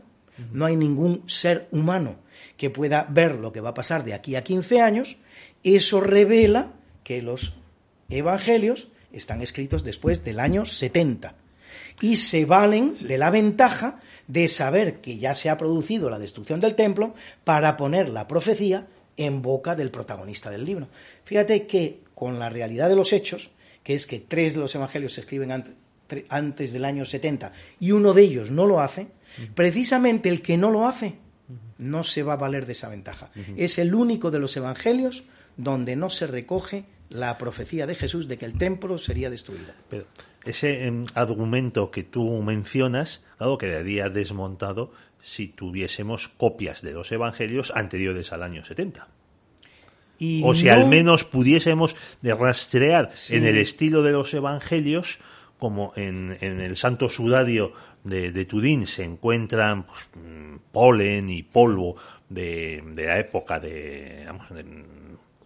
no 0.53 0.65
hay 0.65 0.77
ningún 0.77 1.23
ser 1.27 1.69
humano 1.73 2.25
que 2.57 2.71
pueda 2.71 3.07
ver 3.09 3.37
lo 3.37 3.53
que 3.53 3.61
va 3.61 3.71
a 3.71 3.75
pasar 3.75 4.05
de 4.05 4.15
aquí 4.15 4.37
a 4.37 4.45
15 4.45 4.81
años, 4.81 5.17
eso 5.63 6.01
revela 6.01 6.73
que 7.05 7.23
los 7.23 7.55
evangelios 8.09 8.89
están 9.13 9.43
escritos 9.43 9.85
después 9.85 10.25
del 10.25 10.41
año 10.41 10.65
70 10.65 11.35
y 12.01 12.17
se 12.17 12.45
valen 12.45 12.95
de 13.01 13.19
la 13.19 13.31
ventaja 13.31 14.01
de 14.29 14.49
saber 14.49 15.01
que 15.01 15.19
ya 15.19 15.35
se 15.35 15.51
ha 15.51 15.57
producido 15.57 16.11
la 16.11 16.19
destrucción 16.19 16.61
del 16.61 16.75
templo 16.75 17.15
para 17.45 17.77
poner 17.77 18.09
la 18.09 18.27
profecía 18.27 18.87
en 19.17 19.41
boca 19.41 19.75
del 19.75 19.91
protagonista 19.91 20.51
del 20.51 20.65
libro. 20.65 20.89
Fíjate 21.25 21.67
que 21.67 22.01
con 22.15 22.39
la 22.39 22.49
realidad 22.49 22.89
de 22.89 22.97
los 22.97 23.13
hechos, 23.13 23.51
que 23.83 23.95
es 23.95 24.07
que 24.07 24.21
tres 24.21 24.55
de 24.55 24.61
los 24.61 24.75
evangelios 24.75 25.15
se 25.15 25.21
escriben 25.21 25.53
antes, 26.29 26.73
del 26.73 26.85
año 26.85 27.05
70 27.05 27.53
y 27.81 27.93
uno 27.93 28.13
de 28.13 28.23
ellos 28.23 28.51
no 28.51 28.67
lo 28.67 28.81
hace, 28.81 29.09
precisamente 29.55 30.29
el 30.29 30.43
que 30.43 30.57
no 30.57 30.71
lo 30.71 30.87
hace 30.87 31.15
no 31.79 32.05
se 32.05 32.23
va 32.23 32.35
a 32.35 32.37
valer 32.37 32.67
de 32.67 32.73
esa 32.73 32.89
ventaja. 32.89 33.31
Es 33.57 33.79
el 33.79 33.95
único 33.95 34.31
de 34.31 34.39
los 34.39 34.57
evangelios 34.57 35.25
donde 35.57 35.97
no 35.97 36.11
se 36.11 36.27
recoge 36.27 36.85
la 37.11 37.39
profecía 37.39 37.87
de 37.87 37.95
Jesús 37.95 38.29
de 38.29 38.37
que 38.37 38.47
el 38.47 38.59
templo 38.59 38.99
sería 38.99 39.31
destruido. 39.31 39.73
Pero 39.89 40.05
ese 40.45 40.87
em, 40.87 41.05
argumento 41.15 41.91
que 41.91 42.03
tú 42.03 42.43
mencionas, 42.43 43.23
claro, 43.39 43.59
quedaría 43.59 44.09
desmontado 44.09 44.93
si 45.23 45.49
tuviésemos 45.49 46.29
copias 46.29 46.83
de 46.83 46.93
los 46.93 47.11
evangelios 47.11 47.73
anteriores 47.75 48.33
al 48.33 48.43
año 48.43 48.65
70. 48.65 49.09
o 50.43 50.55
si 50.55 50.69
al 50.69 50.87
menos 50.87 51.25
pudiésemos 51.25 51.97
rastrear 52.23 53.13
en 53.31 53.45
el 53.45 53.59
estilo 53.59 54.03
de 54.03 54.13
los 54.13 54.33
evangelios, 54.33 55.19
como 55.59 55.93
en, 55.97 56.39
el 56.41 56.77
Santo 56.77 57.09
Sudario 57.09 57.73
de, 58.07 58.45
Tudín 58.45 58.87
se 58.87 59.05
encuentran 59.05 59.85
pues, 59.85 60.09
mm, 60.15 60.57
polen 60.73 61.29
y 61.29 61.43
polvo 61.43 61.97
de, 62.29 62.83
la 62.95 63.19
época 63.19 63.59
de, 63.59 64.27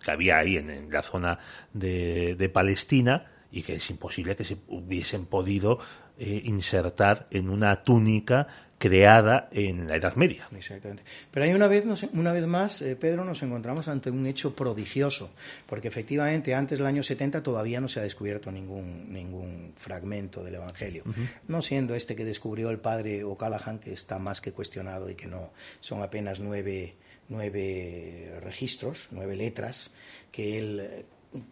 que 0.03 0.11
había 0.11 0.39
ahí 0.39 0.57
en, 0.57 0.91
la 0.91 1.03
zona 1.03 1.39
de, 1.73 2.51
Palestina 2.53 3.27
y 3.51 3.63
que 3.63 3.75
es 3.75 3.91
imposible 3.91 4.37
que 4.37 4.45
se 4.45 4.59
hubiesen 4.69 5.27
podido 5.27 5.79
eh, 6.19 6.43
insertar 6.45 7.27
en 7.31 7.49
una 7.49 7.83
túnica 7.83 8.47
creada 8.81 9.51
en 9.53 9.87
la 9.89 9.97
Edad 9.97 10.15
Media. 10.17 10.49
Exactamente. 10.57 11.03
Pero 11.31 11.45
hay 11.45 11.53
una 11.53 11.69
vez, 11.69 11.85
una 12.15 12.33
vez 12.33 12.47
más, 12.47 12.81
eh, 12.81 12.97
Pedro, 12.97 13.27
nos 13.27 13.43
encontramos 13.43 13.89
ante 13.89 14.11
un 14.11 14.25
hecho 14.25 14.57
prodigioso, 14.57 15.31
porque 15.67 15.89
efectivamente 15.89 16.55
antes 16.55 16.79
del 16.79 16.87
año 16.87 17.03
70 17.03 17.43
todavía 17.43 17.79
no 17.83 17.89
se 17.89 18.01
ha 18.01 18.03
descubierto 18.03 18.51
ningún, 18.51 19.13
ningún 19.13 19.75
fragmento 19.77 20.43
del 20.43 20.55
Evangelio, 20.55 21.05
no 21.47 21.61
siendo 21.61 21.95
este 21.95 22.17
que 22.17 22.25
descubrió 22.25 22.71
el 22.71 22.79
padre 22.79 23.23
O'Callaghan, 23.23 23.81
que 23.81 23.93
está 23.93 24.19
más 24.19 24.41
que 24.41 24.53
cuestionado 24.53 25.11
y 25.11 25.15
que 25.15 25.27
no 25.27 25.51
son 25.83 26.03
apenas 26.03 26.41
nueve 26.41 26.95
nueve 27.29 28.41
registros, 28.43 29.09
nueve 29.11 29.37
letras, 29.37 29.91
que 30.33 30.59
él 30.59 31.05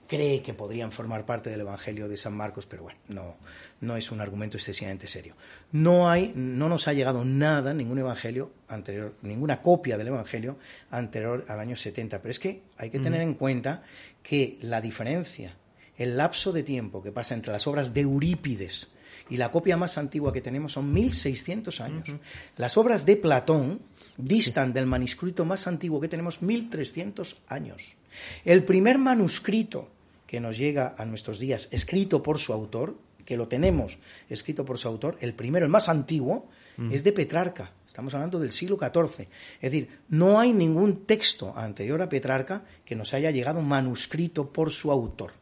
cree 0.06 0.42
que 0.42 0.54
podrían 0.54 0.90
formar 0.90 1.24
parte 1.24 1.50
del 1.50 1.60
Evangelio 1.60 2.08
de 2.08 2.16
San 2.16 2.34
Marcos, 2.34 2.66
pero 2.66 2.82
bueno, 2.82 2.98
no, 3.08 3.36
no 3.80 3.96
es 3.96 4.10
un 4.10 4.20
argumento 4.20 4.56
excesivamente 4.56 5.06
serio. 5.06 5.34
No 5.72 6.10
hay, 6.10 6.32
no 6.34 6.68
nos 6.68 6.88
ha 6.88 6.92
llegado 6.92 7.24
nada, 7.24 7.72
ningún 7.72 7.98
evangelio 7.98 8.50
anterior, 8.68 9.14
ninguna 9.22 9.62
copia 9.62 9.96
del 9.96 10.08
evangelio 10.08 10.58
anterior 10.90 11.44
al 11.48 11.60
año 11.60 11.76
70. 11.76 12.20
Pero 12.20 12.30
es 12.30 12.38
que 12.38 12.62
hay 12.76 12.90
que 12.90 12.98
tener 12.98 13.20
en 13.20 13.34
cuenta 13.34 13.82
que 14.22 14.58
la 14.62 14.80
diferencia, 14.80 15.54
el 15.96 16.16
lapso 16.16 16.52
de 16.52 16.64
tiempo 16.64 17.02
que 17.02 17.12
pasa 17.12 17.34
entre 17.34 17.52
las 17.52 17.66
obras 17.66 17.94
de 17.94 18.00
Eurípides 18.00 18.88
y 19.30 19.36
la 19.36 19.50
copia 19.50 19.76
más 19.76 19.98
antigua 19.98 20.32
que 20.32 20.40
tenemos 20.40 20.72
son 20.72 20.92
1600 20.92 21.80
años. 21.80 22.08
Las 22.56 22.76
obras 22.76 23.04
de 23.04 23.16
Platón 23.16 23.82
distan 24.16 24.72
del 24.72 24.86
manuscrito 24.86 25.44
más 25.44 25.66
antiguo 25.66 26.00
que 26.00 26.08
tenemos 26.08 26.42
1300 26.42 27.42
años. 27.48 27.97
El 28.44 28.64
primer 28.64 28.98
manuscrito 28.98 29.88
que 30.26 30.40
nos 30.40 30.58
llega 30.58 30.94
a 30.98 31.04
nuestros 31.04 31.38
días, 31.38 31.68
escrito 31.70 32.22
por 32.22 32.38
su 32.38 32.52
autor, 32.52 32.96
que 33.24 33.36
lo 33.36 33.48
tenemos 33.48 33.98
escrito 34.30 34.64
por 34.64 34.78
su 34.78 34.88
autor, 34.88 35.18
el 35.20 35.34
primero, 35.34 35.66
el 35.66 35.70
más 35.70 35.88
antiguo, 35.88 36.48
es 36.92 37.02
de 37.02 37.12
Petrarca. 37.12 37.72
Estamos 37.86 38.14
hablando 38.14 38.38
del 38.38 38.52
siglo 38.52 38.78
XIV. 38.78 39.26
Es 39.60 39.72
decir, 39.72 39.88
no 40.08 40.38
hay 40.38 40.52
ningún 40.52 41.04
texto 41.06 41.52
anterior 41.56 42.00
a 42.00 42.08
Petrarca 42.08 42.62
que 42.84 42.94
nos 42.94 43.12
haya 43.14 43.32
llegado 43.32 43.60
manuscrito 43.60 44.52
por 44.52 44.70
su 44.70 44.92
autor. 44.92 45.32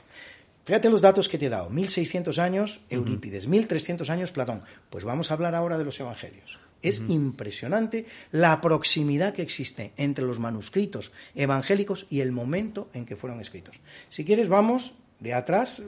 Fíjate 0.64 0.90
los 0.90 1.02
datos 1.02 1.28
que 1.28 1.38
te 1.38 1.46
he 1.46 1.48
dado. 1.48 1.70
1600 1.70 2.38
años 2.38 2.80
Eurípides, 2.90 3.46
1300 3.46 4.10
años 4.10 4.32
Platón. 4.32 4.62
Pues 4.90 5.04
vamos 5.04 5.30
a 5.30 5.34
hablar 5.34 5.54
ahora 5.54 5.78
de 5.78 5.84
los 5.84 6.00
evangelios. 6.00 6.58
Es 6.88 7.02
impresionante 7.08 8.06
la 8.32 8.60
proximidad 8.60 9.34
que 9.34 9.42
existe 9.42 9.92
entre 9.96 10.24
los 10.24 10.38
manuscritos 10.38 11.12
evangélicos 11.34 12.06
y 12.10 12.20
el 12.20 12.32
momento 12.32 12.88
en 12.94 13.04
que 13.04 13.16
fueron 13.16 13.40
escritos. 13.40 13.80
Si 14.08 14.24
quieres, 14.24 14.48
vamos 14.48 14.94
de 15.20 15.34
atrás 15.34 15.82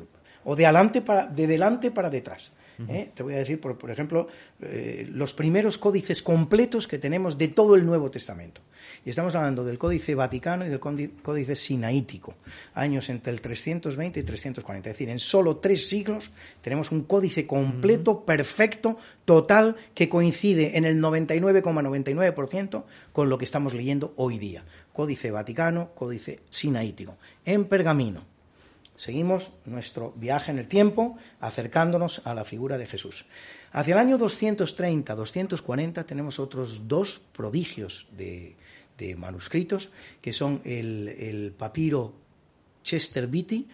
o 0.44 0.56
de, 0.56 0.66
adelante 0.66 1.02
para, 1.02 1.26
de 1.26 1.46
delante 1.46 1.90
para 1.90 2.10
detrás. 2.10 2.52
¿Eh? 2.88 3.10
Te 3.14 3.22
voy 3.22 3.34
a 3.34 3.38
decir, 3.38 3.60
por, 3.60 3.76
por 3.76 3.90
ejemplo, 3.90 4.28
eh, 4.60 5.08
los 5.10 5.34
primeros 5.34 5.78
códices 5.78 6.22
completos 6.22 6.86
que 6.86 6.98
tenemos 6.98 7.38
de 7.38 7.48
todo 7.48 7.74
el 7.74 7.84
Nuevo 7.84 8.10
Testamento. 8.10 8.60
Y 9.04 9.10
estamos 9.10 9.34
hablando 9.34 9.64
del 9.64 9.78
Códice 9.78 10.14
Vaticano 10.14 10.66
y 10.66 10.68
del 10.68 10.80
Códice 10.80 11.56
Sinaítico, 11.56 12.34
años 12.74 13.08
entre 13.08 13.32
el 13.32 13.40
320 13.40 14.20
y 14.20 14.22
340. 14.22 14.90
Es 14.90 14.94
decir, 14.94 15.08
en 15.08 15.18
solo 15.18 15.56
tres 15.58 15.88
siglos 15.88 16.30
tenemos 16.62 16.92
un 16.92 17.02
códice 17.02 17.46
completo, 17.46 18.24
perfecto, 18.24 18.98
total, 19.24 19.76
que 19.94 20.08
coincide 20.08 20.76
en 20.76 20.84
el 20.84 21.00
99,99% 21.00 22.84
con 23.12 23.28
lo 23.28 23.38
que 23.38 23.44
estamos 23.44 23.74
leyendo 23.74 24.14
hoy 24.16 24.38
día. 24.38 24.64
Códice 24.92 25.30
Vaticano, 25.30 25.90
Códice 25.94 26.40
Sinaítico, 26.48 27.16
en 27.44 27.64
pergamino. 27.66 28.37
Seguimos 28.98 29.52
nuestro 29.64 30.12
viaje 30.16 30.50
en 30.50 30.58
el 30.58 30.66
tiempo 30.66 31.16
acercándonos 31.38 32.20
a 32.24 32.34
la 32.34 32.44
figura 32.44 32.76
de 32.76 32.86
Jesús. 32.86 33.26
Hacia 33.70 33.94
el 33.94 34.00
año 34.00 34.18
230-240 34.18 36.04
tenemos 36.04 36.40
otros 36.40 36.88
dos 36.88 37.20
prodigios 37.32 38.08
de, 38.10 38.56
manuscritos, 39.16 39.90
que 40.20 40.32
son 40.32 40.60
el, 40.64 41.54
papiro 41.56 42.12
Chester 42.82 43.28
Beatty, 43.28 43.68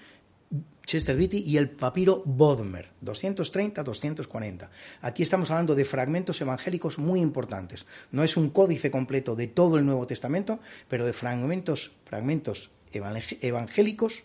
y 1.38 1.56
el 1.56 1.70
papiro 1.70 2.22
Bodmer, 2.26 2.90
230-240. 3.02 4.68
Aquí 5.00 5.22
estamos 5.22 5.50
hablando 5.50 5.74
de 5.74 5.86
fragmentos 5.86 6.38
evangélicos 6.42 6.98
muy 6.98 7.20
importantes. 7.20 7.86
No 8.12 8.24
es 8.24 8.36
un 8.36 8.50
códice 8.50 8.90
completo 8.90 9.34
de 9.34 9.46
todo 9.46 9.78
el 9.78 9.86
Nuevo 9.86 10.06
Testamento, 10.06 10.60
pero 10.86 11.06
de 11.06 11.14
fragmentos, 11.14 11.92
fragmentos 12.04 12.70
evangélicos 12.92 14.22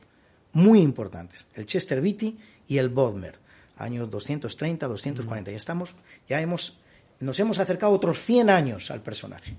muy 0.54 0.82
importantes, 0.82 1.47
el 1.56 1.66
Chester 1.66 2.02
Beatty 2.02 2.38
y 2.68 2.78
el 2.78 2.89
Bodmer, 2.89 3.39
años 3.78 4.10
230, 4.10 4.88
240. 4.88 5.52
Ya 5.52 5.58
estamos, 5.58 5.95
ya 6.28 6.41
hemos, 6.41 6.80
nos 7.20 7.39
hemos 7.39 7.60
acercado 7.60 7.91
otros 7.91 8.20
100 8.20 8.50
años 8.50 8.91
al 8.91 9.02
personaje. 9.02 9.58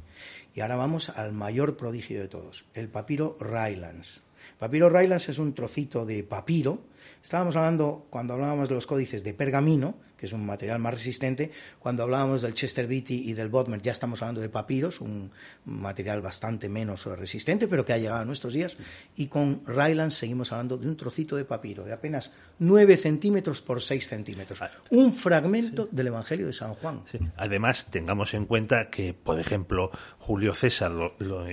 Y 0.55 0.61
ahora 0.61 0.77
vamos 0.77 1.11
al 1.11 1.33
mayor 1.33 1.77
prodigio 1.77 2.21
de 2.21 2.29
todos, 2.29 2.65
el 2.75 2.89
papiro 2.89 3.37
Rylands. 3.41 4.23
Papiro 4.59 4.89
Rylands 4.91 5.29
es 5.29 5.39
un 5.39 5.55
trocito 5.55 6.05
de 6.05 6.23
papiro. 6.23 6.83
Estábamos 7.23 7.57
hablando, 7.57 8.07
cuando 8.11 8.35
hablábamos 8.35 8.69
de 8.69 8.75
los 8.75 8.87
códices 8.87 9.25
de 9.25 9.35
pergamino, 9.35 9.95
que 10.21 10.27
es 10.27 10.35
un 10.35 10.45
material 10.45 10.79
más 10.79 10.93
resistente. 10.93 11.51
Cuando 11.79 12.03
hablábamos 12.03 12.43
del 12.43 12.53
Chester 12.53 12.87
Beatty 12.87 13.31
y 13.31 13.33
del 13.33 13.49
Bodmer, 13.49 13.81
ya 13.81 13.93
estamos 13.93 14.21
hablando 14.21 14.43
de 14.43 14.51
papiros, 14.51 15.01
un 15.01 15.31
material 15.65 16.21
bastante 16.21 16.69
menos 16.69 17.07
resistente, 17.07 17.67
pero 17.67 17.87
que 17.87 17.95
ha 17.95 17.99
llegado 17.99 18.21
a 18.21 18.25
nuestros 18.27 18.53
días. 18.53 18.77
Y 19.17 19.29
con 19.29 19.63
Ryland 19.67 20.11
seguimos 20.11 20.53
hablando 20.53 20.77
de 20.77 20.87
un 20.87 20.97
trocito 20.99 21.37
de 21.37 21.47
papiro, 21.47 21.85
de 21.85 21.95
apenas 21.95 22.33
9 22.59 22.99
centímetros 22.99 23.63
por 23.63 23.81
6 23.81 24.07
centímetros. 24.07 24.61
Ah, 24.61 24.71
un 24.91 25.15
fragmento 25.15 25.89
del 25.91 26.09
Evangelio 26.09 26.47
de 26.47 26.53
San 26.53 26.75
Juan. 26.75 27.03
Además, 27.39 27.87
tengamos 27.91 28.35
en 28.35 28.45
cuenta 28.45 28.91
que, 28.91 29.15
por 29.15 29.41
ejemplo, 29.41 29.91
Julio 30.19 30.53
César 30.53 30.93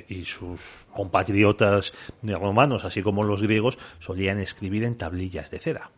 y 0.09 0.25
sus 0.25 0.61
compatriotas 0.91 1.93
romanos, 2.21 2.83
así 2.83 3.01
como 3.01 3.23
los 3.23 3.41
griegos, 3.41 3.77
solían 3.99 4.39
escribir 4.39 4.83
en 4.83 4.97
tablillas 4.97 5.51
de 5.51 5.59
cera. 5.59 5.91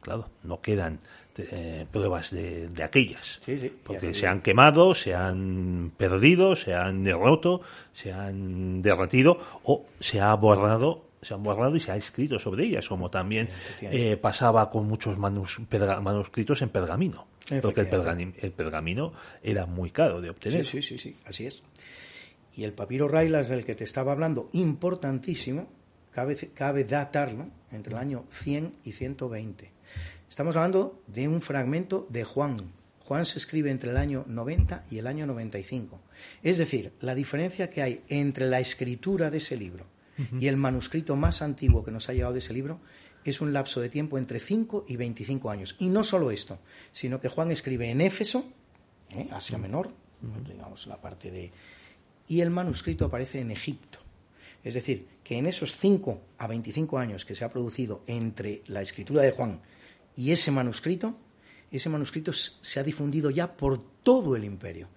Claro, 0.00 0.30
no 0.44 0.60
quedan 0.60 1.00
eh, 1.38 1.86
pruebas 1.90 2.30
de, 2.30 2.68
aquellas. 2.82 3.40
porque 3.84 4.14
se 4.14 4.26
han 4.26 4.40
quemado, 4.40 4.94
se 4.94 5.14
han 5.14 5.92
perdido, 5.96 6.56
se 6.56 6.74
han 6.74 7.04
derroto, 7.04 7.60
se 7.92 8.12
han 8.12 8.82
derretido 8.82 9.38
o 9.64 9.86
se 10.00 10.20
ha 10.20 10.34
borrado 10.34 11.08
se 11.20 11.34
han 11.34 11.42
borrado 11.42 11.74
y 11.74 11.80
se 11.80 11.90
ha 11.90 11.96
escrito 11.96 12.38
sobre 12.38 12.64
ellas, 12.64 12.86
como 12.86 13.10
también 13.10 13.48
eh, 13.80 14.16
pasaba 14.16 14.70
con 14.70 14.86
muchos 14.86 15.18
manuscritos 15.18 16.62
en 16.62 16.68
pergamino, 16.68 17.26
porque 17.60 17.80
el, 17.80 18.34
el 18.40 18.52
pergamino 18.52 19.12
era 19.42 19.66
muy 19.66 19.90
caro 19.90 20.20
de 20.20 20.30
obtener. 20.30 20.64
Sí, 20.64 20.80
sí, 20.80 20.96
sí, 20.96 21.16
así 21.26 21.46
es. 21.46 21.62
Y 22.54 22.64
el 22.64 22.72
papiro 22.72 23.08
Railas 23.08 23.48
del 23.48 23.64
que 23.64 23.74
te 23.74 23.84
estaba 23.84 24.12
hablando, 24.12 24.48
importantísimo, 24.52 25.68
cabe, 26.10 26.36
cabe 26.54 26.84
datarlo 26.84 27.48
entre 27.70 27.94
el 27.94 27.98
año 27.98 28.24
100 28.30 28.72
y 28.84 28.92
120. 28.92 29.77
Estamos 30.28 30.54
hablando 30.56 31.02
de 31.06 31.26
un 31.26 31.40
fragmento 31.40 32.06
de 32.10 32.22
Juan. 32.22 32.72
Juan 33.00 33.24
se 33.24 33.38
escribe 33.38 33.70
entre 33.70 33.90
el 33.90 33.96
año 33.96 34.24
90 34.28 34.84
y 34.90 34.98
el 34.98 35.06
año 35.06 35.26
95. 35.26 35.98
Es 36.42 36.58
decir, 36.58 36.92
la 37.00 37.14
diferencia 37.14 37.70
que 37.70 37.82
hay 37.82 38.02
entre 38.08 38.46
la 38.46 38.60
escritura 38.60 39.30
de 39.30 39.38
ese 39.38 39.56
libro 39.56 39.86
y 40.38 40.48
el 40.48 40.56
manuscrito 40.56 41.16
más 41.16 41.42
antiguo 41.42 41.84
que 41.84 41.92
nos 41.92 42.08
ha 42.08 42.12
llegado 42.12 42.34
de 42.34 42.40
ese 42.40 42.52
libro 42.52 42.80
es 43.24 43.40
un 43.40 43.52
lapso 43.52 43.80
de 43.80 43.88
tiempo 43.88 44.18
entre 44.18 44.38
5 44.38 44.84
y 44.86 44.96
25 44.96 45.50
años. 45.50 45.76
Y 45.78 45.88
no 45.88 46.04
solo 46.04 46.30
esto, 46.30 46.58
sino 46.92 47.20
que 47.20 47.28
Juan 47.28 47.50
escribe 47.50 47.90
en 47.90 48.00
Éfeso, 48.00 48.44
¿eh? 49.10 49.28
Asia 49.32 49.58
Menor, 49.58 49.90
digamos 50.46 50.86
la 50.86 51.00
parte 51.00 51.30
de... 51.30 51.50
Y 52.28 52.42
el 52.42 52.50
manuscrito 52.50 53.06
aparece 53.06 53.40
en 53.40 53.50
Egipto. 53.50 54.00
Es 54.62 54.74
decir, 54.74 55.06
que 55.24 55.38
en 55.38 55.46
esos 55.46 55.76
5 55.76 56.20
a 56.36 56.46
25 56.46 56.98
años 56.98 57.24
que 57.24 57.34
se 57.34 57.44
ha 57.44 57.50
producido 57.50 58.02
entre 58.06 58.62
la 58.66 58.82
escritura 58.82 59.22
de 59.22 59.30
Juan 59.30 59.60
y 60.18 60.32
ese 60.32 60.50
manuscrito, 60.50 61.16
ese 61.70 61.88
manuscrito 61.88 62.32
se 62.32 62.80
ha 62.80 62.82
difundido 62.82 63.30
ya 63.30 63.56
por 63.56 63.80
todo 64.02 64.34
el 64.34 64.42
imperio. 64.42 64.88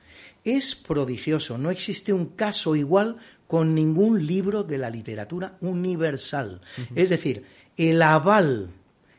Es 0.43 0.73
prodigioso, 0.73 1.59
no 1.59 1.69
existe 1.69 2.11
un 2.11 2.29
caso 2.29 2.75
igual 2.75 3.17
con 3.45 3.75
ningún 3.75 4.25
libro 4.25 4.63
de 4.63 4.79
la 4.79 4.89
literatura 4.89 5.57
universal. 5.61 6.59
Es 6.95 7.09
decir, 7.09 7.45
el 7.77 8.01
aval 8.01 8.71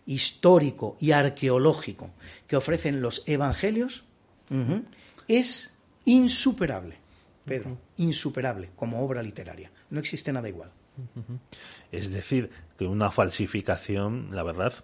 histórico 0.05 0.97
y 0.99 1.13
arqueológico 1.13 2.11
que 2.49 2.57
ofrecen 2.57 3.01
los 3.01 3.23
evangelios 3.27 4.03
es 5.29 5.73
insuperable, 6.05 6.97
Pedro, 7.45 7.79
insuperable 7.99 8.71
como 8.75 9.05
obra 9.05 9.23
literaria. 9.23 9.71
No 9.91 10.01
existe 10.01 10.33
nada 10.33 10.49
igual. 10.49 10.73
Es 11.93 12.11
decir, 12.11 12.51
que 12.77 12.87
una 12.87 13.13
falsificación, 13.13 14.31
la 14.33 14.43
verdad, 14.43 14.75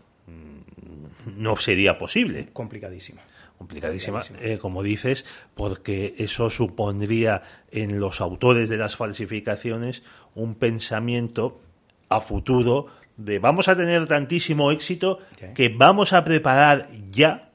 no 1.36 1.56
sería 1.56 1.98
posible. 1.98 2.48
Complicadísima. 2.52 3.22
Complicadísima, 3.56 4.22
eh, 4.40 4.58
como 4.58 4.84
dices, 4.84 5.24
porque 5.54 6.14
eso 6.18 6.48
supondría 6.48 7.42
en 7.72 7.98
los 7.98 8.20
autores 8.20 8.68
de 8.68 8.76
las 8.76 8.94
falsificaciones 8.94 10.04
un 10.36 10.54
pensamiento 10.54 11.60
a 12.08 12.20
futuro 12.20 12.86
de 13.16 13.40
vamos 13.40 13.66
a 13.66 13.76
tener 13.76 14.06
tantísimo 14.06 14.70
éxito 14.70 15.18
que 15.56 15.70
vamos 15.70 16.12
a 16.12 16.22
preparar 16.22 16.88
ya 17.10 17.50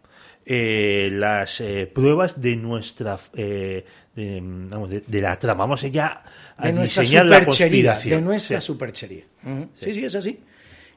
eh, 0.45 1.09
las 1.09 1.61
eh, 1.61 1.89
pruebas 1.91 2.41
de 2.41 2.57
nuestra 2.57 3.17
de, 3.34 3.86
la 5.07 5.39
trama. 5.39 5.59
Vamos 5.59 5.84
ya 5.84 6.19
a 6.57 6.69
diseñar 6.69 7.28
la 7.28 7.45
conspiración 7.45 8.19
de 8.19 8.26
nuestra 8.26 8.59
superchería. 8.59 9.24
Sí, 9.74 9.93
sí 9.93 10.03
es 10.03 10.15
así 10.15 10.38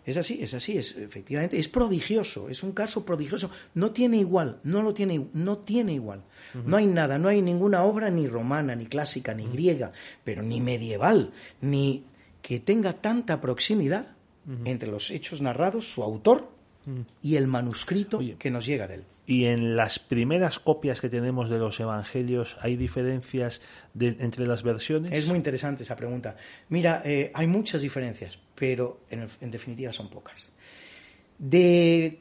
es 0.06 0.16
así, 0.16 0.38
es 0.40 0.54
así, 0.54 0.78
es 0.78 0.96
efectivamente, 0.96 1.58
es 1.58 1.68
prodigioso, 1.68 2.48
es 2.48 2.62
un 2.62 2.70
caso 2.70 3.04
prodigioso, 3.04 3.50
no 3.74 3.90
tiene 3.90 4.18
igual, 4.18 4.60
no 4.62 4.80
lo 4.80 4.94
tiene, 4.94 5.26
no 5.34 5.58
tiene 5.58 5.94
igual. 5.94 6.22
No 6.64 6.76
hay 6.76 6.86
nada, 6.86 7.18
no 7.18 7.28
hay 7.28 7.42
ninguna 7.42 7.82
obra 7.82 8.08
ni 8.08 8.28
romana, 8.28 8.76
ni 8.76 8.86
clásica, 8.86 9.34
ni 9.34 9.46
griega, 9.46 9.90
pero 10.22 10.44
ni 10.44 10.60
medieval, 10.60 11.32
ni 11.60 12.04
que 12.40 12.60
tenga 12.60 12.92
tanta 12.92 13.40
proximidad 13.40 14.14
entre 14.64 14.88
los 14.88 15.10
hechos 15.10 15.42
narrados, 15.42 15.90
su 15.90 16.04
autor 16.04 16.48
y 17.20 17.34
el 17.34 17.48
manuscrito 17.48 18.20
que 18.38 18.50
nos 18.50 18.64
llega 18.64 18.86
de 18.86 18.94
él. 18.94 19.04
Y 19.26 19.46
en 19.46 19.76
las 19.76 19.98
primeras 19.98 20.60
copias 20.60 21.00
que 21.00 21.08
tenemos 21.08 21.50
de 21.50 21.58
los 21.58 21.80
evangelios, 21.80 22.56
¿hay 22.60 22.76
diferencias 22.76 23.60
entre 23.98 24.46
las 24.46 24.62
versiones? 24.62 25.10
Es 25.10 25.26
muy 25.26 25.36
interesante 25.36 25.82
esa 25.82 25.96
pregunta. 25.96 26.36
Mira, 26.68 27.02
eh, 27.04 27.32
hay 27.34 27.48
muchas 27.48 27.82
diferencias, 27.82 28.38
pero 28.54 29.00
en, 29.10 29.50
definitiva 29.50 29.92
son 29.92 30.08
pocas. 30.08 30.52
De 31.38 32.20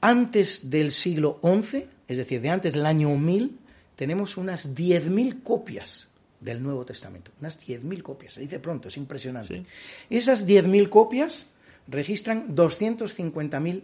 antes 0.00 0.70
del 0.70 0.92
siglo 0.92 1.40
XI, 1.42 1.86
es 2.06 2.16
decir, 2.16 2.40
de 2.40 2.48
antes 2.48 2.74
del 2.74 2.86
año 2.86 3.10
1000, 3.16 3.58
tenemos 3.96 4.36
unas 4.36 4.72
10.000 4.72 5.42
copias 5.42 6.08
del 6.40 6.62
Nuevo 6.62 6.84
Testamento. 6.84 7.32
Unas 7.40 7.66
10.000 7.66 8.02
copias, 8.02 8.34
se 8.34 8.40
dice 8.40 8.60
pronto, 8.60 8.86
es 8.86 8.96
impresionante. 8.96 9.64
Esas 10.10 10.46
10.000 10.46 10.88
copias 10.88 11.48
registran 11.88 12.54
250.000 12.54 13.82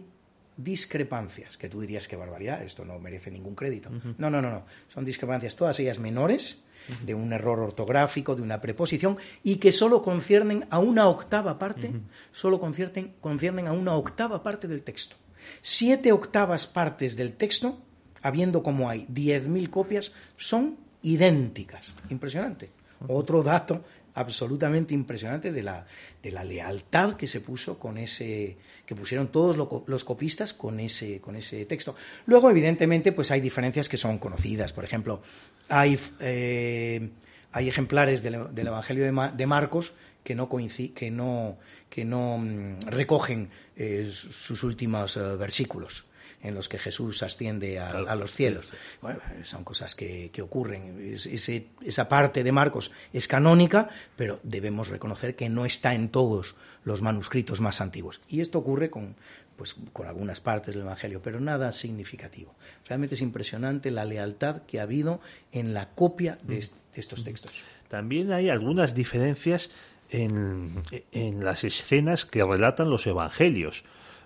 discrepancias, 0.57 1.57
que 1.57 1.69
tú 1.69 1.81
dirías 1.81 2.07
que 2.07 2.15
barbaridad, 2.15 2.63
esto 2.63 2.85
no 2.85 2.99
merece 2.99 3.31
ningún 3.31 3.55
crédito. 3.55 3.89
No, 4.17 4.29
no, 4.29 4.41
no, 4.41 4.51
no. 4.51 4.65
Son 4.87 5.05
discrepancias 5.05 5.55
todas 5.55 5.79
ellas 5.79 5.99
menores, 5.99 6.63
de 7.03 7.13
un 7.13 7.31
error 7.31 7.59
ortográfico, 7.59 8.35
de 8.35 8.41
una 8.41 8.59
preposición, 8.59 9.17
y 9.43 9.57
que 9.57 9.71
solo 9.71 10.01
conciernen 10.01 10.65
a 10.69 10.79
una 10.79 11.07
octava 11.07 11.59
parte, 11.59 11.91
solo 12.31 12.59
conciernen, 12.59 13.13
conciernen 13.21 13.67
a 13.67 13.73
una 13.73 13.95
octava 13.95 14.43
parte 14.43 14.67
del 14.67 14.83
texto. 14.83 15.15
Siete 15.61 16.11
octavas 16.11 16.67
partes 16.67 17.15
del 17.15 17.33
texto, 17.33 17.81
habiendo 18.21 18.63
como 18.63 18.89
hay 18.89 19.05
diez 19.09 19.47
mil 19.47 19.69
copias, 19.69 20.11
son 20.37 20.77
idénticas. 21.01 21.95
Impresionante. 22.09 22.69
Otro 23.07 23.41
dato 23.41 23.83
absolutamente 24.13 24.93
impresionante 24.93 25.51
de 25.51 25.63
la, 25.63 25.85
de 26.21 26.31
la 26.31 26.43
lealtad 26.43 27.13
que 27.15 27.27
se 27.27 27.41
puso 27.41 27.79
con 27.79 27.97
ese, 27.97 28.57
que 28.85 28.95
pusieron 28.95 29.29
todos 29.29 29.57
los 29.85 30.03
copistas 30.03 30.53
con 30.53 30.79
ese, 30.79 31.19
con 31.19 31.35
ese 31.35 31.65
texto. 31.65 31.95
Luego, 32.25 32.49
evidentemente, 32.49 33.11
pues 33.11 33.31
hay 33.31 33.41
diferencias 33.41 33.87
que 33.89 33.97
son 33.97 34.17
conocidas. 34.17 34.73
Por 34.73 34.83
ejemplo, 34.83 35.21
hay, 35.69 35.99
eh, 36.19 37.09
hay 37.51 37.69
ejemplares 37.69 38.23
del, 38.23 38.35
Evangelio 38.55 39.03
de, 39.03 39.45
Marcos 39.47 39.93
que 40.23 40.35
no, 40.35 40.49
que 40.49 41.11
no, 41.11 41.57
que 41.89 42.05
no 42.05 42.37
mm, 42.37 42.81
recogen 42.87 43.49
eh, 43.75 44.09
sus 44.11 44.63
últimos 44.63 45.17
eh, 45.17 45.21
versículos. 45.37 46.05
En 46.43 46.55
los 46.55 46.69
que 46.69 46.77
Jesús 46.77 47.23
asciende 47.23 47.79
a, 47.79 48.15
los 48.15 48.31
cielos. 48.31 48.69
Bueno, 49.01 49.19
son 49.43 49.63
cosas 49.63 49.95
que, 49.95 50.31
ocurren. 50.41 51.15
esa 51.15 52.09
parte 52.09 52.43
de 52.43 52.51
Marcos 52.51 52.91
es 53.13 53.27
canónica, 53.27 53.89
pero 54.15 54.39
debemos 54.43 54.89
reconocer 54.89 55.35
que 55.35 55.49
no 55.49 55.65
está 55.65 55.93
en 55.93 56.09
todos 56.09 56.55
los 56.83 57.01
manuscritos 57.01 57.61
más 57.61 57.81
antiguos. 57.81 58.21
Y 58.27 58.41
esto 58.41 58.59
ocurre 58.59 58.89
con, 58.89 59.15
pues, 59.55 59.75
con 59.93 60.07
algunas 60.07 60.41
partes 60.41 60.73
del 60.73 60.83
Evangelio, 60.83 61.21
pero 61.21 61.39
nada 61.39 61.71
significativo. 61.71 62.55
Realmente 62.87 63.15
es 63.15 63.21
impresionante 63.21 63.91
la 63.91 64.05
lealtad 64.05 64.63
que 64.63 64.79
ha 64.79 64.83
habido 64.83 65.21
en 65.51 65.73
la 65.73 65.89
copia 65.89 66.37
de, 66.43 66.55
de 66.55 66.99
estos 67.01 67.23
textos. 67.23 67.63
También 67.87 68.31
hay 68.31 68.49
algunas 68.49 68.95
diferencias 68.95 69.69
en, 70.11 71.43
las 71.43 71.63
escenas 71.63 72.25
que 72.25 72.43
relatan 72.43 72.89
los 72.89 73.07
evangelios. 73.07 73.83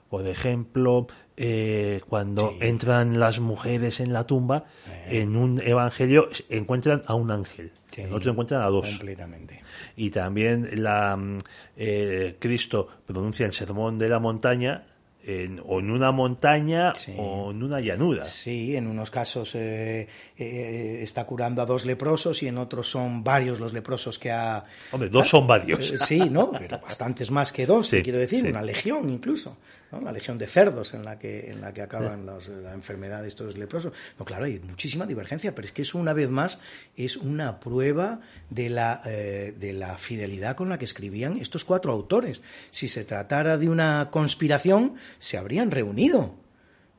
Por 0.09 0.27
ejemplo, 0.27 1.07
eh, 1.37 2.01
cuando 2.07 2.53
entran 2.61 3.19
las 3.19 3.39
mujeres 3.39 3.99
en 3.99 4.13
la 4.13 4.25
tumba, 4.25 4.65
eh. 4.87 5.21
en 5.21 5.35
un 5.35 5.61
evangelio 5.61 6.29
encuentran 6.49 7.03
a 7.07 7.15
un 7.15 7.29
ángel, 7.31 7.71
en 7.97 8.13
otro 8.13 8.31
encuentran 8.31 8.61
a 8.61 8.67
dos. 8.67 8.89
Completamente. 8.89 9.61
Y 9.97 10.09
también 10.09 10.69
la, 10.81 11.19
eh, 11.75 12.37
Cristo 12.39 12.87
pronuncia 13.05 13.45
el 13.45 13.51
sermón 13.51 13.97
de 13.97 14.09
la 14.09 14.19
montaña 14.19 14.85
en, 15.25 15.59
o 15.65 15.79
en 15.79 15.89
una 15.89 16.11
montaña 16.11 16.93
o 17.17 17.49
en 17.51 17.63
una 17.63 17.81
llanura. 17.81 18.23
Sí, 18.23 18.75
en 18.75 18.85
unos 18.85 19.09
casos 19.09 19.55
eh, 19.55 20.07
eh, 20.37 20.99
está 21.01 21.25
curando 21.25 21.63
a 21.63 21.65
dos 21.65 21.85
leprosos 21.85 22.43
y 22.43 22.47
en 22.47 22.59
otros 22.59 22.89
son 22.89 23.23
varios 23.23 23.59
los 23.59 23.73
leprosos 23.73 24.19
que 24.19 24.31
ha... 24.31 24.63
Hombre, 24.91 25.09
dos 25.09 25.27
son 25.27 25.47
varios. 25.47 25.91
Eh, 25.91 25.97
sí, 25.97 26.29
¿no? 26.29 26.51
Pero 26.51 26.79
bastantes 26.79 27.31
más 27.31 27.51
que 27.51 27.65
dos, 27.65 27.89
quiero 27.89 28.19
decir, 28.19 28.47
una 28.47 28.61
legión 28.61 29.09
incluso, 29.09 29.57
¿no? 29.91 29.99
La 29.99 30.11
legión 30.11 30.37
de 30.37 30.45
cerdos 30.45 30.93
en 30.93 31.03
la 31.03 31.17
que, 31.17 31.49
en 31.49 31.59
la 31.59 31.73
que 31.73 31.81
acaban 31.81 32.25
la 32.25 32.73
enfermedad 32.73 33.23
de 33.23 33.29
estos 33.29 33.57
leprosos. 33.57 33.93
No, 34.19 34.25
claro, 34.25 34.45
hay 34.45 34.59
muchísima 34.59 35.07
divergencia, 35.07 35.55
pero 35.55 35.65
es 35.65 35.71
que 35.71 35.81
eso 35.81 35.97
una 35.97 36.13
vez 36.13 36.29
más 36.29 36.59
es 36.95 37.17
una 37.17 37.59
prueba 37.59 38.19
de 38.51 38.69
la, 38.69 39.01
de 39.03 39.73
la 39.73 39.97
fidelidad 39.97 40.55
con 40.55 40.69
la 40.69 40.77
que 40.77 40.85
escribían 40.85 41.39
estos 41.39 41.65
cuatro 41.65 41.91
autores. 41.91 42.41
Si 42.69 42.87
se 42.87 43.05
tratara 43.05 43.57
de 43.57 43.69
una 43.69 44.09
conspiración, 44.11 44.95
se 45.17 45.37
habrían 45.37 45.71
reunido 45.71 46.35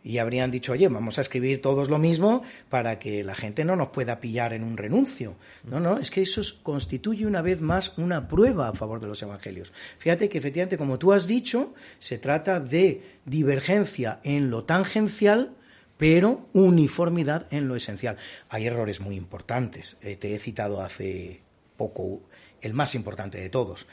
y 0.06 0.18
habrían 0.18 0.52
dicho, 0.52 0.70
oye, 0.70 0.86
vamos 0.86 1.18
a 1.18 1.22
escribir 1.22 1.60
todos 1.60 1.88
lo 1.88 1.98
mismo 1.98 2.44
para 2.68 3.00
que 3.00 3.24
la 3.24 3.34
gente 3.34 3.64
no 3.64 3.74
nos 3.74 3.88
pueda 3.88 4.20
pillar 4.20 4.52
en 4.52 4.62
un 4.62 4.76
renuncio. 4.76 5.34
No, 5.64 5.80
no, 5.80 5.98
es 5.98 6.12
que 6.12 6.22
eso 6.22 6.42
constituye 6.62 7.26
una 7.26 7.42
vez 7.42 7.60
más 7.60 7.92
una 7.96 8.28
prueba 8.28 8.68
a 8.68 8.72
favor 8.72 9.00
de 9.00 9.08
los 9.08 9.20
evangelios. 9.22 9.72
Fíjate 9.98 10.28
que 10.28 10.38
efectivamente, 10.38 10.78
como 10.78 10.96
tú 10.96 11.12
has 11.12 11.26
dicho, 11.26 11.74
se 11.98 12.18
trata 12.18 12.60
de 12.60 13.02
divergencia 13.24 14.20
en 14.22 14.48
lo 14.48 14.62
tangencial, 14.62 15.56
pero 15.96 16.46
uniformidad 16.52 17.48
en 17.50 17.66
lo 17.66 17.74
esencial. 17.74 18.16
Hay 18.48 18.68
errores 18.68 19.00
muy 19.00 19.16
importantes. 19.16 19.96
Eh, 20.02 20.14
te 20.14 20.36
he 20.36 20.38
citado 20.38 20.82
hace 20.82 21.40
poco 21.76 22.22
el 22.60 22.74
más 22.74 22.94
importante 22.94 23.38
de 23.38 23.50
todos. 23.50 23.88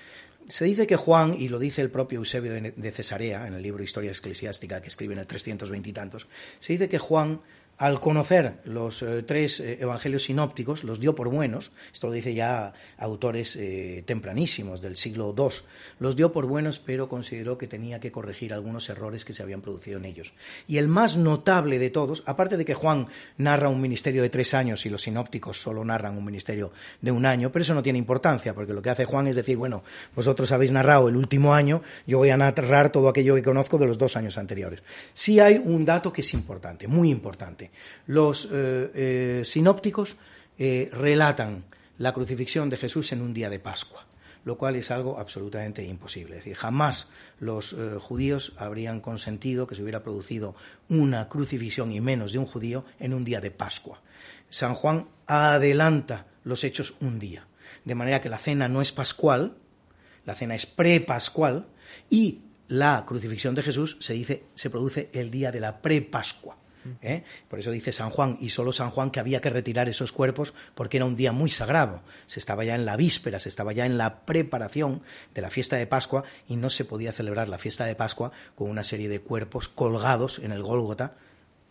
Se 0.48 0.66
dice 0.66 0.88
que 0.88 0.96
Juan, 0.96 1.36
y 1.38 1.50
lo 1.50 1.60
dice 1.60 1.82
el 1.82 1.90
propio 1.90 2.20
Eusebio 2.20 2.54
de 2.54 2.92
Cesarea 2.92 3.48
en 3.48 3.54
el 3.54 3.62
libro 3.62 3.84
Historia 3.84 4.12
Eclesiástica 4.12 4.82
que 4.82 4.88
escribe 4.88 5.14
en 5.14 5.20
el 5.20 5.28
320 5.28 5.90
y 5.90 5.94
se 6.60 6.74
dice 6.74 6.90
que 6.90 7.00
Juan 7.00 7.42
al 7.84 8.00
conocer 8.00 8.62
los 8.64 9.04
eh, 9.04 9.24
tres 9.24 9.60
eh, 9.60 9.80
evangelios 9.82 10.24
sinópticos, 10.24 10.86
los 10.86 11.02
dio 11.02 11.16
por 11.16 11.28
buenos, 11.28 11.74
esto 11.92 12.08
lo 12.08 12.14
dice 12.14 12.34
ya 12.34 12.72
autores 12.98 13.58
eh, 13.58 14.04
tempranísimos 14.08 14.80
del 14.80 14.96
siglo 14.96 15.36
II, 15.38 15.50
los 16.00 16.16
dio 16.16 16.32
por 16.32 16.46
buenos, 16.46 16.80
pero 16.80 17.10
consideró 17.10 17.58
que 17.58 17.68
tenía 17.68 18.00
que 18.00 18.10
corregir 18.10 18.54
algunos 18.54 18.88
errores 18.88 19.26
que 19.26 19.34
se 19.34 19.44
habían 19.44 19.60
producido 19.60 19.98
en 19.98 20.06
ellos. 20.06 20.34
Y 20.66 20.78
el 20.78 20.88
más 20.88 21.18
notable 21.18 21.78
de 21.78 21.90
todos, 21.90 22.24
aparte 22.26 22.56
de 22.56 22.64
que 22.64 22.74
Juan 22.74 23.08
narra 23.38 23.68
un 23.68 23.82
ministerio 23.82 24.22
de 24.22 24.30
tres 24.30 24.54
años 24.54 24.86
y 24.86 24.90
los 24.90 25.02
sinópticos 25.02 25.62
solo 25.62 25.84
narran 25.84 26.18
un 26.18 26.24
ministerio 26.24 26.72
de 27.02 27.12
un 27.12 27.26
año, 27.26 27.52
pero 27.52 27.64
eso 27.64 27.74
no 27.74 27.84
tiene 27.84 28.00
importancia, 28.00 28.54
porque 28.54 28.72
lo 28.72 28.82
que 28.82 28.92
hace 28.92 29.04
Juan 29.04 29.28
es 29.28 29.36
decir, 29.36 29.58
bueno, 29.58 29.84
vosotros 30.16 30.54
habéis 30.54 30.72
narrado 30.72 31.10
el 31.10 31.18
último 31.18 31.54
año, 31.54 31.82
yo 32.08 32.20
voy 32.20 32.30
a 32.30 32.38
narrar 32.38 32.94
todo 32.94 33.10
aquello 33.10 33.36
que 33.36 33.44
conozco 33.44 33.78
de 33.78 33.88
los 33.88 33.98
dos 33.98 34.16
años 34.16 34.38
anteriores. 34.38 34.82
Sí 35.12 35.42
hay 35.42 35.58
un 35.58 35.84
dato 35.84 36.14
que 36.14 36.22
es 36.22 36.34
importante, 36.34 36.88
muy 36.88 37.12
importante 37.12 37.73
los 38.08 38.46
eh, 38.46 38.92
eh, 38.94 39.42
sinópticos 39.46 40.18
eh, 40.58 40.90
relatan 40.92 41.66
la 41.98 42.14
crucifixión 42.14 42.70
de 42.70 42.78
Jesús 42.78 43.12
en 43.12 43.22
un 43.22 43.34
día 43.34 43.50
de 43.50 43.60
Pascua, 43.60 44.06
lo 44.46 44.58
cual 44.58 44.76
es 44.76 44.92
algo 44.92 45.20
absolutamente 45.20 45.84
imposible. 45.84 46.38
Es 46.38 46.46
decir, 46.46 46.58
jamás 46.58 47.10
los 47.40 47.76
judíos 48.02 48.54
habrían 48.58 49.00
consentido 49.00 49.68
que 49.68 49.76
se 49.76 49.84
hubiera 49.84 50.04
producido 50.04 50.56
una 50.90 51.30
crucifixión, 51.30 51.92
y 51.92 52.02
menos 52.02 52.32
de 52.32 52.40
un 52.40 52.46
judío, 52.46 52.84
en 53.00 53.14
un 53.14 53.24
día 53.24 53.42
de 53.42 53.52
Pascua. 53.52 54.02
San 54.50 54.74
Juan 54.74 55.08
adelanta 55.28 56.26
los 56.44 56.64
hechos 56.64 56.96
un 57.00 57.20
día, 57.20 57.48
de 57.86 57.96
manera 57.96 58.22
que 58.22 58.30
la 58.30 58.40
cena 58.40 58.68
no 58.68 58.82
es 58.82 58.92
pascual, 58.92 59.56
la 60.26 60.36
cena 60.36 60.56
es 60.56 60.66
prepascual, 60.66 61.68
y 62.10 62.40
la 62.68 63.04
crucifixión 63.06 63.56
de 63.56 63.64
Jesús 63.64 63.98
se 64.00 64.14
dice 64.14 64.46
se 64.56 64.70
produce 64.70 65.10
el 65.14 65.30
día 65.30 65.52
de 65.52 65.60
la 65.60 65.82
prepascua. 65.82 66.58
¿Eh? 67.02 67.24
Por 67.50 67.60
eso 67.60 67.72
dice 67.72 67.92
San 67.92 68.10
Juan, 68.10 68.38
y 68.40 68.50
solo 68.50 68.72
San 68.72 68.90
Juan, 68.90 69.12
que 69.12 69.20
había 69.20 69.42
que 69.42 69.50
retirar 69.50 69.90
esos 69.90 70.12
cuerpos 70.12 70.54
porque 70.76 70.98
era 70.98 71.06
un 71.06 71.16
día 71.16 71.32
muy 71.32 71.50
sagrado. 71.50 72.02
Se 72.26 72.40
estaba 72.40 72.64
ya 72.64 72.76
en 72.76 72.86
la 72.86 72.98
víspera, 72.98 73.40
se 73.40 73.50
estaba 73.50 73.74
ya 73.74 73.86
en 73.86 73.98
la 73.98 74.26
preparación 74.26 75.02
de 75.34 75.42
la 75.42 75.50
fiesta 75.50 75.76
de 75.76 75.88
Pascua 75.88 76.24
y 76.48 76.56
no 76.56 76.70
se 76.70 76.86
podía 76.86 77.14
celebrar 77.14 77.50
la 77.50 77.58
fiesta 77.58 77.86
de 77.86 77.96
Pascua 77.96 78.32
con 78.56 78.70
una 78.70 78.84
serie 78.84 79.10
de 79.10 79.22
cuerpos 79.22 79.70
colgados 79.70 80.40
en 80.40 80.52
el 80.52 80.64
Gólgota 80.64 81.14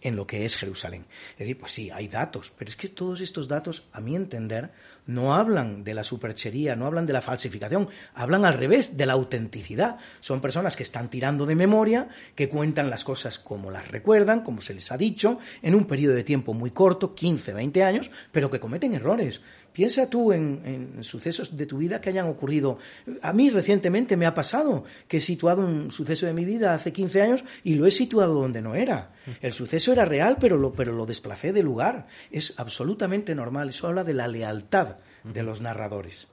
en 0.03 0.17
lo 0.17 0.27
que 0.27 0.45
es 0.45 0.57
Jerusalén. 0.57 1.07
Es 1.33 1.41
decir, 1.41 1.59
pues 1.59 1.73
sí, 1.73 1.91
hay 1.91 2.09
datos, 2.09 2.53
pero 2.57 2.69
es 2.71 2.77
que 2.77 2.89
todos 2.89 3.21
estos 3.21 3.49
datos, 3.49 3.85
a 3.93 4.01
mi 4.01 4.15
entender, 4.17 4.71
no 5.07 5.35
hablan 5.35 5.85
de 5.85 5.95
la 5.95 6.05
superchería, 6.05 6.77
no 6.77 6.87
hablan 6.87 7.07
de 7.07 7.13
la 7.13 7.23
falsificación, 7.23 7.89
hablan 8.15 8.45
al 8.45 8.55
revés, 8.55 8.97
de 8.97 9.07
la 9.07 9.15
autenticidad. 9.15 9.99
Son 10.21 10.41
personas 10.41 10.77
que 10.77 10.83
están 10.83 11.09
tirando 11.09 11.47
de 11.47 11.55
memoria, 11.55 12.09
que 12.35 12.49
cuentan 12.49 12.91
las 12.91 13.05
cosas 13.05 13.39
como 13.39 13.71
las 13.71 13.89
recuerdan, 13.89 14.43
como 14.43 14.61
se 14.61 14.75
les 14.75 14.93
ha 14.93 14.97
dicho, 14.97 15.39
en 15.63 15.75
un 15.75 15.87
periodo 15.87 16.15
de 16.15 16.25
tiempo 16.25 16.55
muy 16.55 16.71
corto, 16.71 17.15
15, 17.15 17.53
20 17.53 17.83
años, 17.83 18.11
pero 18.31 18.51
que 18.51 18.61
cometen 18.61 18.95
errores. 18.95 19.41
Piensa 19.73 20.11
tú 20.11 20.33
en, 20.33 20.99
sucesos 21.03 21.57
de 21.57 21.67
tu 21.67 21.79
vida 21.79 22.01
que 22.01 22.11
hayan 22.11 22.29
ocurrido. 22.29 22.79
A 23.23 23.33
mí 23.33 23.51
recientemente 23.51 24.17
me 24.17 24.27
ha 24.27 24.35
pasado 24.35 24.85
que 25.09 25.19
he 25.19 25.21
situado 25.21 25.65
un 25.65 25.91
suceso 25.91 26.27
de 26.27 26.35
mi 26.35 26.45
vida 26.45 26.75
hace 26.75 26.93
15 26.93 27.23
años 27.23 27.45
y 27.65 27.75
lo 27.75 27.87
he 27.87 27.91
situado 27.91 28.35
donde 28.35 28.61
no 28.61 28.75
era. 28.75 29.13
El 29.41 29.53
suceso 29.53 29.93
era 29.93 30.05
real, 30.05 30.37
pero 30.39 30.59
lo, 30.59 30.73
pero 30.73 30.93
lo 30.93 31.07
desplacé 31.07 31.53
de 31.53 31.63
lugar. 31.63 32.07
Es 32.31 32.55
absolutamente 32.57 33.35
normal. 33.35 33.71
Eso 33.71 33.87
habla 33.87 34.05
de 34.05 34.15
la 34.15 34.29
lealtad 34.29 34.97
de 35.25 35.43
los 35.43 35.61
narradores. 35.61 36.29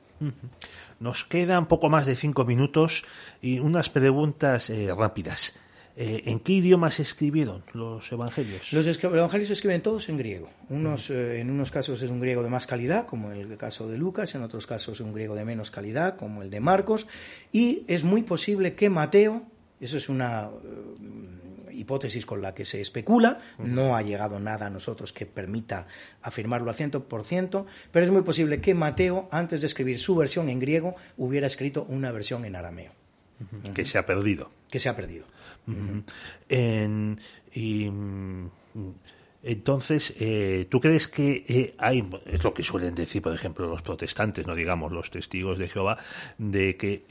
Nos 0.99 1.23
quedan 1.23 1.67
poco 1.67 1.89
más 1.89 2.05
de 2.05 2.15
cinco 2.15 2.43
minutos 2.43 3.05
y 3.41 3.59
unas 3.59 3.89
preguntas 3.89 4.69
eh, 4.69 4.89
rápidas. 4.95 5.53
Eh, 6.01 6.31
¿En 6.31 6.39
qué 6.39 6.53
idioma 6.53 6.89
se 6.91 7.01
escribieron 7.01 7.61
los 7.73 8.09
evangelios? 8.09 8.71
Los 8.71 8.87
evangelios 9.03 9.47
se 9.47 9.53
escriben 9.53 9.81
todos 9.81 10.07
en 10.07 10.15
griego. 10.15 10.49
Unos, 10.69 11.09
eh, 11.09 11.41
en 11.41 11.49
unos 11.49 11.71
casos 11.71 12.01
es 12.01 12.09
un 12.09 12.21
griego 12.21 12.41
de 12.41 12.49
más 12.49 12.65
calidad, 12.65 13.05
como 13.05 13.33
el 13.33 13.57
caso 13.57 13.85
de 13.85 13.97
Lucas, 13.97 14.33
en 14.33 14.43
otros 14.43 14.65
casos 14.65 14.95
es 14.95 15.01
un 15.01 15.13
griego 15.13 15.35
de 15.35 15.43
menos 15.43 15.71
calidad, 15.71 16.15
como 16.15 16.41
el 16.41 16.49
de 16.49 16.61
Marcos, 16.61 17.05
y 17.51 17.83
es 17.89 18.05
muy 18.05 18.21
posible 18.21 18.75
que 18.75 18.89
Mateo, 18.89 19.43
eso 19.81 19.97
es 19.97 20.07
una 20.07 20.47
eh, 20.47 21.73
hipótesis 21.73 22.25
con 22.25 22.41
la 22.41 22.53
que 22.55 22.63
se 22.63 22.79
especula, 22.79 23.39
no 23.57 23.97
ha 23.97 24.01
llegado 24.01 24.39
nada 24.39 24.67
a 24.67 24.69
nosotros 24.69 25.11
que 25.11 25.25
permita 25.25 25.85
afirmarlo 26.21 26.69
al 26.69 26.77
ciento 26.77 27.09
por 27.09 27.25
ciento, 27.25 27.65
pero 27.91 28.05
es 28.05 28.11
muy 28.11 28.21
posible 28.21 28.61
que 28.61 28.73
Mateo, 28.73 29.27
antes 29.31 29.59
de 29.59 29.67
escribir 29.67 29.99
su 29.99 30.15
versión 30.15 30.47
en 30.47 30.59
griego, 30.59 30.95
hubiera 31.17 31.47
escrito 31.47 31.83
una 31.89 32.09
versión 32.13 32.45
en 32.45 32.55
arameo. 32.55 32.93
Que 33.73 33.83
se 33.83 33.97
ha 33.97 34.05
perdido. 34.05 34.51
Que 34.69 34.79
se 34.79 34.87
ha 34.87 34.95
perdido 34.95 35.25
y 37.53 37.89
mm, 37.89 38.49
entonces, 39.41 40.13
eh, 40.19 40.67
¿tú 40.69 40.79
crees 40.79 41.07
que 41.07 41.45
eh, 41.47 41.73
hay, 41.77 42.07
es 42.25 42.43
lo 42.43 42.53
que 42.53 42.63
suelen 42.63 42.93
decir, 42.93 43.21
por 43.21 43.33
ejemplo, 43.33 43.67
los 43.67 43.81
protestantes, 43.81 44.45
no 44.45 44.53
digamos 44.53 44.91
los 44.91 45.09
testigos 45.09 45.57
de 45.57 45.69
Jehová, 45.69 45.97
de 46.37 46.75
que 46.75 47.05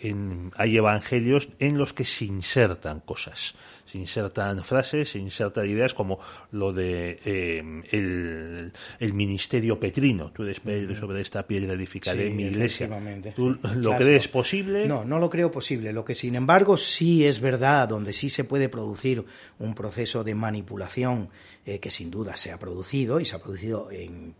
hay 0.57 0.77
evangelios 0.77 1.49
en 1.59 1.79
los 1.79 1.93
que 1.93 2.05
se 2.05 2.27
insertan 2.27 3.01
cosas? 3.01 3.55
se 3.91 3.97
insertan 3.97 4.63
frases, 4.65 5.09
se 5.11 5.19
insertan 5.19 5.69
ideas 5.69 5.95
como 5.95 6.19
lo 6.53 6.73
de 6.75 7.21
eh, 7.25 7.63
el, 7.91 9.15
ministerio 9.15 9.81
petrino. 9.81 10.31
Tú 10.31 10.45
después 10.45 10.99
sobre 10.99 11.23
esta 11.23 11.47
piedra 11.47 11.73
edificaré 11.73 12.29
mi 12.29 12.45
iglesia. 12.45 12.89
¿Tú 13.35 13.59
lo 13.77 13.97
crees 13.97 14.29
posible? 14.29 14.87
No, 14.87 15.05
no 15.05 15.19
lo 15.19 15.31
creo 15.31 15.51
posible. 15.51 15.93
Lo 15.95 16.05
que 16.05 16.15
sin 16.15 16.35
embargo 16.35 16.77
sí 16.77 17.25
es 17.25 17.41
verdad, 17.41 17.89
donde 17.89 18.13
sí 18.13 18.29
se 18.29 18.45
puede 18.45 18.69
producir 18.69 19.25
un 19.59 19.75
proceso 19.75 20.23
de 20.23 20.35
manipulación 20.35 21.31
eh, 21.75 21.79
que 21.81 21.91
sin 21.91 22.11
duda 22.11 22.37
se 22.37 22.53
ha 22.53 22.59
producido 22.59 23.21
y 23.21 23.25
se 23.25 23.37
ha 23.37 23.39
producido 23.39 23.91
en 23.91 24.35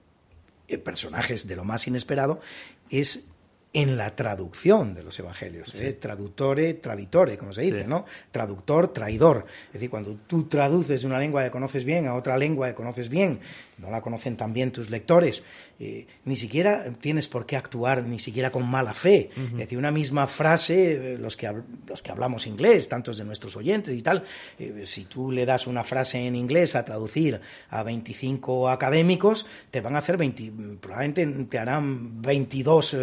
personajes 0.85 1.47
de 1.49 1.57
lo 1.57 1.65
más 1.65 1.87
inesperado, 1.87 2.41
es 2.91 3.25
en 3.73 3.97
la 3.97 4.17
traducción 4.17 4.95
de 4.95 5.03
los 5.03 5.19
evangelios. 5.19 5.75
¿eh? 5.75 5.93
Traductore, 5.93 6.75
traditore, 6.75 7.37
como 7.37 7.53
se 7.53 7.63
dice, 7.63 7.87
¿no? 7.87 8.07
Traductor, 8.31 8.89
traidor. 8.89 9.47
Es 9.67 9.75
decir, 9.75 9.91
cuando 9.91 10.17
tú 10.27 10.45
traduces 10.45 11.03
de 11.03 11.07
una 11.07 11.19
lengua 11.19 11.45
que 11.45 11.51
conoces 11.51 11.85
bien 11.85 12.07
a 12.07 12.15
otra 12.15 12.37
lengua 12.39 12.69
que 12.69 12.75
conoces 12.75 13.09
bien, 13.09 13.41
no 13.79 13.91
la 13.91 14.01
conocen 14.01 14.37
tan 14.37 14.53
bien 14.53 14.73
tus 14.73 14.91
lectores, 14.91 15.43
eh, 15.79 16.07
ni 16.25 16.37
siquiera 16.37 16.93
tienes 17.01 17.29
por 17.29 17.47
qué 17.47 17.57
actuar 17.57 18.03
ni 18.03 18.19
siquiera 18.19 18.51
con 18.51 18.69
mala 18.69 18.93
fe. 18.93 19.31
Es 19.37 19.57
decir, 19.57 19.79
una 19.79 19.91
misma 19.91 20.27
frase, 20.27 21.15
eh, 21.15 21.19
los 21.19 21.37
que, 21.37 21.53
los 21.87 22.03
que 22.03 22.11
hablamos 22.11 22.47
inglés, 22.47 22.89
tantos 22.89 23.17
de 23.17 23.25
nuestros 23.25 23.57
oyentes 23.57 23.95
y 23.95 24.03
tal, 24.03 24.25
eh, 24.59 24.83
si 24.85 25.05
tú 25.05 25.31
le 25.31 25.47
das 25.47 25.67
una 25.67 25.85
frase 25.85 26.27
en 26.27 26.35
inglés 26.35 26.75
a 26.75 26.85
traducir 26.85 27.41
a 27.71 27.83
25 27.83 28.69
académicos, 28.69 29.47
te 29.71 29.81
van 29.81 29.95
a 29.95 29.99
hacer 29.99 30.17
20, 30.17 30.53
probablemente 30.81 31.27
te 31.49 31.59
harán 31.59 32.21
22 32.21 32.97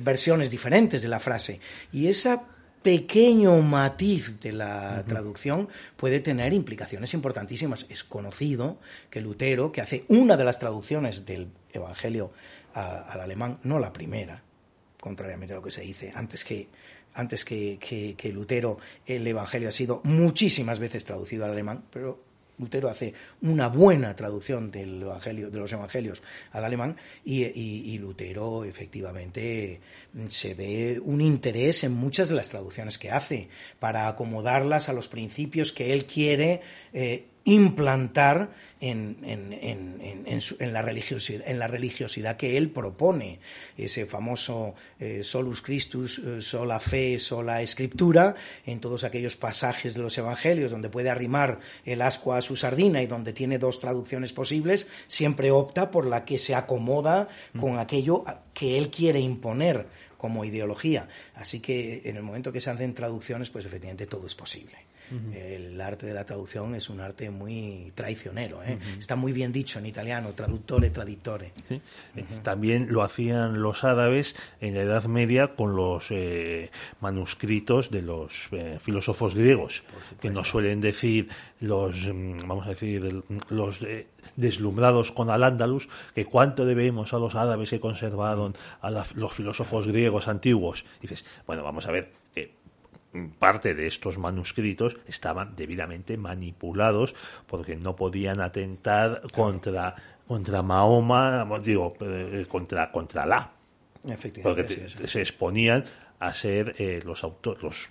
versiones 0.00 0.50
diferentes 0.50 1.02
de 1.02 1.08
la 1.08 1.20
frase. 1.20 1.60
Y 1.92 2.06
esa 2.06 2.44
pequeño 2.84 3.62
matiz 3.62 4.38
de 4.40 4.52
la 4.52 5.02
traducción 5.08 5.70
puede 5.96 6.20
tener 6.20 6.52
implicaciones 6.52 7.14
importantísimas. 7.14 7.86
Es 7.88 8.04
conocido 8.04 8.78
que 9.08 9.22
Lutero, 9.22 9.72
que 9.72 9.80
hace 9.80 10.04
una 10.08 10.36
de 10.36 10.44
las 10.44 10.58
traducciones 10.58 11.24
del 11.24 11.48
Evangelio 11.72 12.30
al 12.74 13.20
alemán, 13.20 13.58
no 13.62 13.78
la 13.78 13.90
primera, 13.90 14.42
contrariamente 15.00 15.54
a 15.54 15.56
lo 15.56 15.62
que 15.62 15.70
se 15.70 15.80
dice, 15.80 16.12
antes 16.14 16.44
que 16.44 16.68
antes 17.14 17.44
que, 17.44 17.78
que 17.78 18.32
Lutero, 18.32 18.78
el 19.06 19.26
Evangelio 19.26 19.68
ha 19.68 19.72
sido 19.72 20.00
muchísimas 20.04 20.80
veces 20.80 21.04
traducido 21.04 21.44
al 21.44 21.52
alemán, 21.52 21.84
pero 21.90 22.33
Lutero 22.58 22.88
hace 22.88 23.14
una 23.42 23.68
buena 23.68 24.14
traducción 24.14 24.70
de 24.70 24.86
los 24.86 25.72
evangelios 25.72 26.22
al 26.52 26.64
alemán 26.64 26.96
y, 27.24 27.98
Lutero 27.98 28.64
efectivamente 28.64 29.80
se 30.28 30.54
ve 30.54 31.00
un 31.02 31.20
interés 31.20 31.84
en 31.84 31.92
muchas 31.92 32.28
de 32.28 32.36
las 32.36 32.48
traducciones 32.48 32.98
que 32.98 33.10
hace 33.10 33.48
para 33.78 34.08
acomodarlas 34.08 34.88
a 34.88 34.92
los 34.92 35.08
principios 35.08 35.72
que 35.72 35.92
él 35.92 36.06
quiere 36.06 36.60
eh, 36.92 37.26
implantar 37.44 38.50
en, 38.80 39.16
la 40.60 40.82
religiosidad, 40.82 41.48
en 41.48 41.58
la 41.58 41.66
religiosidad 41.66 42.36
que 42.36 42.56
él 42.56 42.70
propone. 42.70 43.38
Ese 43.76 44.06
famoso 44.06 44.74
eh, 44.98 45.22
solus 45.22 45.62
Christus, 45.62 46.18
eh, 46.18 46.42
sola 46.42 46.80
fe, 46.80 47.18
sola 47.18 47.62
escritura, 47.62 48.34
en 48.66 48.80
todos 48.80 49.04
aquellos 49.04 49.36
pasajes 49.36 49.94
de 49.94 50.02
los 50.02 50.16
evangelios 50.18 50.70
donde 50.70 50.90
puede 50.90 51.10
arrimar 51.10 51.60
el 51.84 52.02
asco 52.02 52.34
a 52.34 52.42
su 52.42 52.56
sardina 52.56 53.02
y 53.02 53.06
donde 53.06 53.32
tiene 53.32 53.58
dos 53.58 53.80
traducciones 53.80 54.32
posibles, 54.32 54.86
siempre 55.06 55.50
opta 55.50 55.90
por 55.90 56.06
la 56.06 56.24
que 56.24 56.38
se 56.38 56.54
acomoda 56.54 57.28
con 57.58 57.78
aquello 57.78 58.24
que 58.52 58.78
él 58.78 58.90
quiere 58.90 59.20
imponer 59.20 59.86
como 60.18 60.44
ideología. 60.44 61.08
Así 61.34 61.60
que 61.60 62.02
en 62.04 62.16
el 62.16 62.22
momento 62.22 62.52
que 62.52 62.60
se 62.60 62.70
hacen 62.70 62.94
traducciones, 62.94 63.50
pues 63.50 63.66
efectivamente 63.66 64.06
todo 64.06 64.26
es 64.26 64.34
posible. 64.34 64.93
El 65.34 65.80
arte 65.80 66.06
de 66.06 66.14
la 66.14 66.24
traducción 66.24 66.74
es 66.74 66.88
un 66.88 67.00
arte 67.00 67.30
muy 67.30 67.92
traicionero. 67.94 68.62
¿eh? 68.62 68.78
Está 68.98 69.16
muy 69.16 69.32
bien 69.32 69.52
dicho 69.52 69.78
en 69.78 69.86
italiano, 69.86 70.32
traductore, 70.32 70.90
traditore. 70.90 71.52
También 72.42 72.88
lo 72.90 73.02
hacían 73.02 73.60
los 73.62 73.84
árabes 73.84 74.34
en 74.60 74.74
la 74.74 74.82
Edad 74.82 75.04
Media 75.04 75.54
con 75.54 75.76
los 75.76 76.10
eh, 76.10 76.70
manuscritos 77.00 77.90
de 77.90 78.02
los 78.02 78.48
eh, 78.52 78.78
filósofos 78.80 79.34
griegos, 79.34 79.82
que 80.20 80.30
nos 80.30 80.48
suelen 80.48 80.80
decir 80.80 81.28
los, 81.60 82.06
mm, 82.06 82.46
vamos 82.46 82.66
a 82.66 82.70
decir, 82.70 83.24
los 83.50 83.80
deslumbrados 84.36 85.12
con 85.12 85.30
Al-Ándalus, 85.30 85.88
que 86.14 86.24
cuánto 86.24 86.64
debemos 86.64 87.12
a 87.12 87.18
los 87.18 87.34
árabes 87.34 87.70
que 87.70 87.80
conservaron 87.80 88.54
a 88.80 88.90
los 88.90 89.32
filósofos 89.32 89.86
griegos 89.86 90.28
antiguos. 90.28 90.84
dices, 91.00 91.24
bueno, 91.46 91.62
vamos 91.62 91.86
a 91.86 91.92
ver, 91.92 92.10
parte 93.38 93.74
de 93.74 93.86
estos 93.86 94.18
manuscritos 94.18 94.96
estaban 95.06 95.54
debidamente 95.56 96.16
manipulados 96.16 97.14
porque 97.46 97.76
no 97.76 97.94
podían 97.94 98.40
atentar 98.40 99.22
contra 99.32 99.94
contra 100.26 100.62
Mahoma, 100.62 101.46
digo, 101.62 101.94
eh, 102.00 102.46
contra 102.48 102.90
contra 102.90 103.26
la 103.26 103.52
porque 104.42 104.88
se 105.06 105.20
exponían 105.20 105.84
a 106.18 106.32
ser 106.32 106.74
eh, 106.78 107.00
los, 107.04 107.22
los, 107.60 107.90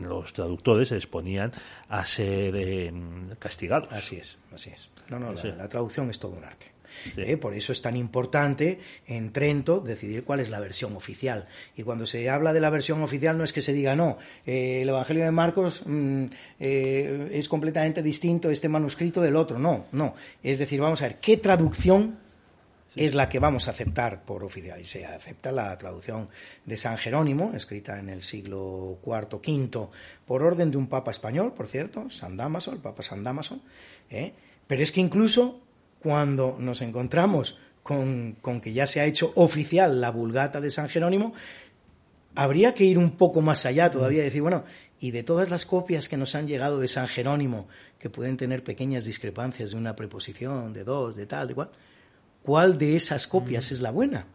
los, 0.00 0.32
traductores 0.32 0.88
se 0.88 0.96
exponían 0.96 1.52
a 1.88 2.04
ser 2.04 2.54
eh, 2.56 2.92
castigados. 3.38 3.92
Así 3.92 4.16
es, 4.16 4.38
así 4.52 4.70
es. 4.70 4.88
No, 5.08 5.18
no, 5.18 5.32
la 5.32 5.68
traducción 5.68 6.10
es 6.10 6.18
todo 6.18 6.32
un 6.32 6.44
arte. 6.44 6.73
¿Eh? 7.16 7.36
Por 7.36 7.54
eso 7.54 7.72
es 7.72 7.82
tan 7.82 7.96
importante 7.96 8.78
en 9.06 9.32
Trento 9.32 9.80
decidir 9.80 10.24
cuál 10.24 10.40
es 10.40 10.50
la 10.50 10.60
versión 10.60 10.96
oficial. 10.96 11.46
Y 11.76 11.82
cuando 11.82 12.06
se 12.06 12.28
habla 12.30 12.52
de 12.52 12.60
la 12.60 12.70
versión 12.70 13.02
oficial 13.02 13.36
no 13.38 13.44
es 13.44 13.52
que 13.52 13.62
se 13.62 13.72
diga, 13.72 13.94
no, 13.94 14.18
eh, 14.46 14.80
el 14.82 14.88
Evangelio 14.88 15.24
de 15.24 15.30
Marcos 15.30 15.82
mm, 15.84 16.24
eh, 16.60 17.28
es 17.32 17.48
completamente 17.48 18.02
distinto 18.02 18.50
este 18.50 18.68
manuscrito 18.68 19.20
del 19.20 19.36
otro. 19.36 19.58
No, 19.58 19.86
no. 19.92 20.14
Es 20.42 20.58
decir, 20.58 20.80
vamos 20.80 21.02
a 21.02 21.08
ver, 21.08 21.18
¿qué 21.18 21.36
traducción 21.36 22.24
es 22.96 23.14
la 23.14 23.28
que 23.28 23.38
vamos 23.38 23.66
a 23.66 23.72
aceptar 23.72 24.24
por 24.24 24.44
oficial. 24.44 24.80
Y 24.80 24.84
se 24.84 25.04
acepta 25.04 25.52
la 25.52 25.76
traducción 25.78 26.28
de 26.64 26.76
San 26.76 26.96
Jerónimo, 26.96 27.52
escrita 27.54 27.98
en 27.98 28.08
el 28.08 28.22
siglo 28.22 28.98
IV, 29.04 29.40
V, 29.44 29.88
por 30.26 30.42
orden 30.42 30.70
de 30.70 30.76
un 30.76 30.86
papa 30.86 31.10
español, 31.10 31.52
por 31.54 31.66
cierto, 31.66 32.08
San 32.10 32.36
Damaso, 32.36 32.72
el 32.72 32.78
papa 32.78 33.02
San 33.02 33.24
Damaso. 33.24 33.60
Pero 34.66 34.82
es 34.82 34.92
que 34.92 35.00
incluso 35.00 35.60
cuando 36.04 36.58
nos 36.60 36.82
encontramos 36.82 37.56
con, 37.82 38.36
que 38.62 38.74
ya 38.74 38.86
se 38.86 39.00
ha 39.00 39.06
hecho 39.06 39.32
oficial 39.36 40.02
la 40.02 40.10
vulgata 40.10 40.60
de 40.60 40.70
San 40.70 40.90
Jerónimo, 40.90 41.32
habría 42.34 42.74
que 42.74 42.84
ir 42.84 42.98
un 42.98 43.12
poco 43.12 43.40
más 43.40 43.64
allá 43.64 43.90
todavía 43.90 44.20
y 44.20 44.24
decir, 44.24 44.42
bueno, 44.42 44.64
y 45.00 45.12
de 45.12 45.22
todas 45.22 45.48
las 45.48 45.64
copias 45.64 46.10
que 46.10 46.18
nos 46.18 46.34
han 46.34 46.46
llegado 46.46 46.78
de 46.78 46.88
San 46.88 47.08
Jerónimo, 47.08 47.68
que 47.98 48.10
pueden 48.10 48.36
tener 48.36 48.62
pequeñas 48.62 49.06
discrepancias 49.06 49.70
de 49.70 49.78
una 49.78 49.96
preposición, 49.96 50.74
de 50.74 50.84
dos, 50.84 51.16
de 51.16 51.24
tal, 51.24 51.48
de 51.48 51.54
cual, 51.54 51.70
¿cuál 52.42 52.76
de 52.76 52.96
esas 52.96 53.26
copias 53.26 53.72
es 53.72 53.80
la 53.80 53.90
buena? 53.90 54.26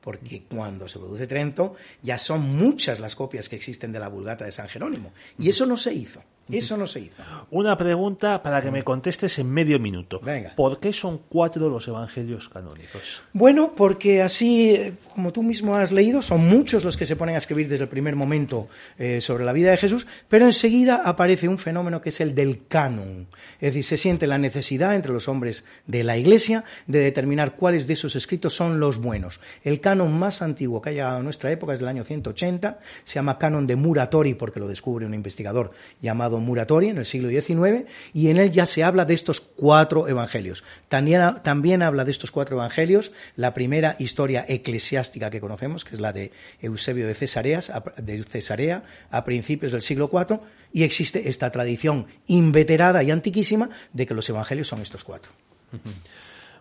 Porque 0.00 0.44
cuando 0.44 0.88
se 0.88 0.98
produce 0.98 1.26
Trento 1.26 1.74
ya 2.02 2.16
son 2.16 2.40
muchas 2.40 3.00
las 3.00 3.14
copias 3.14 3.50
que 3.50 3.56
existen 3.56 3.92
de 3.92 4.00
la 4.00 4.08
vulgata 4.08 4.46
de 4.46 4.52
San 4.52 4.68
Jerónimo. 4.68 5.12
Y 5.38 5.50
eso 5.50 5.66
no 5.66 5.76
se 5.76 5.92
hizo. 5.92 6.22
Eso 6.50 6.76
no 6.76 6.86
se 6.86 7.00
hizo. 7.00 7.22
Una 7.50 7.76
pregunta 7.76 8.42
para 8.42 8.62
que 8.62 8.70
me 8.70 8.82
contestes 8.82 9.38
en 9.38 9.50
medio 9.50 9.78
minuto. 9.78 10.20
Venga. 10.20 10.54
¿Por 10.54 10.80
qué 10.80 10.92
son 10.92 11.20
cuatro 11.28 11.68
los 11.68 11.86
evangelios 11.88 12.48
canónicos? 12.48 13.22
Bueno, 13.32 13.72
porque 13.76 14.22
así, 14.22 14.94
como 15.14 15.32
tú 15.32 15.42
mismo 15.42 15.76
has 15.76 15.92
leído, 15.92 16.22
son 16.22 16.46
muchos 16.46 16.84
los 16.84 16.96
que 16.96 17.06
se 17.06 17.16
ponen 17.16 17.34
a 17.34 17.38
escribir 17.38 17.68
desde 17.68 17.84
el 17.84 17.88
primer 17.88 18.16
momento 18.16 18.68
eh, 18.98 19.20
sobre 19.20 19.44
la 19.44 19.52
vida 19.52 19.70
de 19.70 19.76
Jesús, 19.76 20.06
pero 20.28 20.46
enseguida 20.46 21.02
aparece 21.04 21.48
un 21.48 21.58
fenómeno 21.58 22.00
que 22.00 22.08
es 22.08 22.20
el 22.20 22.34
del 22.34 22.66
canon. 22.66 23.26
Es 23.60 23.74
decir, 23.74 23.84
se 23.84 23.96
siente 23.96 24.26
la 24.26 24.38
necesidad 24.38 24.94
entre 24.94 25.12
los 25.12 25.28
hombres 25.28 25.64
de 25.86 26.04
la 26.04 26.16
Iglesia 26.16 26.64
de 26.86 27.00
determinar 27.00 27.56
cuáles 27.56 27.86
de 27.86 27.92
esos 27.94 28.16
escritos 28.16 28.54
son 28.54 28.80
los 28.80 28.98
buenos. 28.98 29.40
El 29.64 29.80
canon 29.80 30.18
más 30.18 30.42
antiguo 30.42 30.80
que 30.80 30.90
ha 30.90 30.92
llegado 30.92 31.18
a 31.18 31.22
nuestra 31.22 31.50
época 31.50 31.74
es 31.74 31.80
del 31.80 31.88
año 31.88 32.04
180, 32.04 32.78
se 33.04 33.14
llama 33.14 33.38
canon 33.38 33.66
de 33.66 33.76
Muratori 33.76 34.34
porque 34.34 34.60
lo 34.60 34.68
descubre 34.68 35.06
un 35.06 35.14
investigador 35.14 35.70
llamado 36.00 36.37
Muratori 36.40 36.88
en 36.88 36.98
el 36.98 37.04
siglo 37.04 37.28
XIX 37.28 37.88
y 38.12 38.28
en 38.28 38.36
él 38.36 38.50
ya 38.50 38.66
se 38.66 38.84
habla 38.84 39.04
de 39.04 39.14
estos 39.14 39.40
cuatro 39.40 40.08
evangelios. 40.08 40.64
También, 40.88 41.20
también 41.42 41.82
habla 41.82 42.04
de 42.04 42.10
estos 42.10 42.30
cuatro 42.30 42.56
evangelios 42.56 43.12
la 43.36 43.54
primera 43.54 43.96
historia 43.98 44.44
eclesiástica 44.48 45.30
que 45.30 45.40
conocemos, 45.40 45.84
que 45.84 45.94
es 45.94 46.00
la 46.00 46.12
de 46.12 46.32
Eusebio 46.60 47.06
de, 47.06 47.14
Cesareas, 47.14 47.72
de 47.96 48.22
Cesarea 48.22 48.84
a 49.10 49.24
principios 49.24 49.72
del 49.72 49.82
siglo 49.82 50.10
IV 50.12 50.40
y 50.72 50.82
existe 50.82 51.28
esta 51.28 51.50
tradición 51.50 52.06
inveterada 52.26 53.02
y 53.02 53.10
antiquísima 53.10 53.70
de 53.92 54.06
que 54.06 54.14
los 54.14 54.28
evangelios 54.28 54.68
son 54.68 54.82
estos 54.82 55.04
cuatro. 55.04 55.32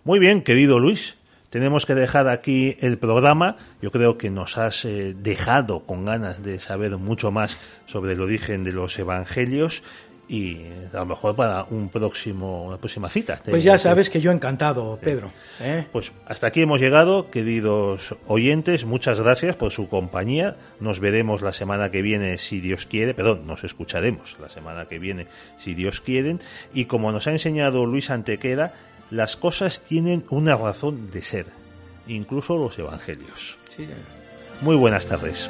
Muy 0.04 0.20
bien, 0.20 0.42
querido 0.42 0.80
Luis 0.80 1.17
tenemos 1.50 1.86
que 1.86 1.96
dejar 1.96 2.28
aquí 2.28 2.78
el 2.82 2.98
programa. 2.98 3.58
Yo 3.82 3.92
creo 3.92 4.18
que 4.18 4.30
nos 4.30 4.58
has 4.58 4.86
eh, 4.86 5.16
dejado 5.18 5.82
con 5.82 6.06
ganas 6.06 6.44
de 6.44 6.60
saber 6.60 6.98
mucho 6.98 7.32
más 7.32 7.58
sobre 7.86 8.14
el 8.14 8.22
origen 8.22 8.64
de 8.64 8.74
los 8.74 8.98
evangelios 9.00 9.84
y 10.30 10.58
a 10.94 10.98
lo 10.98 11.06
mejor 11.06 11.36
para 11.36 11.64
un 11.70 11.90
próximo 11.90 12.66
una 12.66 12.78
próxima 12.78 13.10
cita. 13.10 13.42
Pues 13.46 13.64
ya 13.64 13.78
sabes 13.78 14.10
que 14.10 14.20
yo 14.20 14.32
encantado, 14.32 15.00
Pedro. 15.02 15.32
¿eh? 15.62 15.86
Pues 15.92 16.12
hasta 16.26 16.48
aquí 16.48 16.62
hemos 16.62 16.82
llegado, 16.82 17.30
queridos 17.32 18.16
oyentes. 18.28 18.86
Muchas 18.86 19.22
gracias 19.22 19.56
por 19.56 19.72
su 19.72 19.88
compañía. 19.88 20.58
Nos 20.80 21.00
veremos 21.00 21.42
la 21.42 21.54
semana 21.54 21.92
que 21.92 22.02
viene, 22.02 22.38
si 22.38 22.60
Dios 22.60 22.86
quiere. 22.86 23.14
Perdón, 23.14 23.48
nos 23.48 23.64
escucharemos 23.64 24.38
la 24.42 24.50
semana 24.50 24.86
que 24.86 25.00
viene, 25.00 25.28
si 25.60 25.74
Dios 25.74 26.02
quiere. 26.02 26.38
Y 26.74 26.86
como 26.86 27.12
nos 27.12 27.28
ha 27.28 27.32
enseñado 27.32 27.86
Luis 27.86 28.10
Antequera, 28.10 28.74
las 29.10 29.36
cosas 29.36 29.82
tienen 29.82 30.26
una 30.30 30.56
razón 30.56 31.10
de 31.12 31.22
ser, 31.22 31.48
incluso 32.08 32.58
los 32.58 32.78
evangelios. 32.78 33.58
Muy 34.62 34.76
buenas 34.76 35.06
tardes. 35.06 35.50